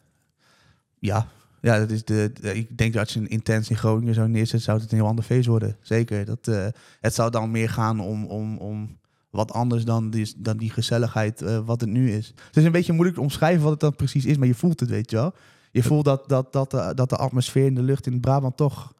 Ja, 0.99 1.27
ja 1.61 1.79
dat 1.79 1.91
is 1.91 2.05
de, 2.05 2.31
de- 2.41 2.55
ik 2.55 2.79
denk 2.79 2.93
dat 2.93 3.03
als 3.03 3.13
je 3.13 3.21
een 3.21 3.29
intens 3.29 3.71
in 3.71 3.77
Groningen 3.77 4.15
zou 4.15 4.29
neerzetten, 4.29 4.61
zou 4.61 4.81
het 4.81 4.93
een 4.93 4.99
heel 4.99 5.07
ander 5.07 5.25
feest 5.25 5.47
worden. 5.47 5.77
Zeker. 5.81 6.25
Dat, 6.25 6.49
eh, 6.49 6.67
het 7.01 7.15
zou 7.15 7.31
dan 7.31 7.51
meer 7.51 7.71
gaan 7.71 8.01
om, 8.01 8.25
om, 8.25 8.57
om 8.57 8.97
wat 9.37 9.53
anders 9.53 9.85
dan 9.85 10.11
die, 10.11 10.35
dan 10.37 10.57
die 10.57 10.71
gezelligheid 10.71 11.43
eh, 11.43 11.59
wat 11.65 11.81
het 11.81 11.91
nu 11.91 12.13
is. 12.13 12.27
Het 12.47 12.57
is 12.57 12.65
een 12.65 12.73
beetje 12.73 12.93
moeilijk 12.93 13.17
te 13.17 13.23
omschrijven 13.23 13.63
wat 13.63 13.71
het 13.71 13.81
dan 13.81 13.97
precies 13.97 14.25
is, 14.25 14.37
maar 14.37 14.47
je 14.47 14.55
voelt 14.55 14.81
het, 14.81 14.89
weet 14.89 15.11
je 15.11 15.17
wel. 15.17 15.35
Je 15.71 15.83
voelt 15.83 16.05
dat, 16.05 16.29
dat, 16.29 16.53
dat, 16.53 16.71
de, 16.71 16.93
dat 16.95 17.09
de 17.09 17.17
atmosfeer 17.17 17.67
in 17.67 17.75
de 17.75 17.83
lucht 17.83 18.07
in 18.07 18.21
Brabant 18.21 18.57
toch 18.57 18.95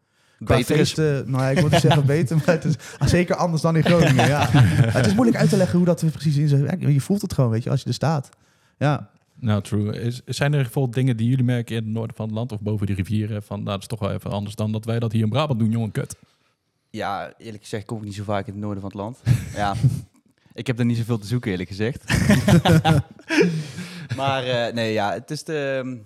qua 0.45 0.57
Beter 0.57 0.77
is. 0.77 0.93
feesten, 0.93 1.31
nou 1.31 1.43
ja, 1.43 1.51
ik 1.51 1.59
wil 1.59 1.69
niet 1.69 1.81
zeggen 1.81 2.07
beter, 2.17 2.37
maar 2.37 2.47
het 2.47 2.65
is 2.65 2.77
zeker 3.11 3.37
anders 3.37 3.63
dan 3.63 3.77
in 3.77 3.85
Groningen. 3.85 4.27
Ja. 4.27 4.49
Het 4.99 5.07
is 5.07 5.15
moeilijk 5.15 5.39
uit 5.39 5.49
te 5.49 5.57
leggen 5.57 5.77
hoe 5.77 5.87
dat 5.87 6.01
er 6.01 6.11
precies 6.11 6.37
in 6.37 6.49
zit. 6.49 6.75
Je 6.79 7.01
voelt 7.01 7.23
het 7.23 7.33
gewoon, 7.33 7.51
weet 7.51 7.63
je, 7.63 7.71
als 7.71 7.83
je 7.83 7.89
er 7.89 7.95
staat. 7.95 8.29
Ja. 8.79 9.11
Nou, 9.41 9.63
true. 9.63 10.01
Is, 10.01 10.23
zijn 10.25 10.53
er 10.53 10.63
bijvoorbeeld 10.63 10.95
dingen 10.95 11.17
die 11.17 11.29
jullie 11.29 11.45
merken 11.45 11.77
in 11.77 11.83
het 11.83 11.93
noorden 11.93 12.17
van 12.17 12.27
het 12.27 12.35
land 12.35 12.53
of 12.53 12.61
boven 12.61 12.87
de 12.87 12.95
rivieren? 12.95 13.43
Van, 13.43 13.57
nou, 13.57 13.71
dat 13.71 13.81
is 13.81 13.87
toch 13.87 13.99
wel 13.99 14.13
even 14.13 14.31
anders 14.31 14.55
dan 14.55 14.73
dat 14.73 14.85
wij 14.85 14.99
dat 14.99 15.13
hier 15.13 15.23
in 15.23 15.29
Brabant 15.29 15.59
doen, 15.59 15.71
jongen, 15.71 15.91
kut. 15.91 16.17
Ja, 16.91 17.33
eerlijk 17.39 17.63
gezegd 17.63 17.87
kom 17.87 17.99
ik 17.99 18.05
niet 18.05 18.15
zo 18.15 18.25
vaak 18.25 18.47
in 18.47 18.53
het 18.53 18.63
noorden 18.63 18.81
van 18.81 18.91
het 18.91 19.01
land. 19.01 19.21
ja, 19.55 19.75
ik 20.57 20.67
heb 20.67 20.79
er 20.79 20.85
niet 20.85 20.97
zoveel 20.97 21.19
te 21.19 21.27
zoeken, 21.27 21.51
eerlijk 21.51 21.69
gezegd. 21.69 22.05
maar 24.17 24.45
eh, 24.45 24.73
nee, 24.75 24.93
ja, 24.93 25.13
het 25.13 25.31
is 25.31 25.45
de... 25.45 25.99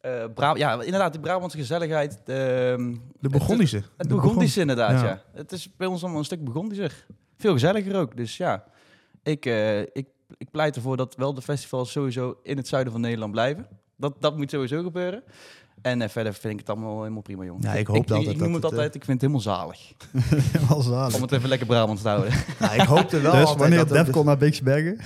eh 0.00 0.24
Bra 0.34 0.54
ja, 0.56 0.82
inderdaad, 0.82 1.12
die 1.12 1.20
Brabantse 1.20 1.58
gezelligheid. 1.58 2.12
ehm, 2.24 2.94
De 3.20 3.28
Burgondische. 3.28 3.76
Het 3.76 4.08
De 4.08 4.14
Burgondische 4.14 4.60
inderdaad, 4.60 5.00
Ja. 5.00 5.06
ja. 5.06 5.22
Het 5.32 5.52
is 5.52 5.76
bij 5.76 5.86
ons 5.86 6.00
allemaal 6.02 6.18
een 6.18 6.24
stuk 6.24 6.44
Burgondischer. 6.44 7.06
Veel 7.36 7.52
gezelliger 7.52 7.96
ook, 7.96 8.16
dus 8.16 8.36
ja. 8.36 8.64
Ik, 9.22 9.46
eh, 9.46 9.80
ik, 9.80 10.06
ik 10.36 10.50
pleit 10.50 10.76
ervoor 10.76 10.96
dat 10.96 11.16
wel 11.16 11.34
de 11.34 11.42
festivals 11.42 11.90
sowieso 11.92 12.38
in 12.42 12.56
het 12.56 12.68
zuiden 12.68 12.92
van 12.92 13.00
Nederland 13.00 13.32
blijven. 13.32 13.66
Dat, 13.96 14.14
dat 14.20 14.36
moet 14.36 14.50
sowieso 14.50 14.82
gebeuren. 14.82 15.22
En 15.82 16.02
eh, 16.02 16.08
verder 16.08 16.34
vind 16.34 16.52
ik 16.52 16.58
het 16.58 16.68
allemaal 16.68 16.98
helemaal 17.02 17.22
prima, 17.22 17.44
jongen. 17.44 17.62
Ja, 17.62 17.72
ik 17.72 17.86
hoop 17.86 17.96
ik, 17.96 18.10
altijd 18.10 18.20
ik, 18.20 18.38
dat 18.38 18.46
noem 18.46 18.54
het 18.54 18.62
het, 18.62 18.72
eh, 18.72 18.78
altijd, 18.78 18.94
ik 18.94 19.04
vind 19.04 19.20
het 19.20 19.30
helemaal 19.30 19.56
zalig. 19.56 19.92
Al 20.70 20.80
zalig. 20.80 21.14
Om 21.14 21.22
het 21.22 21.32
even 21.32 21.48
lekker 21.48 21.66
Brabants 21.66 22.02
te 22.02 22.08
houden. 22.08 22.32
Nou, 22.60 22.74
ik 22.74 22.80
hoopte 22.80 23.20
wel 23.20 23.32
Dus 23.32 23.54
wanneer 23.54 23.78
dat 23.78 23.88
het- 23.90 24.04
Defcon 24.06 24.24
naar 24.24 24.36
Beeksbergen? 24.38 24.98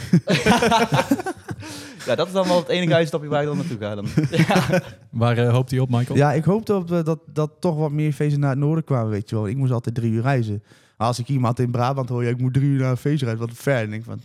ja, 2.06 2.14
dat 2.14 2.26
is 2.26 2.32
dan 2.32 2.46
wel 2.46 2.56
het 2.56 2.68
enige 2.68 2.94
uitstapje 2.94 3.28
waar 3.28 3.40
ik 3.40 3.46
dan 3.46 3.56
naartoe 3.56 3.78
ga. 3.78 3.94
Dan. 3.94 4.06
Ja. 4.30 4.82
Waar 5.10 5.38
eh, 5.38 5.52
hoopt 5.52 5.70
hij 5.70 5.80
op, 5.80 5.90
Michael? 5.90 6.18
Ja, 6.18 6.32
ik 6.32 6.44
hoopte 6.44 6.74
op, 6.74 6.88
dat, 6.88 7.18
dat 7.26 7.50
toch 7.60 7.76
wat 7.76 7.90
meer 7.90 8.12
feesten 8.12 8.40
naar 8.40 8.50
het 8.50 8.58
noorden 8.58 8.84
kwamen, 8.84 9.10
weet 9.10 9.30
je 9.30 9.37
wel. 9.37 9.48
Ik 9.48 9.56
moest 9.56 9.72
altijd 9.72 9.94
drie 9.94 10.12
uur 10.12 10.22
reizen. 10.22 10.62
Maar 10.96 11.06
als 11.06 11.18
ik 11.18 11.28
iemand 11.28 11.58
in 11.58 11.70
Brabant 11.70 12.08
hoor, 12.08 12.24
ja, 12.24 12.30
ik 12.30 12.40
moet 12.40 12.52
drie 12.54 12.68
uur 12.68 12.80
naar 12.80 12.90
een 12.90 12.96
feest 12.96 13.22
rijden, 13.22 13.40
wat 13.40 13.50
ver. 13.52 13.76
En 13.76 13.82
ik 13.84 13.90
denk 13.90 14.04
van, 14.04 14.20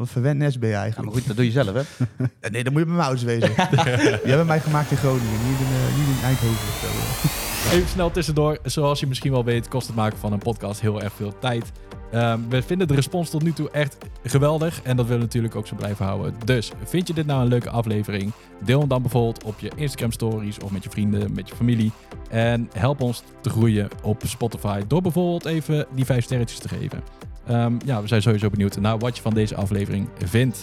wat 0.00 0.08
verwend 0.08 0.38
nest 0.38 0.58
ben 0.58 0.68
je 0.68 0.74
ja, 0.74 0.80
eigenlijk. 0.80 1.10
maar 1.10 1.18
goed, 1.18 1.28
dat 1.28 1.36
doe 1.36 1.44
je 1.44 1.50
zelf, 1.50 1.72
hè? 1.72 1.82
Ja, 2.40 2.48
nee, 2.50 2.64
dan 2.64 2.72
moet 2.72 2.82
je 2.82 2.88
bij 2.88 2.96
mijn 2.96 3.08
ouders 3.08 3.22
wezen. 3.22 3.48
Die 4.22 4.28
hebben 4.28 4.46
mij 4.46 4.60
gemaakt 4.60 4.90
in 4.90 4.96
Groningen, 4.96 5.48
niet 5.48 5.58
in, 5.58 5.66
eh, 5.66 5.98
niet 5.98 6.16
in 6.16 6.24
Eindhoven. 6.24 6.68
of 6.68 6.78
zo. 6.80 7.74
Even 7.76 7.88
snel 7.88 8.10
tussendoor. 8.10 8.58
Zoals 8.62 9.00
je 9.00 9.06
misschien 9.06 9.32
wel 9.32 9.44
weet, 9.44 9.68
kost 9.68 9.86
het 9.86 9.96
maken 9.96 10.18
van 10.18 10.32
een 10.32 10.38
podcast 10.38 10.80
heel 10.80 11.02
erg 11.02 11.12
veel 11.12 11.38
tijd. 11.38 11.72
Ehm, 12.10 12.40
we 12.48 12.62
vinden 12.62 12.88
de 12.88 12.94
respons 12.94 13.30
tot 13.30 13.42
nu 13.42 13.52
toe 13.52 13.70
echt 13.70 13.96
geweldig. 14.24 14.82
En 14.82 14.96
dat 14.96 15.04
willen 15.04 15.20
we 15.20 15.26
natuurlijk 15.26 15.54
ook 15.54 15.66
zo 15.66 15.76
blijven 15.76 16.04
houden. 16.04 16.34
Dus 16.44 16.72
vind 16.84 17.08
je 17.08 17.14
dit 17.14 17.26
nou 17.26 17.42
een 17.42 17.48
leuke 17.48 17.70
aflevering? 17.70 18.32
Deel 18.64 18.78
hem 18.78 18.88
dan 18.88 19.02
bijvoorbeeld 19.02 19.44
op 19.44 19.58
je 19.58 19.70
Instagram 19.76 20.12
stories 20.12 20.58
of 20.58 20.70
met 20.70 20.84
je 20.84 20.90
vrienden, 20.90 21.32
met 21.32 21.48
je 21.48 21.54
familie. 21.54 21.92
En 22.30 22.70
help 22.72 23.00
ons 23.00 23.22
te 23.40 23.50
groeien 23.50 23.88
op 24.02 24.22
Spotify 24.26 24.82
door 24.86 25.02
bijvoorbeeld 25.02 25.44
even 25.44 25.86
die 25.94 26.04
vijf 26.04 26.24
sterretjes 26.24 26.58
te 26.58 26.68
geven. 26.68 27.02
Ehm, 27.50 27.76
ja, 27.84 28.02
we 28.02 28.08
zijn 28.08 28.22
sowieso 28.22 28.50
benieuwd 28.50 28.80
naar 28.80 28.98
wat 28.98 29.16
je 29.16 29.22
van 29.22 29.34
deze 29.34 29.54
aflevering 29.54 30.08
vindt. 30.24 30.58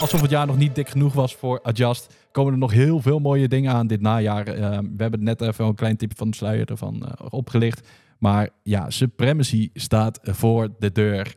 Alsof 0.00 0.20
het 0.20 0.30
jaar 0.30 0.46
nog 0.46 0.56
niet 0.56 0.74
dik 0.74 0.88
genoeg 0.88 1.12
was 1.12 1.34
voor 1.34 1.60
Adjust, 1.62 2.14
komen 2.32 2.52
er 2.52 2.58
nog 2.58 2.72
heel 2.72 3.00
veel 3.00 3.18
mooie 3.18 3.48
dingen 3.48 3.72
aan 3.72 3.86
dit 3.86 4.00
najaar. 4.00 4.46
Ehm, 4.46 4.84
we 4.96 5.02
hebben 5.02 5.22
net 5.22 5.40
even 5.40 5.64
een 5.64 5.74
klein 5.74 5.96
tipje 5.96 6.16
van 6.16 6.30
de 6.30 6.36
sluier 6.36 6.70
ervan 6.70 7.06
eh, 7.06 7.26
opgelicht. 7.30 7.88
Maar 8.18 8.48
ja, 8.62 8.90
Supremacy 8.90 9.70
staat 9.74 10.18
voor 10.22 10.68
de 10.78 10.92
deur. 10.92 11.34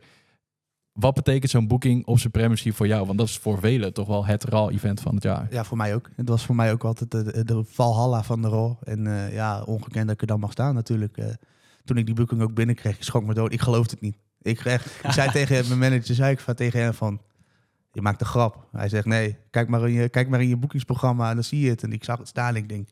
Wat 0.92 1.14
betekent 1.14 1.50
zo'n 1.50 1.68
boeking 1.68 2.06
op 2.06 2.18
Supremacy 2.18 2.72
voor 2.72 2.86
jou? 2.86 3.06
Want 3.06 3.18
dat 3.18 3.28
is 3.28 3.38
voor 3.38 3.58
velen 3.58 3.92
toch 3.92 4.06
wel 4.06 4.26
het 4.26 4.44
RAW-event 4.44 5.00
van 5.00 5.14
het 5.14 5.22
jaar. 5.22 5.46
Ja, 5.50 5.64
voor 5.64 5.76
mij 5.76 5.94
ook. 5.94 6.10
Het 6.16 6.28
was 6.28 6.44
voor 6.44 6.54
mij 6.54 6.72
ook 6.72 6.84
altijd 6.84 7.10
de, 7.10 7.62
Valhalla 7.66 8.22
van 8.22 8.42
de 8.42 8.48
rol. 8.48 8.76
En 8.82 9.06
eh, 9.06 9.32
ja, 9.34 9.62
ongekend 9.62 10.04
dat 10.04 10.14
ik 10.14 10.20
er 10.20 10.26
dan 10.26 10.40
mag 10.40 10.52
staan 10.52 10.74
natuurlijk. 10.74 11.18
Eh, 11.88 11.94
toen 11.94 11.96
ik 11.96 12.06
die 12.06 12.14
boeking 12.14 12.42
ook 12.42 12.54
binnenkreeg, 12.54 12.96
ik 12.96 13.02
schrok 13.02 13.24
me 13.24 13.34
dood. 13.34 13.52
Ik 13.52 13.60
geloofde 13.60 13.90
het 13.90 14.00
niet. 14.00 14.16
Ik, 14.42 14.60
echt, 14.60 14.86
ik 15.04 15.12
zei 15.12 15.30
tegen 15.30 15.68
mijn 15.68 15.78
manager, 15.78 16.14
zei 16.14 16.32
ik 16.32 16.40
van, 16.40 16.54
tegen 16.54 16.80
hem 16.80 16.94
van, 16.94 17.20
je 17.92 18.02
maakt 18.02 18.20
een 18.20 18.26
grap. 18.26 18.68
Hij 18.72 18.88
zegt, 18.88 19.06
nee, 19.06 19.36
kijk 19.50 19.68
maar 19.68 19.88
in 19.88 19.92
je, 19.92 20.08
kijk 20.08 20.28
maar 20.28 20.40
in 20.40 20.48
je 20.48 20.56
boekingsprogramma 20.56 21.28
en 21.28 21.34
dan 21.34 21.44
zie 21.44 21.60
je 21.60 21.70
het. 21.70 21.82
En 21.82 21.92
ik 21.92 22.04
zag 22.04 22.18
het 22.18 22.28
staan 22.28 22.56
ik 22.56 22.68
denk, 22.68 22.88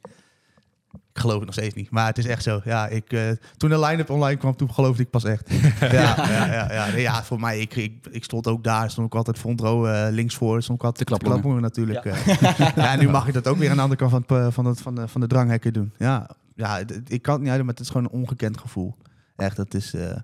ik 1.13 1.23
geloof 1.23 1.37
het 1.37 1.45
nog 1.45 1.55
steeds 1.55 1.75
niet. 1.75 1.91
Maar 1.91 2.07
het 2.07 2.19
is 2.19 2.27
echt 2.27 2.43
zo. 2.43 2.61
Ja, 2.65 2.87
ik, 2.87 3.13
eh, 3.13 3.31
toen 3.57 3.71
de 3.71 3.79
line-up 3.79 4.11
online 4.11 4.39
kwam, 4.39 4.57
toen 4.57 4.73
geloofde 4.73 5.03
ik 5.03 5.11
pas 5.11 5.25
echt. 5.25 5.51
ja, 5.81 5.89
ja, 5.91 6.47
ja, 6.47 6.73
ja, 6.73 6.97
ja, 6.97 7.25
voor 7.25 7.41
mij, 7.41 7.61
ik, 7.61 7.77
ik, 7.77 8.07
ik 8.11 8.25
stond 8.25 8.47
ook 8.47 8.65
daar, 8.65 8.91
stond 8.91 9.07
ik 9.07 9.15
altijd 9.15 9.39
front 9.39 9.61
row, 9.61 9.87
eh, 9.87 10.13
links 10.13 10.35
voor, 10.35 10.63
stond 10.63 10.79
ik 10.79 10.85
altijd 10.85 11.09
Te 11.09 11.19
klaplongen. 11.19 11.63
natuurlijk. 11.63 12.05
Ja. 12.05 12.15
ja, 12.77 12.93
en 12.93 12.99
nu 12.99 13.09
mag 13.09 13.27
ik 13.27 13.35
dat 13.35 13.47
ook 13.47 13.57
weer 13.57 13.71
aan 13.71 13.77
de 13.77 13.83
andere 13.83 14.01
kant 14.01 14.11
van, 14.11 14.45
het, 14.45 14.55
van, 14.55 14.67
het, 14.67 14.81
van, 14.81 14.95
de, 14.95 15.09
van 15.09 15.21
de 15.21 15.27
dranghekken 15.27 15.73
doen. 15.73 15.93
Ja, 15.99 16.31
ja 16.57 16.83
ik 17.07 17.23
kan 17.23 17.35
het 17.35 17.43
niet 17.43 17.51
uit, 17.51 17.61
maar 17.61 17.75
het 17.75 17.81
is 17.81 17.91
gewoon 17.91 18.05
een 18.05 18.21
ongekend 18.21 18.59
gevoel. 18.59 18.97
Echt, 19.37 19.57
dat 19.57 19.75
is 19.75 19.95
eh, 19.95 20.17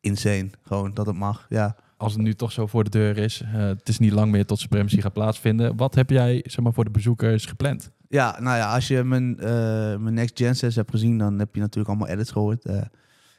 insane. 0.00 0.50
Gewoon 0.62 0.94
dat 0.94 1.06
het 1.06 1.16
mag. 1.16 1.46
Ja. 1.48 1.76
Als 1.96 2.12
het 2.12 2.22
nu 2.22 2.34
toch 2.34 2.52
zo 2.52 2.66
voor 2.66 2.84
de 2.84 2.90
deur 2.90 3.18
is, 3.18 3.40
eh, 3.40 3.52
het 3.52 3.88
is 3.88 3.98
niet 3.98 4.12
lang 4.12 4.30
meer 4.30 4.46
tot 4.46 4.58
Supremacy 4.58 5.00
gaat 5.00 5.12
plaatsvinden. 5.12 5.76
Wat 5.76 5.94
heb 5.94 6.10
jij 6.10 6.44
zeg 6.46 6.64
maar, 6.64 6.72
voor 6.72 6.84
de 6.84 6.90
bezoekers 6.90 7.46
gepland? 7.46 7.90
Ja, 8.08 8.36
nou 8.40 8.56
ja, 8.56 8.74
als 8.74 8.88
je 8.88 9.04
mijn, 9.04 9.38
eh, 9.38 9.96
mijn 9.96 10.14
Next 10.14 10.38
Gen 10.38 10.56
6 10.56 10.76
hebt 10.76 10.90
gezien, 10.90 11.18
dan 11.18 11.38
heb 11.38 11.54
je 11.54 11.60
natuurlijk 11.60 11.88
allemaal 11.88 12.08
edits 12.08 12.30
gehoord. 12.30 12.64
Eh, 12.64 12.76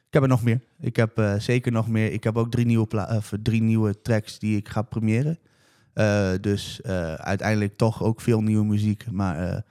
ik 0.08 0.14
heb 0.14 0.22
er 0.22 0.28
nog 0.28 0.44
meer. 0.44 0.62
Ik 0.80 0.96
heb 0.96 1.36
zeker 1.38 1.72
nog 1.72 1.88
meer. 1.88 2.12
Ik 2.12 2.24
heb 2.24 2.38
ook 2.38 2.52
drie 2.52 2.66
nieuwe, 2.66 3.08
of 3.10 3.34
drie 3.42 3.62
nieuwe 3.62 4.02
tracks 4.02 4.40
die 4.40 4.58
ik 4.58 4.70
ga 4.70 4.82
premieren. 4.82 5.40
Dus 6.42 6.82
uiteindelijk 7.18 7.78
toch 7.78 8.04
ook 8.04 8.22
veel 8.22 8.42
nieuwe 8.42 8.66
muziek. 8.66 9.12
Maar 9.12 9.64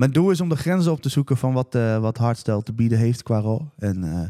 mijn 0.00 0.12
doel 0.12 0.30
is 0.30 0.40
om 0.40 0.48
de 0.48 0.56
grenzen 0.56 0.92
op 0.92 1.00
te 1.02 1.08
zoeken 1.08 1.36
van 1.36 1.52
wat, 1.52 1.74
eh 1.74 1.98
wat 1.98 2.16
Hardstyle 2.18 2.62
te 2.62 2.72
bieden 2.72 2.98
heeft 2.98 3.22
qua 3.22 3.38
rol. 3.38 3.68
En 3.78 4.04
eh, 4.04 4.28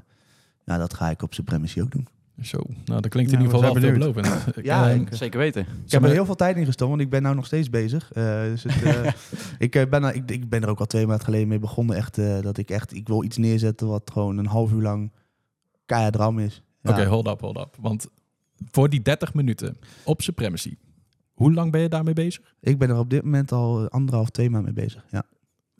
ja, 0.64 0.78
dat 0.78 0.94
ga 0.94 1.11
ik 1.11 1.22
op 1.22 1.35
Supremacy 1.35 1.80
ook 1.80 1.90
doen. 1.90 2.06
Zo, 2.42 2.59
nou 2.85 3.00
dat 3.00 3.11
klinkt 3.11 3.30
Ja, 3.30 3.37
in 3.38 3.44
ieder 3.44 3.59
geval 3.59 3.74
we 3.74 3.80
wel 3.80 3.90
veelbelovend. 3.90 4.44
Ja, 4.64 4.90
Ehm, 4.90 5.00
ik- 5.00 5.14
Zeker 5.14 5.38
weten. 5.38 5.66
Ik 5.85 5.90
heb 5.90 6.02
er 6.04 6.11
heel 6.11 6.24
veel 6.24 6.35
tijd 6.35 6.56
in 6.56 6.64
gestoken, 6.64 6.88
want 6.96 7.00
ik 7.06 7.11
ben 7.11 7.22
nou 7.22 7.35
nog 7.35 7.46
steeds 7.46 7.70
bezig. 7.70 8.12
Eh, 8.12 8.42
dus 8.42 8.62
het, 8.62 8.83
eh, 8.83 9.12
ik, 9.66 9.90
ben, 9.90 10.04
er- 10.04 10.14
ik, 10.14 10.30
ik 10.30 10.48
ben 10.48 10.62
er 10.62 10.68
ook 10.68 10.80
al 10.80 10.87
twee 10.87 11.06
maanden 11.06 11.24
geleden 11.24 11.48
mee 11.48 11.59
begonnen. 11.59 11.96
Echt, 11.96 12.18
eh, 12.18 12.40
dat 12.40 12.59
ik 12.59 12.70
echt, 12.70 12.94
ik 12.94 13.09
wil 13.09 13.24
iets 13.24 13.37
neerzetten 13.37 13.87
wat 13.88 14.11
gewoon 14.12 14.38
een 14.38 14.46
half 14.46 14.72
uur 14.72 14.83
lang 14.83 15.12
keihard 15.87 16.16
ram 16.16 16.38
is. 16.38 16.62
Ja. 16.83 16.90
Oké, 16.90 17.04
hold 17.04 17.26
up, 17.28 17.40
hold 17.40 17.56
up. 17.59 17.76
Want 17.80 18.06
voor 18.70 18.88
die 18.88 19.02
30 19.02 19.35
minuten 19.35 19.76
op 20.04 20.22
Supremacy, 20.22 20.76
hoe 21.33 21.52
lang 21.54 21.72
ben 21.72 21.80
je 21.80 21.88
daarmee 21.88 22.14
bezig? 22.14 22.54
Ik 22.61 22.78
ben 22.78 22.88
er 22.88 22.98
op 22.98 23.11
dit 23.11 23.22
moment 23.24 23.52
al 23.52 23.88
anderhalf, 23.88 24.30
twee 24.30 24.50
maanden 24.50 24.74
mee 24.74 24.85
bezig. 24.85 25.04
Ja, 25.11 25.24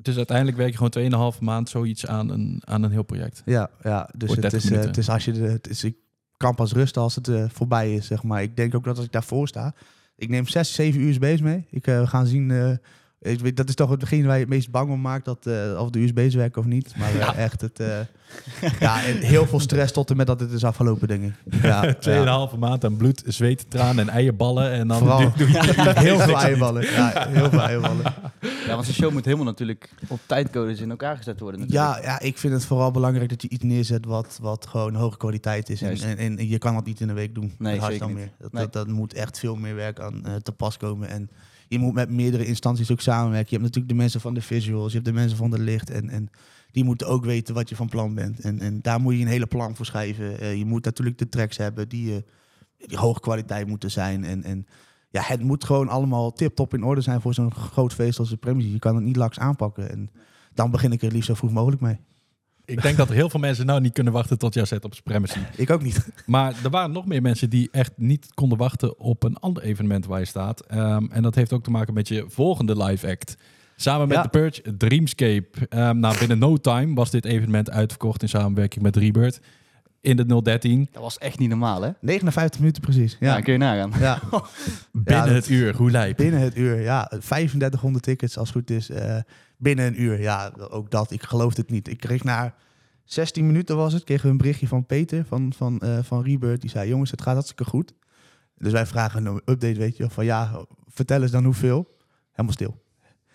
Dus 0.03 0.17
uiteindelijk 0.17 0.57
werk 0.57 0.71
je 0.71 0.89
gewoon 0.89 1.33
2,5 1.35 1.39
maand 1.41 1.69
zoiets 1.69 2.07
aan 2.07 2.31
een, 2.31 2.63
aan 2.65 2.83
een 2.83 2.91
heel 2.91 3.03
project. 3.03 3.43
ja, 3.45 3.71
ja 3.83 4.09
dus 4.17 4.31
het 4.31 4.41
30 4.41 4.65
is, 4.65 4.71
eh, 4.71 4.81
het 4.85 4.97
is 4.97 5.09
als 5.09 5.25
je 5.25 5.33
de, 5.33 5.41
het 5.41 5.69
is, 5.69 5.85
ik 5.85 5.97
kan 6.37 6.55
pas 6.55 6.73
rusten 6.73 7.03
als 7.03 7.15
het 7.15 7.29
eh, 7.29 7.45
voorbij 7.49 7.95
is, 7.95 8.07
zeg 8.07 8.23
maar. 8.23 8.43
Ik 8.43 8.57
denk 8.57 8.75
ook 8.75 8.85
dat 8.85 8.97
als 8.97 9.05
ik 9.07 9.13
daarvoor 9.13 9.49
sta, 9.49 9.75
ik 10.17 10.29
neem 10.29 10.47
zes, 10.47 10.75
zeven 10.75 11.01
USB's 11.01 11.41
mee. 11.41 11.67
Ik 11.71 11.87
eh, 11.87 12.01
we 12.01 12.07
gaan 12.07 12.27
zien. 12.27 12.51
eh, 12.51 12.71
ik 13.33 13.41
weet, 13.41 13.57
dat 13.57 13.69
is 13.69 13.75
toch 13.75 13.91
het 13.91 13.99
begin 13.99 14.25
waar 14.27 14.35
je 14.35 14.41
het 14.41 14.49
meest 14.49 14.71
bang 14.71 14.91
om 14.91 15.01
maakt, 15.01 15.25
dat, 15.25 15.47
eh, 15.47 15.79
of 15.81 15.91
de 15.91 15.99
USB's 15.99 16.35
werken 16.35 16.61
of 16.61 16.67
niet. 16.67 16.95
Maar 16.97 17.15
eh, 17.15 17.39
echt, 17.45 17.61
het, 17.61 17.81
eh, 17.81 17.99
ja, 18.81 19.05
en 19.05 19.17
heel 19.17 19.47
veel 19.47 19.61
stress 19.61 19.93
tot 19.93 20.11
en 20.11 20.17
met 20.17 20.27
dat 20.27 20.41
het 20.41 20.53
is 20.53 20.65
afgelopen, 20.65 21.09
denk 21.09 21.23
ik. 21.25 21.35
Ja, 21.63 21.95
2,5 22.53 22.59
maand 22.59 22.85
aan 22.85 22.97
bloed, 22.97 23.23
zweet, 23.27 23.71
tranen 23.71 24.09
en 24.09 24.15
eierballen. 24.15 24.71
En 24.71 24.89
dan 24.89 24.99
Vooral 24.99 25.33
doe, 25.37 25.47
heel 26.09 26.19
veel 26.19 26.39
eierballen. 26.41 26.83
Ja, 26.83 27.29
heel 27.29 27.51
veel 27.51 27.63
eierballen. 27.63 28.03
Ja, 28.41 28.75
want 28.75 28.85
zo'n 28.85 28.95
show 28.95 29.13
moet 29.13 29.25
helemaal 29.25 29.47
natuurlijk 29.47 29.91
op 30.09 30.21
tijdcodes 30.27 30.81
in 30.81 30.91
elkaar 30.91 31.17
gezet 31.17 31.41
worden. 31.41 31.61
Natuurlijk. 31.61 31.97
Ja, 31.97 32.03
ja, 32.03 32.21
ik 32.21 32.39
vind 32.39 32.53
het 32.53 32.65
vooral 32.65 32.91
belangrijk 32.91 33.29
dat 33.29 33.43
je 33.43 33.49
iets 33.49 33.65
neerzet 33.65 34.05
wat, 34.05 34.39
wat 34.41 34.67
gewoon 34.67 34.95
hoge 34.95 35.17
kwaliteit 35.17 35.69
is. 35.69 35.83
En, 35.83 36.19
en, 36.19 36.39
en 36.39 36.49
je 36.49 36.59
kan 36.59 36.75
dat 36.75 36.85
niet 36.85 37.01
in 37.01 37.09
een 37.09 37.15
week 37.15 37.35
doen. 37.35 37.53
Nee, 37.59 37.79
Dat 37.79 37.91
zeker 37.91 38.07
niet. 38.07 38.15
meer. 38.17 38.31
Dat, 38.39 38.53
Nee. 38.53 38.63
dat, 38.63 38.73
dat 38.73 38.89
moet 38.89 39.15
echt 39.15 39.39
veel 39.39 39.57
meer 39.57 39.75
werk 39.75 40.01
aan 40.01 40.25
eh, 40.27 40.35
te 40.35 40.53
pas 40.53 40.77
komen. 40.77 41.09
En 41.09 41.31
je 41.69 41.79
moet 41.79 41.95
met 41.95 42.11
meerdere 42.11 42.47
instanties 42.47 42.91
ook 42.91 43.01
samenwerken. 43.01 43.49
Je 43.49 43.57
hebt 43.57 43.63
natuurlijk 43.63 43.93
de 43.93 43.99
mensen 44.03 44.21
van 44.21 44.35
de 44.35 44.43
visuals, 44.43 44.89
je 44.93 44.99
hebt 44.99 45.09
de 45.09 45.15
mensen 45.15 45.37
van 45.37 45.51
de 45.51 45.59
licht. 45.59 45.91
En, 45.91 46.09
en 46.11 46.31
die 46.71 46.85
moeten 46.85 47.07
ook 47.07 47.25
weten 47.25 47.55
wat 47.55 47.69
je 47.69 47.77
van 47.77 47.89
plan 47.89 48.15
bent. 48.15 48.41
En, 48.41 48.61
en 48.61 48.79
daar 48.83 49.01
moet 49.01 49.15
je 49.15 49.21
een 49.21 49.27
hele 49.27 49.47
plan 49.47 49.77
voor 49.77 49.87
schrijven. 49.87 50.41
Eh, 50.41 50.57
je 50.57 50.65
moet 50.65 50.85
natuurlijk 50.85 51.19
de 51.19 51.29
tracks 51.29 51.57
hebben 51.57 51.89
die, 51.89 52.15
eh, 52.15 52.87
die 52.89 52.99
hoge 52.99 53.21
kwaliteit 53.21 53.67
moeten 53.67 53.91
zijn. 53.91 54.25
En, 54.25 54.43
en 54.43 54.67
ja, 55.11 55.23
het 55.25 55.43
moet 55.43 55.65
gewoon 55.65 55.89
allemaal 55.89 56.33
tip-top 56.33 56.75
in 56.75 56.85
orde 56.85 57.01
zijn 57.01 57.21
voor 57.21 57.35
zo'n 57.35 57.55
groot 57.55 57.95
feest 57.95 58.19
als 58.19 58.29
de 58.29 58.37
Premier. 58.37 58.67
Je 58.67 58.79
kan 58.79 58.95
het 58.95 59.05
niet 59.05 59.17
laks 59.17 59.39
aanpakken. 59.39 59.91
En 59.91 60.11
dan 60.55 60.71
begin 60.71 60.93
ik 60.93 61.03
er 61.03 61.13
liefst 61.13 61.27
zo 61.27 61.35
vroeg 61.35 61.51
mogelijk 61.53 61.83
mee. 61.83 61.99
Ik 62.65 62.83
denk 62.83 62.97
dat 62.97 63.09
er 63.09 63.15
heel 63.15 63.31
veel 63.31 63.41
mensen 63.41 63.67
nou 63.67 63.81
niet 63.81 63.93
kunnen 63.93 64.13
wachten 64.13 64.39
tot 64.39 64.55
jouw 64.55 64.65
set 64.65 64.85
op 64.85 64.95
Supremacy. 64.95 65.39
Ik 65.57 65.71
ook 65.71 65.83
niet. 65.83 66.09
Maar 66.27 66.55
er 66.65 66.71
waren 66.71 66.93
nog 66.93 67.07
meer 67.07 67.23
mensen 67.23 67.51
die 67.51 67.69
echt 67.73 67.93
niet 67.97 68.35
konden 68.35 68.59
wachten 68.59 68.99
op 68.99 69.23
een 69.23 69.37
ander 69.37 69.63
evenement 69.63 70.07
waar 70.07 70.19
je 70.19 70.25
staat. 70.25 70.61
Ehm, 70.61 71.07
en 71.11 71.23
dat 71.23 71.35
heeft 71.35 71.53
ook 71.53 71.63
te 71.63 71.71
maken 71.71 71.95
met 71.95 72.09
je 72.09 72.25
volgende 72.29 72.85
live 72.85 73.09
act. 73.09 73.37
Samen 73.77 74.09
met 74.09 74.17
Ja. 74.17 74.23
The 74.23 74.29
Purge, 74.29 74.77
Dreamscape. 74.77 75.49
Ehm 75.69 75.99
nou, 75.99 76.19
binnen 76.19 76.39
no 76.39 76.57
time 76.57 76.95
was 76.95 77.11
dit 77.11 77.25
evenement 77.25 77.71
uitverkocht 77.71 78.23
in 78.23 78.29
samenwerking 78.29 78.83
met 78.83 78.97
Rebirth. 78.97 79.41
In 80.01 80.17
de 80.17 80.43
013. 80.43 80.89
Dat 80.93 81.03
was 81.03 81.19
echt 81.19 81.39
niet 81.39 81.49
normaal, 81.49 81.83
hè? 81.83 81.91
59 82.01 82.61
minuten 82.61 82.83
precies. 82.83 83.17
Ja, 83.21 83.37
Ja, 83.37 83.41
kun 83.41 83.53
je 83.53 83.59
nagaan. 83.59 83.93
ja. 84.01 84.21
Binnen 84.93 85.25
dat- 85.25 85.35
het 85.35 85.49
uur, 85.49 85.77
hoe 85.77 85.91
lijp. 85.91 86.17
binnen 86.17 86.41
het 86.41 86.57
uur. 86.57 86.81
Ja, 86.81 87.05
3500 87.09 88.05
tickets 88.05 88.39
als 88.39 88.49
het 88.49 88.57
goed 88.59 88.71
is. 88.71 88.91
eh, 88.91 89.17
binnen 89.57 89.87
een 89.87 90.03
uur. 90.03 90.21
Ja, 90.21 90.53
ook 90.71 90.91
dat. 90.91 91.11
Ik 91.11 91.23
geloofde 91.23 91.61
het 91.61 91.71
niet. 91.71 91.89
Ik 91.89 91.99
kreeg 91.99 92.25
na 92.25 92.55
16 93.05 93.47
minuten 93.47 93.77
was 93.77 93.93
het, 93.93 94.05
kregen 94.05 94.25
we 94.25 94.31
een 94.31 94.37
berichtje 94.37 94.69
van 94.69 94.87
Peter 94.87 95.25
van, 95.25 95.53
van, 95.57 95.79
eh, 95.81 95.99
van 96.03 96.23
Rebirth. 96.23 96.61
Die 96.61 96.71
zei, 96.71 96.89
jongens, 96.89 97.11
het 97.11 97.23
gaat 97.23 97.33
hartstikke 97.35 97.65
goed. 97.65 97.93
Dus 98.57 98.73
wij 98.73 98.87
vragen 98.87 99.27
een 99.27 99.37
update, 99.45 99.79
weet 99.79 99.97
je. 99.97 100.11
Van 100.11 100.25
ja, 100.25 100.65
vertel 100.89 101.23
eens 101.23 101.31
dan 101.31 101.45
hoeveel. 101.45 101.97
Helemaal 102.31 102.53
stil. 102.53 102.83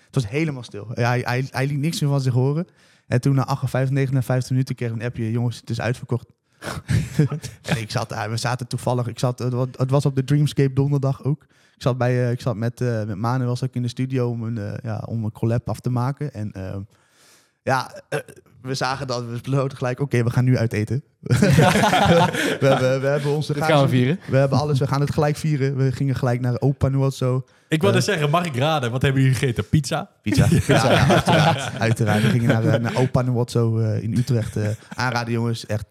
Het 0.06 0.16
was 0.24 0.30
helemaal 0.30 0.64
stil. 0.64 0.88
Ja, 0.94 1.08
hij, 1.08 1.20
hij, 1.26 1.48
hij 1.50 1.68
liet 1.68 1.78
niks 1.80 2.02
meer 2.02 2.10
van 2.10 2.22
zich 2.22 2.34
horen. 2.34 2.68
En 3.08 3.22
toen 3.22 3.36
na 3.36 3.46
58, 3.46 3.94
59 3.96 4.50
minuten 4.52 4.76
kregen 4.76 4.96
we 4.96 5.02
een 5.02 5.08
appje. 5.08 5.32
Jongens, 5.32 5.60
het 5.60 5.70
is 5.70 5.82
uitverkocht. 5.82 6.28
En 7.62 7.78
ik 7.78 7.92
zat 7.92 8.10
daar, 8.10 8.30
we 8.30 8.38
zaten 8.38 8.68
toevallig, 8.68 9.08
ik 9.08 9.20
zat, 9.20 9.40
het 9.40 9.54
wa- 9.54 9.68
het 9.78 9.90
was 9.90 10.06
op 10.06 10.16
de 10.16 10.24
Dreamscape 10.24 10.74
donderdag 10.74 11.24
ook. 11.24 11.44
Ik 11.76 11.82
zat, 11.82 11.98
bij, 11.98 12.24
eh, 12.26 12.32
ik 12.32 12.42
zat 12.42 12.56
met, 12.56 12.82
eh 12.82 13.04
met 13.04 13.16
Manuel 13.16 13.56
zat 13.56 13.68
ik 13.70 13.76
in 13.76 13.82
de 13.82 13.88
studio 13.88 14.30
om 14.30 14.44
een, 14.44 14.58
eh, 14.58 14.74
ja, 14.84 15.04
om 15.08 15.24
een 15.24 15.32
collab 15.32 15.70
af 15.70 15.80
te 15.80 15.90
maken. 15.90 16.34
En 16.34 16.52
eh, 16.52 16.76
ja, 17.64 17.92
eh, 18.10 18.20
we 18.62 18.74
zagen 18.74 19.08
dat, 19.08 19.26
we 19.26 19.38
besloten 19.42 19.78
gelijk, 19.78 20.00
oké, 20.00 20.24
we 20.24 20.30
gaan 20.30 20.44
nu 20.44 20.58
uit 20.58 20.74
eten. 20.74 21.04
we, 21.20 21.36
hebben, 22.60 23.02
we 23.02 23.08
hebben 23.08 23.32
onze 23.32 23.54
gaan 23.54 23.82
we 23.84 23.90
vieren. 23.90 24.20
we 24.28 24.38
hebben 24.38 24.60
alles, 24.60 24.80
we 24.80 24.88
gaan 24.88 25.02
het 25.02 25.14
gelijk 25.14 25.36
vieren. 25.36 25.76
We 25.76 25.92
gingen 25.92 26.16
gelijk 26.16 26.42
naar 26.42 26.60
Opa 26.60 26.88
Nuotzo. 26.88 27.46
Ik 27.68 27.82
wilde 27.82 27.98
Eh. 27.98 28.04
zeggen, 28.04 28.30
mag 28.30 28.46
ik 28.46 28.56
raden? 28.56 28.92
Wat 28.92 29.02
hebben 29.02 29.22
jullie 29.22 29.38
gegeten? 29.38 29.70
Pizza? 29.70 30.10
Pizza. 30.22 30.48
Ja, 30.68 30.92
ja, 30.92 31.08
uiteraard. 31.08 31.72
uiteraard. 31.80 32.22
We 32.22 32.30
gingen 32.30 32.48
naar, 32.48 32.82
naar 32.82 32.96
Opa 32.96 33.22
Nuotzo 33.22 33.80
eh, 33.80 34.04
in 34.04 34.18
Utrecht. 34.18 34.58
aanraden 34.96 35.34
jongens, 35.34 35.66
echt 35.66 35.86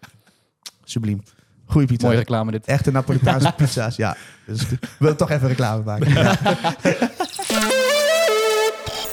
subliem. 0.85 1.23
Goeie 1.67 1.87
pizza. 1.87 2.07
Mooie 2.07 2.19
reclame 2.19 2.51
dit. 2.51 2.67
Echte 2.67 2.91
Napolitaanse 2.91 3.53
pizza's, 3.57 3.97
ja. 3.97 4.17
Dus 4.47 4.71
ik 4.71 4.79
wil 4.99 5.17
toch 5.17 5.31
even 5.31 5.49
reclame 5.49 5.83
maken. 5.85 6.09
Ja. 6.13 6.39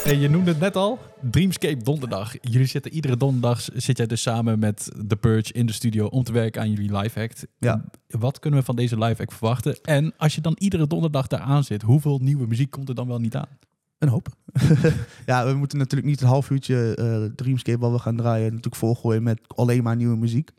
Hey, 0.03 0.15
je 0.15 0.29
noemde 0.29 0.51
het 0.51 0.59
net 0.59 0.75
al, 0.75 0.99
Dreamscape 1.19 1.83
donderdag. 1.83 2.35
Jullie 2.41 2.67
zitten 2.67 2.93
iedere 2.93 3.17
donderdag, 3.17 3.67
zit 3.73 3.97
jij 3.97 4.05
dus 4.05 4.21
samen 4.21 4.59
met 4.59 4.91
The 5.07 5.15
Purge 5.15 5.53
in 5.53 5.65
de 5.65 5.73
studio 5.73 6.05
om 6.05 6.23
te 6.23 6.31
werken 6.31 6.61
aan 6.61 6.71
jullie 6.71 6.97
live 6.97 7.19
act. 7.19 7.47
Ja. 7.57 7.83
Wat 8.07 8.39
kunnen 8.39 8.59
we 8.59 8.65
van 8.65 8.75
deze 8.75 8.97
live 8.97 9.21
act 9.21 9.33
verwachten? 9.33 9.81
En 9.81 10.13
als 10.17 10.35
je 10.35 10.41
dan 10.41 10.55
iedere 10.59 10.87
donderdag 10.87 11.27
daar 11.27 11.39
aan 11.39 11.63
zit, 11.63 11.81
hoeveel 11.81 12.19
nieuwe 12.19 12.47
muziek 12.47 12.71
komt 12.71 12.89
er 12.89 12.95
dan 12.95 13.07
wel 13.07 13.19
niet 13.19 13.35
aan? 13.35 13.57
Een 13.97 14.07
hoop. 14.07 14.27
ja, 15.25 15.45
we 15.45 15.53
moeten 15.53 15.77
natuurlijk 15.77 16.09
niet 16.09 16.21
een 16.21 16.27
half 16.27 16.49
uurtje 16.49 16.95
eh, 16.95 17.35
Dreamscape 17.35 17.79
wat 17.79 17.91
we 17.91 17.99
gaan 17.99 18.17
draaien 18.17 18.45
natuurlijk 18.45 18.75
volgooien 18.75 19.23
met 19.23 19.39
alleen 19.47 19.83
maar 19.83 19.95
nieuwe 19.95 20.17
muziek. 20.17 20.51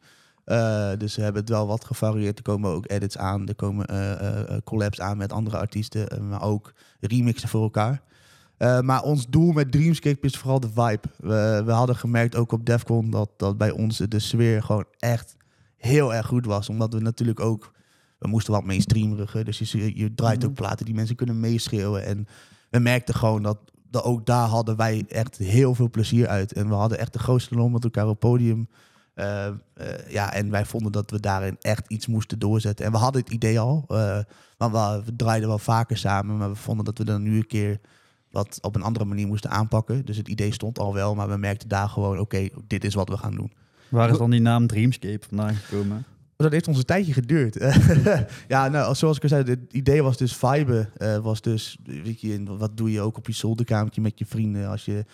Eh, 0.45 0.91
dus 0.99 1.17
we 1.17 1.23
hebben 1.23 1.41
het 1.41 1.51
wel 1.51 1.67
wat 1.67 1.85
gevarieerd. 1.85 2.39
Er 2.39 2.45
komen 2.45 2.71
ook 2.71 2.91
edits 2.91 3.19
aan, 3.19 3.49
er 3.49 3.55
komen 3.55 3.87
eh, 3.87 4.51
eh, 4.55 4.59
collabs 4.65 5.01
aan 5.01 5.17
met 5.17 5.33
andere 5.33 5.59
artiesten, 5.59 6.29
maar 6.29 6.43
ook 6.43 6.73
remixen 7.01 7.49
voor 7.49 7.63
elkaar. 7.63 8.03
Maar 8.83 9.03
ons 9.03 9.27
doel 9.29 9.53
met 9.53 9.73
Dreamscape 9.73 10.27
is 10.27 10.37
vooral 10.37 10.61
de 10.61 10.71
vibe. 10.75 11.09
We, 11.17 11.63
we 11.65 11.73
hadden 11.73 11.97
gemerkt 11.97 12.37
ook 12.37 12.53
op 12.53 12.67
Defcon 12.67 13.11
dat, 13.11 13.31
dat 13.37 13.59
bij 13.59 13.71
ons 13.71 13.97
de 13.97 14.19
sfeer 14.19 14.63
gewoon 14.63 14.85
echt 14.99 15.37
heel 15.77 16.15
erg 16.15 16.27
goed 16.27 16.47
was. 16.47 16.69
Omdat 16.69 16.93
we 16.93 17.01
natuurlijk 17.01 17.41
ook, 17.41 17.73
we 18.19 18.29
moesten 18.29 18.53
wat 18.53 18.65
mainstreameriger. 18.65 19.45
Dus 19.45 19.59
je, 19.59 19.99
je 19.99 20.15
draait 20.15 20.45
ook 20.45 20.55
platen 20.55 20.85
die 20.85 20.95
mensen 20.95 21.17
kunnen 21.17 21.41
meeschreeuwen. 21.41 22.05
En 22.05 22.27
we 22.71 22.79
merkten 22.79 23.15
gewoon 23.15 23.43
dat, 23.43 23.59
dat 23.91 24.05
ook 24.05 24.27
daar 24.27 24.49
hadden 24.49 24.77
wij 24.77 25.05
echt 25.09 25.37
heel 25.37 25.75
veel 25.75 25.91
plezier 25.91 26.29
uit. 26.29 26.53
En 26.53 26.69
we 26.69 26.75
hadden 26.75 26.99
echt 26.99 27.13
de 27.13 27.19
grootste 27.19 27.55
lol 27.55 27.69
met 27.69 27.85
elkaar 27.85 28.05
op 28.05 28.11
het 28.11 28.19
podium. 28.19 28.69
Eh, 29.15 29.47
eh, 29.47 29.55
ja, 30.09 30.33
en 30.33 30.51
wij 30.51 30.65
vonden 30.65 30.93
dat 30.93 31.11
we 31.11 31.21
daarin 31.21 31.57
echt 31.61 31.89
iets 31.89 32.07
moesten 32.07 32.39
doorzetten. 32.39 32.87
En 32.87 32.93
we 32.93 32.99
hadden 32.99 33.23
het 33.23 33.33
idee 33.33 33.61
al, 33.61 33.85
want 34.57 34.73
we, 34.73 35.03
we 35.05 35.17
draaiden 35.17 35.49
wel 35.49 35.59
vaker 35.59 35.97
samen, 35.97 36.37
maar 36.37 36.51
we 36.51 36.57
vonden 36.57 36.85
dat 36.85 36.99
we 36.99 37.05
dan 37.05 37.23
nu 37.23 37.37
een 37.37 37.47
keer 37.47 37.81
wat 38.31 38.59
op 38.61 38.75
een 38.77 38.83
andere 38.83 39.05
manier 39.05 39.27
moesten 39.27 39.51
aanpakken. 39.51 40.05
Dus 40.05 40.17
het 40.17 40.29
idee 40.29 40.53
stond 40.53 40.79
al 40.79 40.95
wel, 40.95 41.15
maar 41.15 41.29
we 41.29 41.37
merkten 41.37 41.69
daar 41.69 41.89
gewoon, 41.89 42.19
oké, 42.19 42.49
dit 42.67 42.85
is 42.85 42.95
wat 42.95 43.09
we 43.09 43.17
gaan 43.17 43.35
doen. 43.35 43.53
Waar 43.89 44.11
is 44.11 44.19
dan 44.19 44.31
die 44.31 44.41
naam 44.41 44.67
Dreamscape 44.67 45.27
vandaan 45.29 45.55
gekomen? 45.55 46.05
Dat 46.37 46.53
heeft 46.53 46.69
ons 46.69 46.79
een 46.79 46.85
tijdje 46.85 47.13
geduurd. 47.13 47.55
ja, 48.49 48.69
nou, 48.69 48.95
zoals 48.95 49.17
ik 49.17 49.23
al 49.23 49.29
zei, 49.29 49.45
het 49.45 49.73
idee 49.73 50.03
was 50.03 50.17
dus 50.17 50.37
viben. 50.37 50.91
eh, 50.97 51.19
was 51.19 51.41
dus, 51.41 51.79
weet 51.85 52.21
je, 52.21 52.43
wat 52.45 52.77
doe 52.77 52.93
je 52.93 53.01
ook 53.01 53.17
op 53.17 53.27
je 53.27 53.33
zolderkamertje 53.33 54.01
met 54.01 54.19
je 54.19 54.27
vrienden 54.27 54.69
als 54.69 54.85
je 54.85 55.05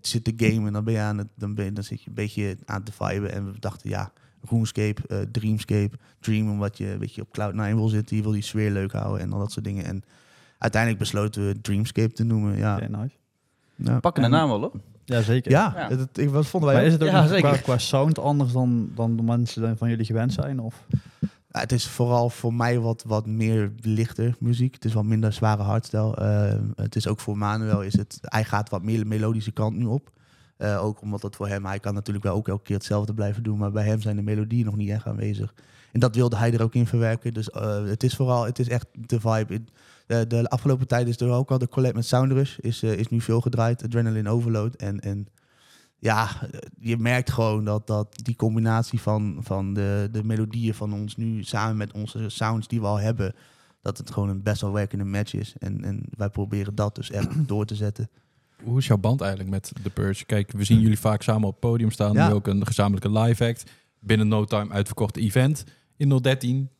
zit 0.00 0.24
te 0.24 0.32
gamen, 0.36 0.72
dan 0.72 0.84
ben 0.84 0.94
je 0.94 1.00
aan 1.00 1.18
het, 1.18 1.28
dan, 1.34 1.54
ben 1.54 1.64
je, 1.64 1.72
dan 1.72 1.84
zit 1.84 2.02
je 2.02 2.08
een 2.08 2.14
beetje 2.14 2.56
aan 2.64 2.82
te 2.82 2.92
viben. 2.92 3.32
En 3.32 3.52
we 3.52 3.58
dachten, 3.58 3.90
ja, 3.90 4.12
RuneScape, 4.48 5.02
eh, 5.08 5.18
Dreamscape, 5.32 5.96
Dream, 6.20 6.50
omdat 6.50 6.78
je, 6.78 6.96
weet 6.98 7.14
je, 7.14 7.22
op 7.22 7.38
Cloud9 7.38 7.74
wil 7.74 7.88
zitten, 7.88 8.16
je 8.16 8.22
wil 8.22 8.32
die 8.32 8.42
sfeer 8.42 8.70
leuk 8.70 8.92
houden 8.92 9.20
en 9.20 9.32
al 9.32 9.38
dat 9.38 9.52
soort 9.52 9.64
dingen. 9.64 9.84
En 9.84 10.02
uiteindelijk 10.58 11.02
besloten 11.02 11.46
we 11.46 11.60
Dreamscape 11.60 12.12
te 12.12 12.24
noemen. 12.24 12.56
Ja, 12.56 12.78
nice. 12.88 13.16
ja. 13.76 14.00
Pakken 14.00 14.22
de 14.22 14.28
naam 14.28 14.48
wel 14.48 14.62
op. 14.62 14.76
Ja, 15.04 15.22
zeker. 15.22 15.50
ja, 15.50 15.72
Ja. 15.76 15.96
Het, 15.96 16.18
ik, 16.18 16.30
wat 16.30 16.46
vonden 16.46 16.68
wij 16.68 16.78
Maar 16.78 16.86
is 16.86 16.92
het 16.92 17.02
ook 17.02 17.08
Ja, 17.08 17.38
qua, 17.38 17.56
qua 17.56 17.78
sound 17.78 18.18
anders 18.18 18.52
dan, 18.52 18.90
dan 18.94 19.16
de 19.16 19.22
mensen 19.22 19.78
van 19.78 19.88
jullie 19.88 20.04
gewend 20.04 20.32
zijn? 20.32 20.60
Of? 20.60 20.84
Ja, 21.50 21.60
het 21.60 21.72
is 21.72 21.88
vooral 21.88 22.30
voor 22.30 22.54
mij 22.54 22.78
wat, 22.78 23.04
wat 23.06 23.26
meer 23.26 23.72
lichter 23.80 24.36
muziek. 24.40 24.74
Het 24.74 24.84
is 24.84 24.92
wat 24.92 25.04
minder 25.04 25.32
zware 25.32 25.62
hardstyle. 25.62 26.16
Eh, 26.16 26.58
het 26.76 26.96
is 26.96 27.06
ook 27.06 27.20
voor 27.20 27.38
Manuel, 27.38 27.82
is 27.82 27.96
het, 27.96 28.18
hij 28.22 28.44
gaat 28.44 28.70
wat 28.70 28.82
meer 28.82 28.98
de 28.98 29.04
melodische 29.04 29.52
kant 29.52 29.76
nu 29.76 29.84
op. 29.84 30.10
Eh, 30.56 30.84
ook 30.84 31.00
omdat 31.00 31.22
het 31.22 31.36
voor 31.36 31.48
hem, 31.48 31.66
hij 31.66 31.78
kan 31.78 31.94
natuurlijk 31.94 32.24
wel 32.24 32.34
ook 32.34 32.48
elke 32.48 32.62
keer 32.62 32.76
hetzelfde 32.76 33.14
blijven 33.14 33.42
doen, 33.42 33.58
maar 33.58 33.72
bij 33.72 33.84
hem 33.84 34.00
zijn 34.00 34.16
de 34.16 34.22
melodieën 34.22 34.64
nog 34.64 34.76
niet 34.76 34.90
echt 34.90 35.06
aanwezig. 35.06 35.54
En 35.92 36.00
dat 36.00 36.14
wilde 36.14 36.36
hij 36.36 36.52
er 36.52 36.62
ook 36.62 36.74
in 36.74 36.86
verwerken. 36.86 37.34
Dus 37.34 37.50
eh, 37.50 37.84
het 37.84 38.02
is 38.02 38.14
vooral, 38.14 38.44
het 38.44 38.58
is 38.58 38.68
echt 38.68 38.86
de 38.92 39.20
vibe. 39.20 39.62
De, 40.06 40.26
de 40.26 40.48
afgelopen 40.50 40.86
tijd 40.86 41.08
is 41.08 41.20
er 41.20 41.30
ook 41.30 41.50
al 41.50 41.58
de 41.58 41.68
collab 41.68 41.94
met 41.94 42.06
Soundrush, 42.06 42.58
is, 42.58 42.82
is 42.82 43.08
nu 43.08 43.20
veel 43.20 43.40
gedraaid, 43.40 43.84
Adrenaline 43.84 44.30
Overload. 44.30 44.74
En, 44.74 45.00
en 45.00 45.28
ja, 45.98 46.28
je 46.78 46.96
merkt 46.96 47.30
gewoon 47.30 47.64
dat, 47.64 47.86
dat 47.86 48.08
die 48.22 48.36
combinatie 48.36 49.00
van, 49.00 49.36
van 49.40 49.74
de, 49.74 50.08
de 50.12 50.24
melodieën 50.24 50.74
van 50.74 50.92
ons 50.92 51.16
nu 51.16 51.44
samen 51.44 51.76
met 51.76 51.92
onze 51.92 52.28
sounds 52.28 52.68
die 52.68 52.80
we 52.80 52.86
al 52.86 53.00
hebben, 53.00 53.34
dat 53.82 53.98
het 53.98 54.10
gewoon 54.10 54.28
een 54.28 54.42
best 54.42 54.60
wel 54.60 54.72
werkende 54.72 55.04
match 55.04 55.34
is. 55.34 55.54
En, 55.58 55.84
en 55.84 56.02
wij 56.10 56.28
proberen 56.28 56.74
dat 56.74 56.94
dus 56.94 57.10
echt 57.10 57.28
door 57.48 57.64
te 57.64 57.74
zetten. 57.74 58.10
Hoe 58.62 58.78
is 58.78 58.86
jouw 58.86 58.98
band 58.98 59.20
eigenlijk 59.20 59.50
met 59.50 59.72
The 59.82 59.90
Purge? 59.90 60.24
Kijk, 60.24 60.52
we 60.52 60.64
zien 60.64 60.80
jullie 60.80 60.98
vaak 60.98 61.22
samen 61.22 61.48
op 61.48 61.50
het 61.50 61.60
podium 61.60 61.90
staan. 61.90 62.12
Ja. 62.12 62.28
Nu 62.28 62.34
ook 62.34 62.46
een 62.46 62.66
gezamenlijke 62.66 63.18
live 63.18 63.46
act. 63.46 63.70
Binnen 64.00 64.28
no 64.28 64.44
time 64.44 64.72
uitverkochte 64.72 65.20
event 65.20 65.64
in 65.96 66.18
013. 66.18 66.70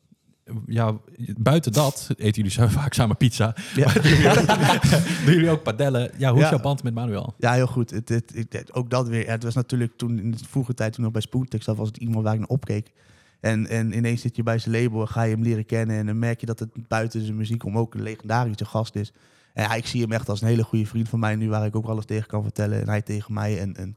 Ja, 0.67 0.97
buiten 1.39 1.73
dat 1.73 2.09
eten 2.17 2.33
jullie 2.33 2.51
zo 2.51 2.67
vaak 2.81 2.93
samen 2.95 3.17
pizza. 3.17 3.55
Ja. 3.75 3.93
Doen, 3.93 4.03
jullie 4.03 4.29
ook, 4.31 4.47
doen 5.25 5.35
jullie 5.35 5.51
ook 5.51 5.63
padellen? 5.63 6.11
Ja, 6.17 6.29
hoe 6.31 6.39
is 6.39 6.45
Ja. 6.45 6.51
jouw 6.51 6.61
band 6.61 6.83
met 6.83 6.95
Manuel? 6.95 7.35
Ja, 7.39 7.53
heel 7.53 7.67
goed. 7.67 7.91
Het, 7.91 8.09
het, 8.09 8.33
het- 8.35 8.53
het- 8.53 8.75
ook 8.75 8.91
dat 8.91 9.09
weer. 9.09 9.31
Het 9.31 9.43
was 9.43 9.55
natuurlijk 9.55 9.97
toen 9.97 10.19
in 10.19 10.31
de 10.31 10.39
vroege 10.49 10.75
tijd, 10.75 10.93
toen 10.93 11.03
nog 11.05 11.13
bij 11.13 11.21
Spoontex 11.23 11.65
zat, 11.65 11.77
was 11.77 11.89
het 11.89 11.97
iemand 11.97 12.25
waar 12.25 12.33
ik 12.33 12.39
naar 12.39 12.49
opkeek. 12.49 12.93
En, 13.41 13.67
en 13.67 13.97
ineens 13.97 14.21
zit 14.21 14.37
je 14.37 14.43
bij 14.43 14.59
zijn 14.59 14.83
label 14.83 15.01
en 15.01 15.09
ga 15.09 15.23
je 15.23 15.35
hem 15.35 15.43
leren 15.43 15.67
kennen. 15.67 15.97
En 15.97 16.07
dan 16.07 16.19
merk 16.19 16.41
je 16.41 16.47
dat 16.47 16.59
het 16.59 16.89
buiten 16.89 17.21
zijn 17.25 17.37
muziek 17.37 17.65
om 17.65 17.79
ook 17.79 17.95
een 17.95 18.03
legendarische 18.03 18.65
gast 18.65 18.95
is. 18.95 19.13
En 19.55 19.63
ja, 19.63 19.75
ik 19.75 19.87
zie 19.87 20.03
hem 20.03 20.13
echt 20.13 20.29
als 20.29 20.41
een 20.41 20.49
hele 20.49 20.63
goede 20.65 20.87
vriend 20.87 21.09
van 21.09 21.19
mij 21.19 21.37
nu, 21.37 21.49
waar 21.49 21.67
ik 21.67 21.77
ook 21.77 21.87
alles 21.87 22.05
tegen 22.05 22.27
kan 22.29 22.43
vertellen. 22.43 22.81
En 22.81 22.89
hij 22.89 23.03
tegen 23.03 23.35
mij. 23.35 23.61
En, 23.61 23.77
en 23.77 23.97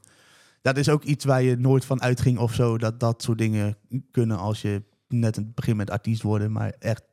dat 0.61 0.77
is 0.77 0.89
ook 0.89 1.03
iets 1.03 1.25
waar 1.25 1.41
je 1.41 1.55
nooit 1.57 1.85
van 1.85 2.01
uitging 2.01 2.37
of 2.37 2.53
zo. 2.53 2.77
Dat 2.77 2.99
dat 2.99 3.23
soort 3.23 3.37
dingen 3.37 3.75
kunnen 4.11 4.37
als 4.37 4.61
je 4.61 4.81
net 5.11 5.37
in 5.37 5.43
het 5.43 5.55
begin 5.55 5.75
met 5.75 5.89
artiest 5.89 6.21
worden. 6.21 6.51
Maar 6.51 6.73
echt, 6.79 7.03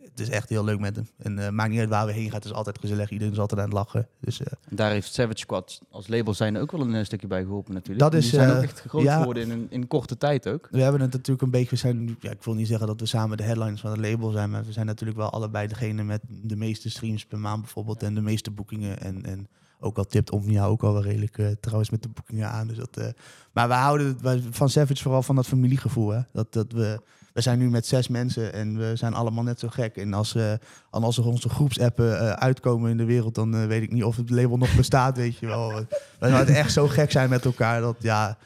het 0.00 0.20
is 0.20 0.28
echt 0.28 0.48
heel 0.48 0.64
leuk 0.64 0.78
met 0.78 0.96
hem. 0.96 1.08
En 1.18 1.38
eh, 1.38 1.48
maakt 1.50 1.70
niet 1.70 1.80
uit 1.80 1.88
waar 1.88 2.06
we 2.06 2.12
heen 2.12 2.24
gaan. 2.24 2.34
Het 2.34 2.44
is 2.44 2.52
altijd 2.52 2.78
gezellig. 2.78 3.10
Iedereen 3.10 3.32
is 3.32 3.38
altijd 3.38 3.60
aan 3.60 3.66
het 3.66 3.74
lachen. 3.74 4.08
Dus 4.20 4.40
eh, 4.40 4.52
Daar 4.68 4.90
heeft 4.90 5.12
Savage 5.14 5.38
Squad 5.38 5.80
als 5.90 6.08
label 6.08 6.34
zijn 6.34 6.58
ook 6.58 6.72
wel 6.72 6.80
een 6.80 6.94
eh, 6.94 7.04
stukje 7.04 7.26
bij 7.26 7.42
geholpen 7.42 7.74
natuurlijk. 7.74 8.00
Dat 8.00 8.10
Die 8.10 8.20
is, 8.20 8.30
zijn 8.30 8.56
ook 8.56 8.62
echt 8.62 8.80
groot 8.80 9.02
ja. 9.02 9.18
geworden 9.18 9.42
in 9.42 9.50
een 9.50 9.66
in 9.70 9.86
korte 9.86 10.16
tijd 10.16 10.48
ook. 10.48 10.68
We 10.70 10.82
hebben 10.82 11.00
het 11.00 11.12
natuurlijk 11.12 11.42
een 11.42 11.50
beetje, 11.50 11.70
we 11.70 11.76
zijn, 11.76 12.16
ja, 12.20 12.30
ik 12.30 12.42
wil 12.42 12.54
niet 12.54 12.68
zeggen 12.68 12.86
dat 12.86 13.00
we 13.00 13.06
samen 13.06 13.36
de 13.36 13.42
headliners 13.42 13.80
van 13.80 13.90
het 13.90 14.00
label 14.00 14.30
zijn, 14.30 14.50
maar 14.50 14.64
we 14.64 14.72
zijn 14.72 14.86
natuurlijk 14.86 15.18
wel 15.18 15.30
allebei 15.30 15.66
degene 15.66 16.02
met 16.02 16.20
de 16.28 16.56
meeste 16.56 16.90
streams 16.90 17.26
per 17.26 17.38
maand 17.38 17.60
bijvoorbeeld 17.60 18.02
en 18.02 18.14
de 18.14 18.20
meeste 18.20 18.50
boekingen. 18.50 19.00
En, 19.00 19.24
en 19.24 19.48
ook 19.80 19.98
al 19.98 20.04
tipt 20.04 20.30
Omnia 20.30 20.64
ook 20.64 20.82
al 20.82 20.92
wel 20.92 21.02
redelijk 21.02 21.38
eh, 21.38 21.46
trouwens 21.60 21.90
met 21.90 22.02
de 22.02 22.08
boekingen 22.08 22.50
aan. 22.50 22.66
Dus 22.66 22.76
dat, 22.76 22.96
eh, 22.96 23.06
maar 23.52 23.68
we 23.68 23.74
houden 23.74 24.18
van 24.50 24.68
Savage 24.68 25.02
vooral 25.02 25.22
van 25.22 25.36
dat 25.36 25.46
familiegevoel. 25.46 26.08
Hè? 26.08 26.20
Dat, 26.32 26.52
dat 26.52 26.72
we, 26.72 27.00
we 27.32 27.40
zijn 27.40 27.58
nu 27.58 27.70
met 27.70 27.86
zes 27.86 28.08
mensen 28.08 28.52
en 28.52 28.78
we 28.78 28.96
zijn 28.96 29.14
allemaal 29.14 29.44
net 29.44 29.60
zo 29.60 29.68
gek. 29.68 29.96
En 29.96 30.14
als, 30.14 30.34
en 30.34 30.60
als 30.90 31.18
er 31.18 31.26
onze 31.26 31.48
groepsappen 31.48 32.38
uitkomen 32.38 32.90
in 32.90 32.96
de 32.96 33.04
wereld, 33.04 33.34
dan 33.34 33.66
weet 33.66 33.82
ik 33.82 33.92
niet 33.92 34.04
of 34.04 34.16
het 34.16 34.30
label 34.30 34.56
nog 34.56 34.76
bestaat, 34.76 35.16
weet 35.26 35.38
je 35.38 35.46
wel. 35.46 35.72
We 36.18 36.28
zouden 36.28 36.54
echt 36.54 36.72
zo 36.72 36.88
gek 36.88 37.10
zijn 37.10 37.28
met 37.28 37.44
elkaar 37.44 37.80
dat 37.80 37.96
ja 37.98 38.38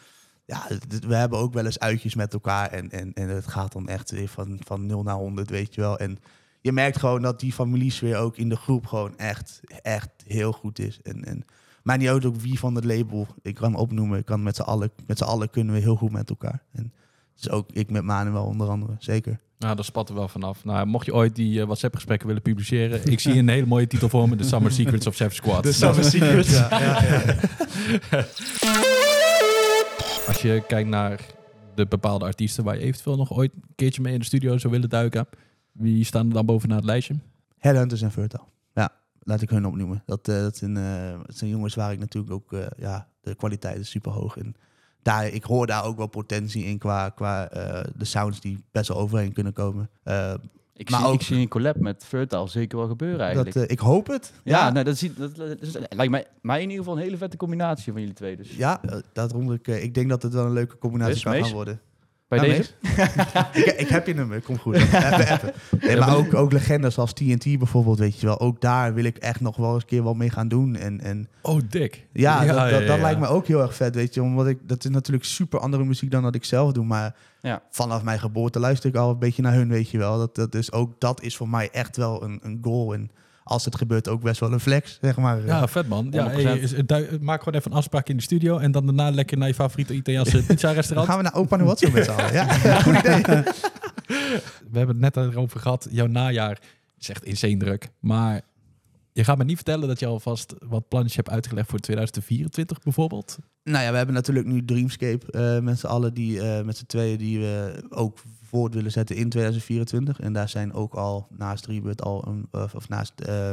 ja, 0.50 0.66
we 1.06 1.14
hebben 1.14 1.38
ook 1.38 1.54
wel 1.54 1.64
eens 1.64 1.78
uitjes 1.78 2.14
met 2.14 2.32
elkaar. 2.32 2.70
En, 2.70 2.90
en, 2.90 3.12
en 3.12 3.28
het 3.28 3.46
gaat 3.46 3.72
dan 3.72 3.88
echt 3.88 4.12
van, 4.24 4.58
van 4.64 4.86
0 4.86 5.02
naar 5.02 5.14
100, 5.14 5.50
weet 5.50 5.74
je 5.74 5.80
wel. 5.80 5.98
En 5.98 6.18
je 6.60 6.72
merkt 6.72 6.98
gewoon 6.98 7.22
dat 7.22 7.40
die 7.40 7.52
familiesfeer 7.52 8.16
ook 8.16 8.36
in 8.36 8.48
de 8.48 8.56
groep 8.56 8.86
gewoon 8.86 9.16
echt, 9.16 9.60
echt 9.82 10.10
heel 10.26 10.52
goed 10.52 10.78
is. 10.78 11.00
En, 11.02 11.24
en 11.24 11.44
maar 11.82 11.98
niet 11.98 12.08
uit 12.08 12.24
ook 12.24 12.36
wie 12.36 12.58
van 12.58 12.74
het 12.74 12.84
label 12.84 13.26
ik 13.42 13.54
kan 13.54 13.74
opnoemen. 13.74 14.18
Ik 14.18 14.24
kan 14.24 14.42
met 14.42 14.56
z'n 14.56 14.62
allen, 14.62 14.90
met 15.06 15.18
z'n 15.18 15.24
allen 15.24 15.50
kunnen 15.50 15.74
we 15.74 15.80
heel 15.80 15.96
goed 15.96 16.12
met 16.12 16.30
elkaar. 16.30 16.62
En 16.72 16.92
dus 17.34 17.50
ook 17.50 17.70
ik 17.72 17.90
met 17.90 18.02
Manuel 18.02 18.44
onder 18.44 18.68
andere, 18.68 18.94
zeker. 18.98 19.38
Nou, 19.58 19.74
daar 19.74 19.84
spat 19.84 20.08
er 20.08 20.14
wel 20.14 20.28
vanaf. 20.28 20.64
Nou, 20.64 20.86
mocht 20.86 21.06
je 21.06 21.14
ooit 21.14 21.34
die 21.36 21.60
eh, 21.60 21.66
WhatsApp-gesprekken 21.66 22.26
willen 22.26 22.42
publiceren, 22.42 23.10
ik 23.10 23.20
zie 23.20 23.34
een 23.34 23.48
hele 23.48 23.66
mooie 23.66 23.86
titel 23.86 24.08
voor 24.08 24.28
me: 24.28 24.36
The 24.36 24.44
Summer 24.44 24.72
Secrets 24.72 25.06
of 25.06 25.14
Savage 25.14 25.36
Squad. 25.36 25.66
Secrets. 26.04 26.50
ja, 26.50 26.68
ja, 26.70 27.02
ja. 27.02 27.36
Als 30.26 30.42
je 30.42 30.62
kijkt 30.66 30.88
naar 30.88 31.20
de 31.74 31.86
bepaalde 31.86 32.24
artiesten 32.24 32.64
waar 32.64 32.74
je 32.74 32.82
eventueel 32.82 33.16
nog 33.16 33.32
ooit 33.32 33.52
een 33.54 33.62
keertje 33.74 34.02
mee 34.02 34.12
in 34.12 34.18
de 34.18 34.24
studio 34.24 34.58
zou 34.58 34.72
willen 34.72 34.88
duiken, 34.88 35.26
wie 35.72 36.04
staan 36.04 36.26
er 36.28 36.32
dan 36.34 36.46
bovenaan 36.46 36.76
het 36.76 36.86
lijstje? 36.86 37.14
Headhunters 37.58 38.02
en 38.02 38.10
Fertile. 38.12 38.42
Ja, 38.74 38.90
laat 39.22 39.40
ik 39.40 39.50
hun 39.50 39.66
opnoemen. 39.66 40.02
Dat, 40.06 40.28
eh, 40.28 40.40
dat, 40.40 40.56
zijn, 40.56 40.76
eh, 40.76 41.18
dat 41.26 41.36
zijn 41.36 41.50
jongens 41.50 41.74
waar 41.74 41.92
ik 41.92 41.98
natuurlijk 41.98 42.32
ook... 42.32 42.52
eh, 42.52 42.66
ja, 42.76 43.08
de 43.20 43.34
kwaliteit 43.34 43.78
is 43.78 43.90
super 43.90 44.12
hoog. 44.12 44.36
En 44.36 44.54
daar, 45.02 45.26
ik 45.26 45.44
hoor 45.44 45.66
daar 45.66 45.84
ook 45.84 45.96
wel 45.96 46.06
potentie 46.06 46.64
in 46.64 46.78
qua, 46.78 47.08
qua 47.08 47.48
eh, 47.48 47.84
de 47.96 48.04
sounds 48.04 48.40
die 48.40 48.62
best 48.70 48.88
wel 48.88 48.96
overheen 48.98 49.32
kunnen 49.32 49.52
komen. 49.52 49.90
Eh, 50.02 50.34
Ik, 50.74 50.90
Maar 50.90 51.00
zie, 51.00 51.08
ook- 51.08 51.14
ik 51.14 51.22
zie 51.22 51.36
een 51.38 51.48
collab 51.48 51.76
met 51.76 52.04
Fertile 52.04 52.48
zeker 52.48 52.78
wel 52.78 52.88
gebeuren 52.88 53.20
eigenlijk. 53.20 53.54
dat, 53.54 53.62
eh, 53.64 53.70
ik 53.70 53.78
hoop 53.78 54.06
het. 54.06 54.32
ja, 54.44 54.70
Nou, 54.70 54.84
dat, 54.84 54.96
ziet, 54.96 55.16
dat, 55.16 55.36
dat 55.36 55.60
is- 55.60 55.72
lijkt 55.72 56.10
mij, 56.10 56.26
mij 56.42 56.56
in 56.62 56.68
ieder 56.70 56.78
geval 56.84 56.96
een 56.98 57.02
hele 57.04 57.16
vette 57.16 57.36
combinatie 57.36 57.92
van 57.92 58.00
jullie 58.00 58.16
twee. 58.16 58.36
Dus. 58.36 58.56
Ja, 58.56 58.80
daarom 59.12 59.52
ik, 59.52 59.68
eh, 59.68 59.82
ik 59.82 59.94
denk 59.94 60.08
dat 60.08 60.22
het 60.22 60.32
wel 60.32 60.44
een 60.46 60.52
leuke 60.52 60.78
combinatie 60.78 61.12
Dus, 61.14 61.22
zou 61.22 61.34
gaan 61.34 61.42
Mees? 61.44 61.52
worden. 61.52 61.80
Bij 62.30 62.38
Nou, 62.38 62.50
deze? 62.50 62.70
ik, 63.60 63.66
ik 63.80 63.88
heb 63.88 64.06
je 64.06 64.14
nummer, 64.14 64.40
kom 64.40 64.58
goed. 64.58 64.74
Nee, 65.80 65.96
maar 65.96 66.16
ook, 66.16 66.34
ook 66.34 66.52
legendes 66.52 66.98
als 66.98 67.12
TNT 67.12 67.58
bijvoorbeeld, 67.58 67.98
weet 67.98 68.20
je 68.20 68.26
wel. 68.26 68.40
Ook 68.40 68.60
daar 68.60 68.94
wil 68.94 69.04
ik 69.04 69.16
echt 69.16 69.40
nog 69.40 69.56
wel 69.56 69.72
eens 69.74 69.82
een 69.82 69.88
keer 69.88 70.02
wat 70.02 70.16
mee 70.16 70.30
gaan 70.30 70.48
doen. 70.48 70.76
En, 70.76 71.00
en 71.00 71.28
Oh, 71.42 71.60
dik. 71.68 72.06
Ja, 72.12 72.38
dat, 72.44 72.46
dat, 72.56 72.70
ja, 72.70 72.78
dat 72.78 72.96
ja. 72.96 72.96
lijkt 73.02 73.20
me 73.20 73.26
ook 73.26 73.46
heel 73.46 73.60
erg 73.60 73.74
vet, 73.74 73.94
weet 73.94 74.14
je. 74.14 74.22
Omdat 74.22 74.46
ik, 74.46 74.58
dat 74.62 74.84
is 74.84 74.90
natuurlijk 74.90 75.24
super 75.26 75.60
andere 75.60 75.84
muziek 75.84 76.10
dan 76.10 76.22
dat 76.22 76.34
ik 76.34 76.44
zelf 76.44 76.72
doe. 76.72 76.84
Maar 76.84 77.14
Ja. 77.40 77.62
vanaf 77.70 78.02
mijn 78.02 78.18
geboorte 78.18 78.58
luister 78.60 78.88
ik 78.90 78.96
al 78.96 79.10
een 79.10 79.18
beetje 79.18 79.42
naar 79.42 79.54
hun, 79.54 79.68
weet 79.68 79.90
je 79.90 79.98
wel. 79.98 80.18
Dat, 80.18 80.34
dat 80.34 80.54
is 80.54 80.72
ook, 80.72 81.00
dat 81.00 81.22
is 81.22 81.36
voor 81.36 81.48
mij 81.48 81.68
echt 81.72 81.96
wel 81.96 82.22
een, 82.22 82.38
een 82.42 82.58
goal. 82.62 82.94
En 82.94 83.10
als 83.44 83.64
het 83.64 83.76
gebeurt, 83.76 84.08
ook 84.08 84.22
best 84.22 84.40
wel 84.40 84.52
een 84.52 84.60
flex, 84.60 84.98
zeg 85.00 85.16
maar. 85.16 85.46
Ja, 85.46 85.68
vet 85.68 85.88
man. 85.88 86.08
Ja, 86.10 86.30
100%. 86.30 86.32
hey, 86.42 86.58
is- 86.58 86.70
du- 86.86 87.18
maak 87.20 87.42
gewoon 87.42 87.58
even 87.58 87.70
een 87.70 87.76
afspraak 87.76 88.08
in 88.08 88.16
de 88.16 88.22
studio 88.22 88.58
en 88.58 88.72
dan 88.72 88.84
daarna 88.86 89.10
lekker 89.10 89.38
naar 89.38 89.48
je 89.48 89.54
favoriete 89.54 89.94
Italiaanse 89.94 90.42
pizza 90.46 90.66
Dan 90.66 90.76
restaurant. 90.76 91.08
gaan 91.08 91.16
we 91.16 91.22
naar 91.22 91.34
Opa 91.34 91.56
Nuotzo 91.56 91.90
met 91.90 92.04
z'n 92.04 92.10
allen. 92.10 92.32
Ja, 92.62 92.80
goed 92.80 92.98
idee. 92.98 93.22
We 94.70 94.78
hebben 94.78 95.02
het 95.02 95.14
net 95.14 95.16
erover 95.16 95.60
gehad. 95.60 95.86
Jouw 95.90 96.06
najaar 96.06 96.58
is 96.98 97.08
echt 97.08 97.24
insane 97.24 97.56
druk. 97.56 97.88
Maar 98.00 98.40
je 99.20 99.26
gaat 99.26 99.38
me 99.38 99.44
niet 99.44 99.56
vertellen 99.56 99.88
dat 99.88 99.98
je 99.98 100.06
alvast 100.06 100.54
wat 100.68 100.88
plannetjes 100.88 101.16
hebt 101.16 101.30
uitgelegd 101.30 101.68
voor 101.70 101.78
2024 101.78 102.80
bijvoorbeeld. 102.82 103.38
Nou 103.64 103.84
ja, 103.84 103.90
we 103.90 103.96
hebben 103.96 104.14
natuurlijk 104.14 104.46
nu 104.46 104.64
Dreamscape 104.64 105.32
eh, 105.32 105.58
met 105.58 105.78
z'n 105.78 105.86
allen, 105.86 106.14
die, 106.14 106.40
eh, 106.40 106.64
met 106.64 106.76
z'n 106.76 106.86
tweeën, 106.86 107.18
die 107.18 107.38
we 107.38 107.82
ook 107.88 108.18
voort 108.42 108.74
willen 108.74 108.90
zetten 108.92 109.16
in 109.16 109.28
2024. 109.28 110.20
En 110.20 110.32
daar 110.32 110.48
zijn 110.48 110.72
ook 110.72 110.94
al 110.94 111.26
naast 111.30 111.66
Rebirth 111.66 112.02
al, 112.02 112.26
een, 112.28 112.48
of, 112.50 112.74
of 112.74 112.88
naast 112.88 113.20
eh, 113.20 113.52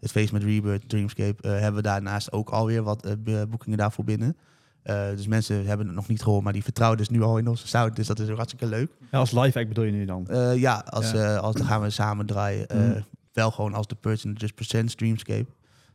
het 0.00 0.10
feest 0.10 0.32
met 0.32 0.42
Rebirth, 0.42 0.88
Dreamscape, 0.88 1.42
eh, 1.42 1.50
hebben 1.50 1.74
we 1.74 1.88
daarnaast 1.88 2.32
ook 2.32 2.50
alweer 2.50 2.82
wat 2.82 3.16
boekingen 3.50 3.78
daarvoor 3.78 4.04
binnen. 4.04 4.36
Eh, 4.82 5.08
dus 5.16 5.26
mensen 5.26 5.66
hebben 5.66 5.86
het 5.86 5.94
nog 5.96 6.08
niet 6.08 6.22
gehoord, 6.22 6.44
maar 6.44 6.52
die 6.52 6.62
vertrouwen 6.62 6.98
dus 6.98 7.08
nu 7.08 7.22
al 7.22 7.38
in 7.38 7.48
onze 7.48 7.68
sound. 7.68 7.96
Dus 7.96 8.06
dat 8.06 8.18
is 8.18 8.28
ook 8.28 8.36
hartstikke 8.36 8.66
leuk. 8.66 8.90
Ja, 9.10 9.18
als 9.18 9.30
live 9.30 9.58
act 9.58 9.68
bedoel 9.68 9.84
je 9.84 9.92
nu 9.92 10.04
dan? 10.04 10.26
Eh, 10.28 10.56
ja, 10.56 10.74
als, 10.86 11.10
Ja. 11.10 11.34
eh, 11.34 11.38
als 11.42 11.54
dan 11.56 11.66
gaan 11.66 11.80
we 11.80 11.90
samen 11.90 12.26
draaien. 12.26 12.68
eh, 12.68 12.78
Mhm. 12.78 13.00
Wel 13.32 13.50
gewoon 13.50 13.74
als 13.74 13.86
de 13.86 13.94
Person 13.94 14.32
Just 14.32 14.54
Presents 14.54 14.94
Dreamscape. 14.94 15.46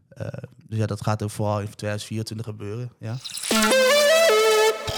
Eh, 0.09 0.27
dus 0.67 0.77
ja, 0.77 0.85
dat 0.85 1.01
gaat 1.01 1.23
ook 1.23 1.29
vooral 1.29 1.59
in 1.59 1.75
2024 1.75 2.45
gebeuren. 2.45 2.91
Ja. 2.99 3.15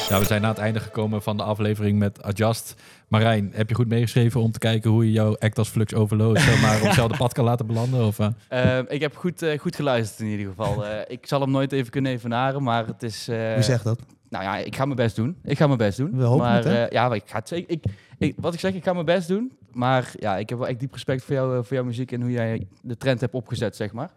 Ja, 0.10 0.20
we 0.20 0.26
zijn 0.26 0.44
aan 0.44 0.50
het 0.50 0.58
einde 0.58 0.80
gekomen 0.80 1.22
van 1.22 1.38
de 1.38 1.44
aflevering 1.44 2.00
met 2.00 2.24
Adjust. 2.24 2.74
Marijn, 3.08 3.52
heb 3.54 3.70
je 3.70 3.76
goed 3.76 3.88
meegeschreven 3.88 4.42
om 4.42 4.52
te 4.52 4.60
kijken 4.60 4.90
hoe 4.92 5.06
je 5.06 5.12
jouw 5.12 5.38
act 5.38 5.58
als 5.58 5.70
Flux 5.70 5.94
Overload 5.94 6.34
maar, 6.62 6.76
op 6.78 6.82
hetzelfde 6.88 7.18
pad 7.18 7.34
kan 7.34 7.44
laten 7.46 7.68
belanden? 7.68 8.06
Of, 8.06 8.20
eh? 8.20 8.78
Eh, 8.80 8.86
ik 8.88 9.02
heb 9.02 9.16
goed, 9.16 9.46
goed 9.60 9.76
geluisterd 9.76 10.20
in 10.20 10.28
ieder 10.28 10.46
geval. 10.48 10.86
Eh, 10.86 11.00
ik 11.08 11.28
zal 11.28 11.42
hem 11.42 11.52
nooit 11.52 11.72
even 11.72 11.92
kunnen 11.92 12.12
evenaren, 12.12 12.64
maar 12.64 12.86
het 12.88 13.04
is... 13.04 13.28
eh, 13.28 13.54
Wie 13.54 13.64
zegt 13.64 13.84
dat? 13.84 14.00
Nou 14.30 14.44
ja, 14.44 14.58
ik 14.58 14.76
ga 14.76 14.84
mijn 14.86 14.96
best 14.98 15.16
doen. 15.16 15.38
Ik 15.44 15.58
ga 15.58 15.66
mijn 15.66 15.78
best 15.78 15.98
doen. 15.98 16.18
We 16.18 16.24
hopen 16.24 16.46
maar 16.46 16.56
het, 16.56 16.64
hè? 16.64 16.84
eh, 16.84 16.92
ja, 16.92 17.08
maar 17.08 17.18
ik 17.18 17.24
ga 17.26 17.38
het 17.38 17.48
zeker. 17.48 17.70
Ik, 17.72 17.84
ik, 18.18 18.36
wat 18.40 18.54
ik 18.54 18.60
zeg, 18.60 18.74
ik 18.74 18.84
ga 18.84 18.94
mijn 18.94 19.06
best 19.06 19.28
doen. 19.28 19.52
Maar 19.72 20.12
ja, 20.20 20.38
ik 20.38 20.50
heb 20.50 20.58
wel 20.58 20.68
echt 20.68 20.80
diep 20.80 20.94
respect 20.94 21.24
voor, 21.24 21.36
jou, 21.36 21.58
eh, 21.58 21.64
voor 21.64 21.76
jouw 21.76 21.86
muziek 21.86 22.12
en 22.12 22.22
hoe 22.22 22.32
jij 22.32 22.68
de 22.82 22.98
trend 22.98 23.22
hebt 23.22 23.34
opgezet, 23.34 23.76
zeg 23.76 23.92
maar. 23.94 24.12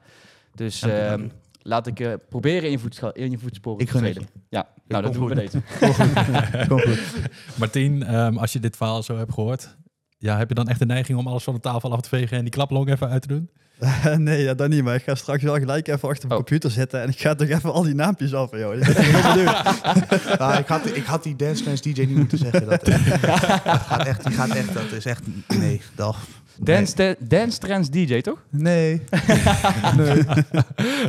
Dus 0.54 0.82
ehm, 0.82 1.28
laat 1.62 1.86
ik 1.86 2.00
eh, 2.00 2.12
proberen 2.28 2.64
in 2.64 2.70
je, 2.70 2.78
voetscha- 2.78 3.14
in 3.14 3.30
je 3.30 3.38
voetsporen 3.38 3.80
Ik 3.80 3.88
te 3.90 3.98
treden. 3.98 4.26
Ja, 4.48 4.68
nou 4.86 5.02
dat 5.02 5.12
doen 5.12 5.28
we 5.28 5.34
bij 5.34 5.44
deze. 5.44 5.62
Kom 6.68 6.80
goed. 6.80 7.00
Martien, 7.58 8.02
ehm, 8.02 8.36
als 8.36 8.52
je 8.52 8.60
dit 8.60 8.76
verhaal 8.76 9.02
zo 9.02 9.16
hebt 9.16 9.32
gehoord, 9.34 9.76
ja, 10.18 10.36
heb 10.38 10.48
je 10.48 10.54
dan 10.54 10.68
echt 10.68 10.78
de 10.78 10.86
neiging 10.86 11.18
om 11.18 11.26
alles 11.26 11.44
van 11.44 11.54
de 11.54 11.60
tafel 11.60 11.92
af 11.92 12.00
te 12.00 12.08
vegen 12.08 12.36
en 12.36 12.42
die 12.42 12.52
klaplong 12.52 12.88
even 12.90 13.08
uit 13.08 13.22
te 13.22 13.28
doen? 13.28 13.50
nee, 14.16 14.42
ja, 14.42 14.54
dat 14.54 14.68
niet. 14.68 14.84
Maar 14.84 14.94
ik 14.94 15.02
ga 15.02 15.14
straks 15.14 15.42
wel 15.42 15.54
gelijk 15.58 15.88
even 15.88 16.08
achter 16.08 16.28
mijn 16.28 16.40
Oh. 16.40 16.46
computer 16.46 16.70
zitten 16.70 17.02
en 17.02 17.08
ik 17.08 17.20
ga 17.20 17.34
toch 17.34 17.48
even 17.48 17.72
al 17.72 17.82
die 17.82 17.94
naampjes 17.94 18.34
af. 18.34 18.50
Joh. 18.50 18.74
Ik 18.74 18.80
ben 18.94 19.04
heel 19.04 19.32
benieuwd. 19.34 20.38
Ah, 20.40 20.58
ik, 20.58 20.66
had, 20.66 20.96
ik 20.96 21.04
had 21.04 21.22
die 21.22 21.36
Dance 21.36 21.62
Trance 21.62 21.82
DJ 21.82 22.00
niet 22.00 22.16
moeten 22.16 22.38
zeggen. 22.38 22.66
Dat, 22.68 22.82
eh, 22.82 23.10
dat 23.64 23.80
gaat 23.80 24.06
echt, 24.06 24.24
die 24.24 24.32
gaat 24.34 24.50
echt, 24.54 24.74
dat 24.74 24.92
is 24.92 25.04
echt, 25.04 25.22
nee. 25.58 25.80
Dat, 25.94 26.16
Dance, 26.62 26.94
da- 26.96 27.14
dance 27.18 27.58
Trends 27.58 27.90
DJ, 27.90 28.20
toch? 28.20 28.38
nee. 28.50 29.02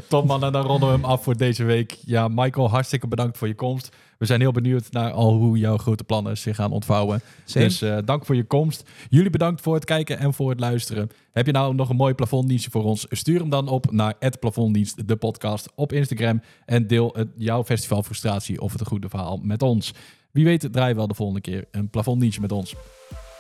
Top 0.08 0.26
man, 0.28 0.44
en 0.44 0.52
dan 0.52 0.66
ronden 0.66 0.90
we 0.90 0.96
hem 0.96 1.06
af 1.06 1.24
voor 1.24 1.38
deze 1.38 1.64
week. 1.64 1.98
Ja, 2.06 2.28
Michael, 2.28 2.70
hartstikke 2.70 3.08
bedankt 3.08 3.38
voor 3.38 3.48
je 3.48 3.56
komst. 3.56 3.90
We 4.22 4.28
zijn 4.28 4.40
heel 4.40 4.52
benieuwd 4.52 4.92
naar 4.92 5.12
al 5.12 5.34
hoe 5.34 5.58
jouw 5.58 5.78
grote 5.78 6.04
plannen 6.04 6.38
zich 6.38 6.56
gaan 6.56 6.72
ontvouwen. 6.72 7.22
Same. 7.46 7.66
Dus 7.66 7.82
eh, 7.82 7.98
dank 8.06 8.26
voor 8.26 8.36
je 8.36 8.44
komst. 8.44 8.90
Jullie 9.10 9.30
bedankt 9.30 9.62
voor 9.62 9.74
het 9.74 9.86
kijken 9.86 10.20
en 10.20 10.34
voor 10.34 10.50
het 10.50 10.60
luisteren. 10.60 11.10
Heb 11.32 11.46
je 11.46 11.52
nou 11.52 11.76
nog 11.76 11.90
een 11.90 11.96
mooi 11.96 12.14
plafonddienstje 12.14 12.72
voor 12.72 12.84
ons? 12.84 13.06
Stuur 13.10 13.40
hem 13.40 13.50
dan 13.50 13.68
op 13.68 13.92
naar 13.92 14.14
het 14.20 14.40
plafonddienst, 14.40 15.08
de 15.08 15.16
podcast 15.16 15.70
op 15.76 15.94
Instagram. 15.94 16.42
En 16.66 16.88
deel 16.88 17.14
het, 17.16 17.28
jouw 17.38 17.64
festivalfrustratie 17.64 18.62
of 18.62 18.72
het 18.72 18.82
een 18.82 18.88
goede 18.88 19.10
verhaal 19.10 19.40
met 19.44 19.62
ons. 19.62 19.94
Wie 20.32 20.46
weet 20.46 20.68
draaien 20.72 20.92
we 20.92 20.98
wel 20.98 21.08
de 21.08 21.14
volgende 21.14 21.42
keer 21.42 21.66
een 21.72 21.90
plafonddienstje 21.90 22.42
met 22.42 22.52
ons. 22.52 22.76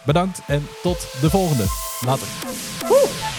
Bedankt 0.05 0.41
en 0.47 0.61
tot 0.83 0.97
de 1.21 1.29
volgende. 1.29 1.65
Later. 2.05 3.30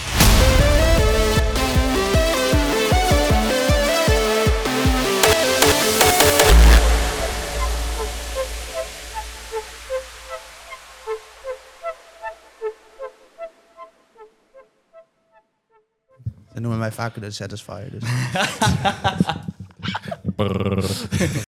Ze 16.53 16.59
noemen 16.59 16.79
mij 16.79 16.91
vaker 16.91 17.21
de 17.21 17.31
Satisfier. 17.31 17.91
Dus. 17.91 18.03
Brrr. 20.35 21.43